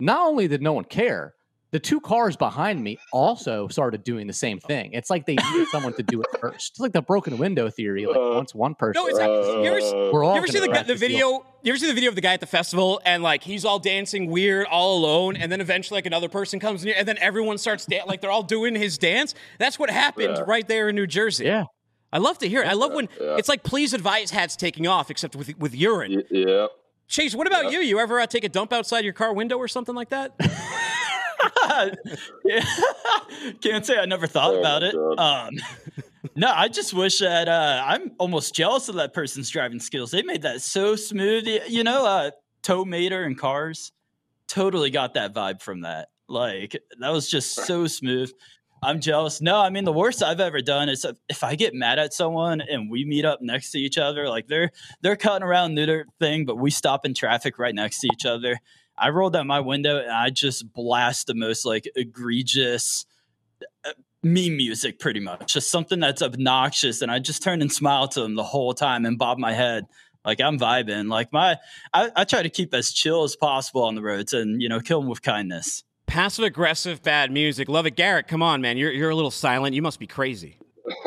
not 0.01 0.27
only 0.27 0.49
did 0.49 0.63
no 0.63 0.73
one 0.73 0.85
care, 0.85 1.35
the 1.73 1.81
two 1.81 2.01
cars 2.01 2.37
behind 2.37 2.83
me 2.83 2.97
also 3.13 3.69
started 3.69 4.05
doing 4.05 4.27
the 4.27 4.33
same 4.33 4.61
oh. 4.65 4.67
thing. 4.67 4.93
It's 4.93 5.11
like 5.11 5.27
they 5.27 5.35
needed 5.35 5.69
someone 5.69 5.93
to 5.95 6.03
do 6.03 6.23
it 6.23 6.29
first. 6.41 6.71
It's 6.73 6.81
like 6.81 6.93
the 6.93 7.03
broken 7.03 7.39
window 7.39 7.69
theory. 7.69 8.07
Like 8.07 8.17
uh, 8.17 8.31
once 8.35 8.55
one 8.55 8.75
person, 8.75 9.03
No, 9.03 9.09
it's 9.09 9.19
not. 9.19 9.29
You 9.29 9.65
ever, 9.65 10.13
we're 10.13 10.25
all 10.25 10.33
you 10.35 10.39
ever 10.39 10.47
see 10.47 10.61
the, 10.61 10.69
the 10.69 10.85
the- 10.85 10.95
video? 10.95 11.45
You 11.63 11.73
ever 11.73 11.79
see 11.79 11.89
the 11.89 11.95
video 11.95 12.11
of 12.11 12.15
the 12.15 12.21
guy 12.21 12.33
at 12.35 12.41
the 12.41 12.47
festival 12.47 13.01
and 13.05 13.23
like 13.23 13.43
he's 13.43 13.65
all 13.65 13.79
dancing 13.81 14.31
weird, 14.31 14.67
all 14.69 14.99
alone, 14.99 15.37
and 15.37 15.51
then 15.51 15.61
eventually 15.61 15.99
like 15.99 16.07
another 16.07 16.29
person 16.29 16.61
comes 16.61 16.85
near, 16.85 16.95
and 16.97 17.07
then 17.09 17.19
everyone 17.19 17.59
starts 17.59 17.85
dan- 17.85 18.07
like 18.07 18.21
they're 18.21 18.31
all 18.31 18.45
doing 18.45 18.75
his 18.77 18.97
dance. 18.99 19.35
That's 19.59 19.79
what 19.79 19.91
happened 19.91 20.37
Yeah. 20.37 20.45
right 20.47 20.67
there 20.67 20.89
in 20.89 20.95
New 20.95 21.09
Jersey. 21.09 21.47
Yeah. 21.47 21.65
I 22.13 22.19
love 22.19 22.39
to 22.39 22.49
hear 22.49 22.63
it. 22.63 22.69
I 22.69 22.75
love 22.75 22.93
when 22.93 23.09
Yeah. 23.21 23.37
it's 23.37 23.49
like 23.49 23.65
please 23.65 23.93
advise 23.93 24.31
hats 24.31 24.55
taking 24.55 24.87
off, 24.87 25.11
except 25.11 25.35
with 25.35 25.59
with 25.59 25.75
urine. 25.75 26.23
Yeah. 26.31 26.69
Chase, 27.09 27.35
what 27.35 27.47
about 27.47 27.73
you? 27.73 27.79
You 27.79 27.99
ever 27.99 28.21
uh, 28.21 28.27
take 28.27 28.45
a 28.45 28.49
dump 28.49 28.73
outside 28.73 29.05
your 29.05 29.13
car 29.13 29.33
window 29.33 29.57
or 29.57 29.69
something 29.69 29.95
like 29.95 30.11
that? 30.11 30.33
Yeah. 32.45 32.65
Can't 33.61 33.85
say 33.85 33.99
I 33.99 34.07
never 34.07 34.27
thought 34.27 34.55
Oh 34.55 34.61
about 34.61 34.83
it. 34.83 34.95
Um, 34.95 35.55
no, 36.37 36.53
I 36.55 36.69
just 36.69 36.95
wish 36.95 37.19
that 37.21 37.49
uh, 37.49 37.83
I'm 37.85 38.13
almost 38.19 38.55
jealous 38.55 38.89
of 38.89 38.97
that 38.97 39.13
person's 39.13 39.51
driving 39.51 39.81
skills. 39.81 40.11
They 40.11 40.23
made 40.23 40.43
that 40.43 40.63
so 40.63 40.97
smooth. 40.97 41.47
You 41.69 41.85
know, 41.85 42.07
uh, 42.07 42.31
Tow 42.63 42.85
Mater 42.85 43.25
and 43.25 43.39
Cars 43.39 43.93
totally 44.49 44.91
got 44.91 45.15
that 45.15 45.35
vibe 45.35 45.63
from 45.63 45.83
that. 45.83 46.09
Like 46.29 46.77
that 47.01 47.13
was 47.13 47.29
just 47.29 47.55
so 47.67 47.87
smooth. 47.87 48.33
I'm 48.83 49.01
jealous. 49.01 49.41
No, 49.41 49.59
I 49.59 49.71
mean 49.71 49.85
the 49.85 49.93
worst 49.93 50.23
I've 50.23 50.41
ever 50.41 50.61
done 50.61 50.89
is 50.89 51.05
if- 51.29 51.43
I 51.43 51.55
get 51.57 51.75
mad 51.75 51.99
at 51.99 52.13
someone 52.13 52.61
and 52.61 52.91
we 52.91 53.05
meet 53.05 53.25
up 53.25 53.41
next 53.41 53.71
to 53.73 53.79
each 53.79 53.99
other, 53.99 54.29
like 54.29 54.47
they're 54.49 54.71
they're 55.01 55.17
cutting 55.17 55.47
around 55.47 55.75
their 55.75 56.07
thing, 56.21 56.45
but 56.45 56.59
we 56.59 56.71
stop 56.71 57.05
in 57.05 57.15
traffic 57.15 57.59
right 57.59 57.75
next 57.75 58.01
to 58.01 58.09
each 58.13 58.27
other. 58.27 58.59
I 58.99 59.11
rolled 59.11 59.35
down 59.35 59.47
my 59.47 59.61
window 59.61 59.99
and 59.99 60.11
I 60.11 60.31
just 60.31 60.73
blast 60.73 61.27
the 61.27 61.35
most 61.35 61.65
like 61.67 61.89
egregious 61.97 63.07
uh, 63.85 63.93
meme 64.23 64.57
music, 64.57 64.99
pretty 64.99 65.21
much, 65.21 65.53
just 65.53 65.71
something 65.71 66.01
that's 66.01 66.23
obnoxious, 66.23 67.03
and 67.03 67.11
I 67.11 67.19
just 67.19 67.43
turn 67.43 67.63
and 67.63 67.73
smile 67.73 68.09
to 68.09 68.21
them 68.21 68.35
the 68.35 68.43
whole 68.43 68.75
time 68.75 69.05
and 69.07 69.19
bob 69.19 69.39
my 69.39 69.53
head. 69.53 69.85
Like 70.25 70.41
I'm 70.41 70.59
vibing. 70.59 71.09
Like 71.09 71.33
my, 71.33 71.57
I, 71.95 72.11
I 72.17 72.25
try 72.25 72.43
to 72.43 72.51
keep 72.51 72.75
as 72.75 72.93
chill 72.93 73.23
as 73.23 73.37
possible 73.37 73.85
on 73.85 73.95
the 73.95 74.03
roads, 74.03 74.33
and 74.33 74.61
you 74.61 74.69
know, 74.69 74.81
kill 74.81 75.01
them 75.01 75.09
with 75.09 75.23
kindness. 75.23 75.85
Passive 76.17 76.47
aggressive 76.47 77.03
bad 77.03 77.31
music. 77.31 77.69
Love 77.69 77.85
it, 77.85 77.95
Garrett. 77.95 78.27
Come 78.27 78.43
on, 78.43 78.63
man. 78.63 78.79
You're 78.79 78.91
you're 78.91 79.11
a 79.11 79.15
little 79.15 79.31
silent. 79.31 79.75
You 79.75 79.83
must 79.83 80.01
be 80.01 80.07
crazy. 80.07 80.59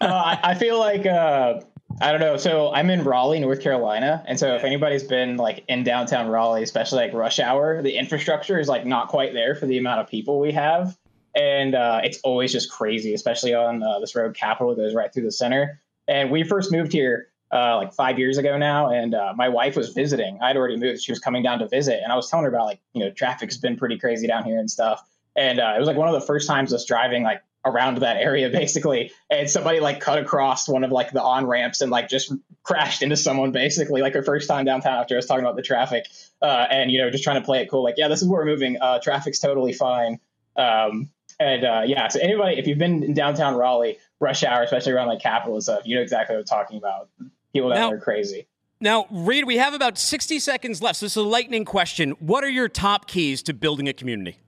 Uh, 0.00 0.04
I, 0.06 0.38
I 0.50 0.54
feel 0.54 0.78
like 0.78 1.06
uh, 1.06 1.60
I 2.00 2.12
don't 2.12 2.20
know. 2.20 2.36
So 2.36 2.72
I'm 2.72 2.88
in 2.88 3.02
Raleigh, 3.02 3.40
North 3.40 3.60
Carolina, 3.60 4.22
and 4.28 4.38
so 4.38 4.54
if 4.54 4.62
anybody's 4.62 5.02
been 5.02 5.36
like 5.36 5.64
in 5.66 5.82
downtown 5.82 6.28
Raleigh, 6.28 6.62
especially 6.62 6.98
like 6.98 7.12
rush 7.14 7.40
hour, 7.40 7.82
the 7.82 7.96
infrastructure 7.96 8.60
is 8.60 8.68
like 8.68 8.86
not 8.86 9.08
quite 9.08 9.32
there 9.32 9.56
for 9.56 9.66
the 9.66 9.76
amount 9.76 10.00
of 10.00 10.06
people 10.06 10.38
we 10.38 10.52
have, 10.52 10.96
and 11.34 11.74
uh, 11.74 12.00
it's 12.04 12.20
always 12.20 12.52
just 12.52 12.70
crazy, 12.70 13.12
especially 13.12 13.54
on 13.54 13.82
uh, 13.82 13.98
this 13.98 14.14
road 14.14 14.36
Capital 14.36 14.72
that 14.72 14.80
goes 14.80 14.94
right 14.94 15.12
through 15.12 15.24
the 15.24 15.32
center. 15.32 15.80
And 16.06 16.30
we 16.30 16.44
first 16.44 16.70
moved 16.70 16.92
here 16.92 17.28
uh, 17.52 17.76
like 17.76 17.92
five 17.92 18.18
years 18.18 18.38
ago 18.38 18.58
now, 18.58 18.90
and 18.90 19.14
uh, 19.14 19.32
my 19.36 19.48
wife 19.48 19.76
was 19.76 19.90
visiting. 19.90 20.38
I'd 20.42 20.56
already 20.56 20.76
moved; 20.76 21.02
she 21.02 21.12
was 21.12 21.18
coming 21.18 21.42
down 21.42 21.60
to 21.60 21.68
visit, 21.68 22.00
and 22.02 22.12
I 22.12 22.16
was 22.16 22.28
telling 22.28 22.44
her 22.44 22.50
about 22.50 22.66
like 22.66 22.80
you 22.92 23.04
know 23.04 23.10
traffic's 23.10 23.56
been 23.56 23.76
pretty 23.76 23.98
crazy 23.98 24.26
down 24.26 24.44
here 24.44 24.58
and 24.58 24.70
stuff. 24.70 25.02
And 25.36 25.60
uh, 25.60 25.74
it 25.76 25.78
was 25.78 25.86
like 25.86 25.96
one 25.96 26.08
of 26.08 26.14
the 26.14 26.26
first 26.26 26.48
times 26.48 26.74
us 26.74 26.84
driving 26.84 27.22
like 27.22 27.42
around 27.64 27.98
that 27.98 28.16
area 28.16 28.48
basically 28.52 29.12
and 29.30 29.48
somebody 29.48 29.80
like 29.80 30.00
cut 30.00 30.18
across 30.18 30.68
one 30.68 30.84
of 30.84 30.92
like 30.92 31.12
the 31.12 31.22
on 31.22 31.46
ramps 31.46 31.80
and 31.80 31.90
like 31.90 32.08
just 32.08 32.32
crashed 32.62 33.02
into 33.02 33.16
someone 33.16 33.52
basically 33.52 34.00
like 34.00 34.14
her 34.14 34.22
first 34.22 34.48
time 34.48 34.64
downtown 34.64 34.98
after 34.98 35.14
I 35.14 35.18
was 35.18 35.26
talking 35.26 35.44
about 35.44 35.56
the 35.56 35.62
traffic 35.62 36.06
uh, 36.42 36.66
and 36.70 36.90
you 36.90 36.98
know 36.98 37.10
just 37.10 37.24
trying 37.24 37.40
to 37.40 37.44
play 37.44 37.62
it 37.62 37.70
cool. 37.70 37.82
Like 37.82 37.94
yeah 37.96 38.08
this 38.08 38.22
is 38.22 38.28
where 38.28 38.40
we're 38.40 38.46
moving. 38.46 38.78
Uh, 38.80 38.98
traffic's 39.00 39.38
totally 39.38 39.72
fine. 39.72 40.20
Um, 40.56 41.10
and 41.40 41.64
uh, 41.64 41.82
yeah 41.86 42.08
so 42.08 42.20
anybody 42.20 42.58
if 42.58 42.66
you've 42.66 42.78
been 42.78 43.02
in 43.02 43.14
downtown 43.14 43.54
Raleigh 43.54 43.98
rush 44.20 44.42
hour 44.42 44.62
especially 44.62 44.92
around 44.92 45.08
like 45.08 45.20
Capital 45.20 45.54
and 45.54 45.62
stuff 45.62 45.82
you 45.84 45.96
know 45.96 46.02
exactly 46.02 46.34
what 46.34 46.40
I'm 46.40 46.46
talking 46.46 46.78
about 46.78 47.08
people 47.52 47.70
down 47.70 47.78
Now- 47.78 47.88
there 47.90 47.98
are 47.98 48.00
crazy 48.00 48.46
Now, 48.80 49.06
Reed, 49.10 49.44
we 49.44 49.56
have 49.56 49.74
about 49.74 49.98
60 49.98 50.38
seconds 50.38 50.80
left. 50.80 51.00
So 51.00 51.06
this 51.06 51.14
is 51.14 51.16
a 51.16 51.22
lightning 51.22 51.64
question. 51.64 52.12
What 52.20 52.44
are 52.44 52.48
your 52.48 52.68
top 52.68 53.08
keys 53.08 53.42
to 53.44 53.52
building 53.52 53.88
a 53.88 53.92
community? 53.92 54.38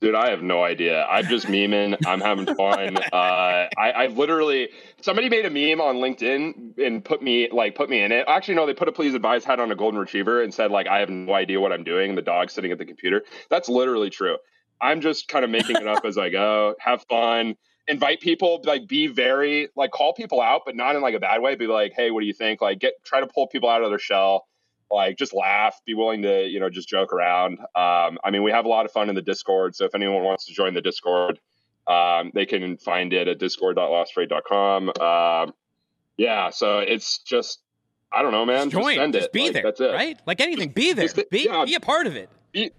Dude, 0.00 0.16
I 0.16 0.30
have 0.30 0.42
no 0.42 0.64
idea. 0.64 1.04
I'm 1.04 1.26
just 1.26 1.46
memeing. 1.46 1.96
I'm 2.04 2.20
having 2.20 2.46
fun. 2.56 2.98
Uh, 3.12 3.68
I, 3.78 3.90
I 3.92 4.06
literally 4.08 4.70
somebody 5.00 5.28
made 5.28 5.44
a 5.44 5.50
meme 5.50 5.80
on 5.80 5.96
LinkedIn 5.96 6.76
and 6.78 7.04
put 7.04 7.22
me 7.22 7.48
like 7.52 7.74
put 7.76 7.88
me 7.88 8.02
in 8.02 8.10
it. 8.10 8.24
Actually, 8.26 8.54
no, 8.54 8.66
they 8.66 8.74
put 8.74 8.88
a 8.88 8.92
please 8.92 9.14
advise 9.14 9.44
hat 9.44 9.60
on 9.60 9.70
a 9.70 9.76
golden 9.76 10.00
retriever 10.00 10.42
and 10.42 10.52
said 10.52 10.70
like 10.72 10.88
I 10.88 10.98
have 10.98 11.10
no 11.10 11.34
idea 11.34 11.60
what 11.60 11.72
I'm 11.72 11.84
doing. 11.84 12.16
The 12.16 12.22
dog's 12.22 12.52
sitting 12.52 12.72
at 12.72 12.78
the 12.78 12.84
computer. 12.86 13.22
That's 13.48 13.68
literally 13.68 14.10
true. 14.10 14.38
I'm 14.80 15.02
just 15.02 15.28
kind 15.28 15.44
of 15.44 15.50
making 15.52 15.76
it 15.76 15.86
up 15.86 16.04
as 16.04 16.18
I 16.18 16.30
go. 16.30 16.74
Have 16.80 17.04
fun. 17.08 17.54
Invite 17.88 18.20
people, 18.20 18.60
like 18.64 18.86
be 18.86 19.06
very 19.08 19.68
like 19.76 19.90
call 19.90 20.12
people 20.14 20.40
out, 20.40 20.62
but 20.64 20.76
not 20.76 20.94
in 20.96 21.02
like 21.02 21.14
a 21.14 21.20
bad 21.20 21.42
way. 21.42 21.54
Be 21.54 21.66
like, 21.66 21.92
hey, 21.94 22.10
what 22.10 22.20
do 22.20 22.26
you 22.26 22.32
think? 22.32 22.60
Like 22.60 22.78
get 22.78 22.94
try 23.04 23.20
to 23.20 23.26
pull 23.26 23.46
people 23.48 23.68
out 23.68 23.82
of 23.82 23.90
their 23.90 23.98
shell. 23.98 24.46
Like 24.90 25.16
just 25.16 25.32
laugh, 25.34 25.80
be 25.86 25.94
willing 25.94 26.22
to 26.22 26.46
you 26.46 26.60
know 26.60 26.68
just 26.70 26.88
joke 26.88 27.12
around. 27.12 27.58
Um, 27.60 28.18
I 28.22 28.30
mean, 28.30 28.42
we 28.42 28.50
have 28.50 28.64
a 28.66 28.68
lot 28.68 28.84
of 28.84 28.92
fun 28.92 29.08
in 29.08 29.14
the 29.14 29.22
Discord, 29.22 29.74
so 29.74 29.84
if 29.86 29.94
anyone 29.94 30.22
wants 30.22 30.44
to 30.46 30.52
join 30.52 30.74
the 30.74 30.82
Discord, 30.82 31.40
um, 31.86 32.30
they 32.34 32.44
can 32.46 32.76
find 32.76 33.12
it 33.12 33.26
at 33.26 33.38
discord.lostfreight.com. 33.38 34.92
Um, 35.00 35.54
yeah, 36.16 36.50
so 36.50 36.78
it's 36.80 37.18
just 37.18 37.60
I 38.12 38.20
don't 38.22 38.32
know, 38.32 38.44
man. 38.44 38.68
Join. 38.68 38.82
Just 38.84 38.96
send 38.96 39.12
Just 39.14 39.26
it. 39.26 39.32
be 39.32 39.44
Like, 39.44 39.52
there. 39.54 39.62
That's 39.62 39.80
it. 39.80 39.92
Right? 39.92 40.20
Like 40.26 40.40
anything, 40.42 40.68
be 40.70 40.92
there. 40.92 41.08
Just- 41.08 41.30
Be, 41.30 41.44
yeah. 41.46 41.64
be 41.64 41.74
a 41.74 41.80
part 41.80 42.06
of 42.06 42.14
it. 42.14 42.28
Be, 42.52 42.70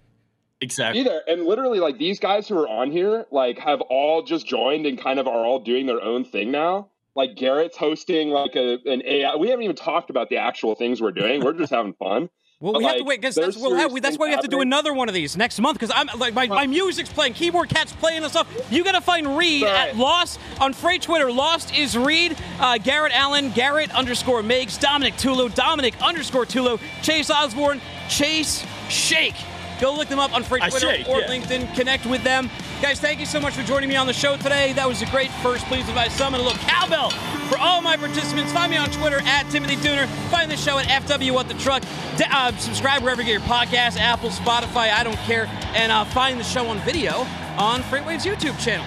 Exactly. 0.60 1.02
Either. 1.02 1.20
And 1.26 1.44
literally, 1.44 1.80
like 1.80 1.98
these 1.98 2.18
guys 2.20 2.48
who 2.48 2.58
are 2.58 2.68
on 2.68 2.90
here, 2.90 3.26
like 3.30 3.58
have 3.58 3.80
all 3.82 4.22
just 4.22 4.46
joined 4.46 4.86
and 4.86 4.98
kind 4.98 5.18
of 5.18 5.26
are 5.26 5.44
all 5.44 5.60
doing 5.60 5.86
their 5.86 6.02
own 6.02 6.24
thing 6.24 6.50
now. 6.50 6.88
Like 7.16 7.36
Garrett's 7.36 7.76
hosting 7.76 8.30
like 8.30 8.56
a 8.56 8.78
an 8.86 9.02
AI. 9.04 9.36
We 9.36 9.50
haven't 9.50 9.64
even 9.64 9.76
talked 9.76 10.10
about 10.10 10.30
the 10.30 10.38
actual 10.38 10.74
things 10.74 11.00
we're 11.00 11.12
doing. 11.12 11.44
We're 11.44 11.52
just 11.52 11.72
having 11.72 11.94
fun. 11.94 12.28
Well, 12.60 12.72
But, 12.72 12.78
we 12.78 12.84
have 12.84 12.96
to 12.98 13.04
wait 13.04 13.20
because 13.20 13.34
that's, 13.34 13.56
we'll 13.56 13.74
have, 13.74 13.92
that's 14.00 14.16
why 14.16 14.26
we 14.26 14.30
have 14.30 14.40
to 14.40 14.48
do 14.48 14.60
another 14.60 14.94
one 14.94 15.08
of 15.08 15.14
these 15.14 15.36
next 15.36 15.60
month 15.60 15.78
because 15.78 15.92
I'm 15.94 16.06
like 16.18 16.32
my, 16.32 16.46
my 16.46 16.66
music's 16.66 17.12
playing, 17.12 17.34
keyboard 17.34 17.68
cat's 17.68 17.92
playing 17.92 18.22
and 18.22 18.30
stuff. 18.30 18.48
You 18.70 18.84
gotta 18.84 19.02
find 19.02 19.36
Reed 19.36 19.64
at 19.64 19.96
Lost 19.96 20.40
on 20.60 20.72
Freight 20.72 21.02
Twitter. 21.02 21.30
Lost 21.30 21.76
is 21.76 21.98
Reed, 21.98 22.36
uh, 22.60 22.78
Garrett 22.78 23.12
Allen, 23.12 23.50
Garrett 23.50 23.94
underscore 23.94 24.40
Migs, 24.40 24.80
Dominick 24.80 25.14
Tullo, 25.14 25.52
Dominick 25.54 26.00
underscore 26.00 26.46
Tullo, 26.46 26.80
Chase 27.02 27.28
Osborne, 27.28 27.82
Chase 28.08 28.64
Shake. 28.88 29.34
Go 29.80 29.94
look 29.94 30.08
them 30.08 30.18
up 30.18 30.34
on 30.34 30.42
Freight 30.42 30.62
I 30.62 30.70
Twitter 30.70 30.88
shake, 30.88 31.08
or 31.08 31.20
yeah. 31.20 31.28
LinkedIn. 31.28 31.74
Connect 31.74 32.06
with 32.06 32.22
them. 32.22 32.50
Guys, 32.80 33.00
thank 33.00 33.20
you 33.20 33.26
so 33.26 33.40
much 33.40 33.54
for 33.54 33.62
joining 33.62 33.88
me 33.88 33.96
on 33.96 34.06
the 34.06 34.12
show 34.12 34.36
today. 34.36 34.72
That 34.72 34.86
was 34.86 35.02
a 35.02 35.06
great 35.06 35.30
first 35.42 35.64
Please 35.66 35.88
Advise 35.88 36.12
Summit. 36.12 36.40
A 36.40 36.42
little 36.42 36.58
cowbell 36.58 37.10
for 37.48 37.58
all 37.58 37.80
my 37.80 37.96
participants. 37.96 38.52
Find 38.52 38.70
me 38.70 38.76
on 38.76 38.90
Twitter 38.90 39.20
at 39.24 39.48
Timothy 39.50 39.76
Dooner. 39.76 40.06
Find 40.30 40.50
the 40.50 40.56
show 40.56 40.78
at 40.78 40.86
FW 40.86 41.32
What 41.32 41.48
the 41.48 41.54
Truck. 41.54 41.82
D- 42.16 42.24
uh, 42.30 42.52
subscribe 42.58 43.02
wherever 43.02 43.22
you 43.22 43.26
get 43.26 43.32
your 43.32 43.50
podcast, 43.50 43.98
Apple, 43.98 44.30
Spotify, 44.30 44.92
I 44.92 45.02
don't 45.02 45.18
care. 45.18 45.46
And 45.74 45.90
uh, 45.90 46.04
find 46.04 46.38
the 46.38 46.44
show 46.44 46.66
on 46.66 46.78
video 46.80 47.26
on 47.56 47.82
FreightWaves 47.82 48.24
YouTube 48.24 48.58
channel. 48.62 48.86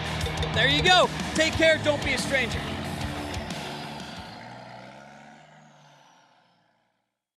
There 0.53 0.67
you 0.67 0.81
go. 0.81 1.09
Take 1.35 1.53
care. 1.53 1.79
Don't 1.83 2.03
be 2.03 2.13
a 2.13 2.17
stranger. 2.17 2.59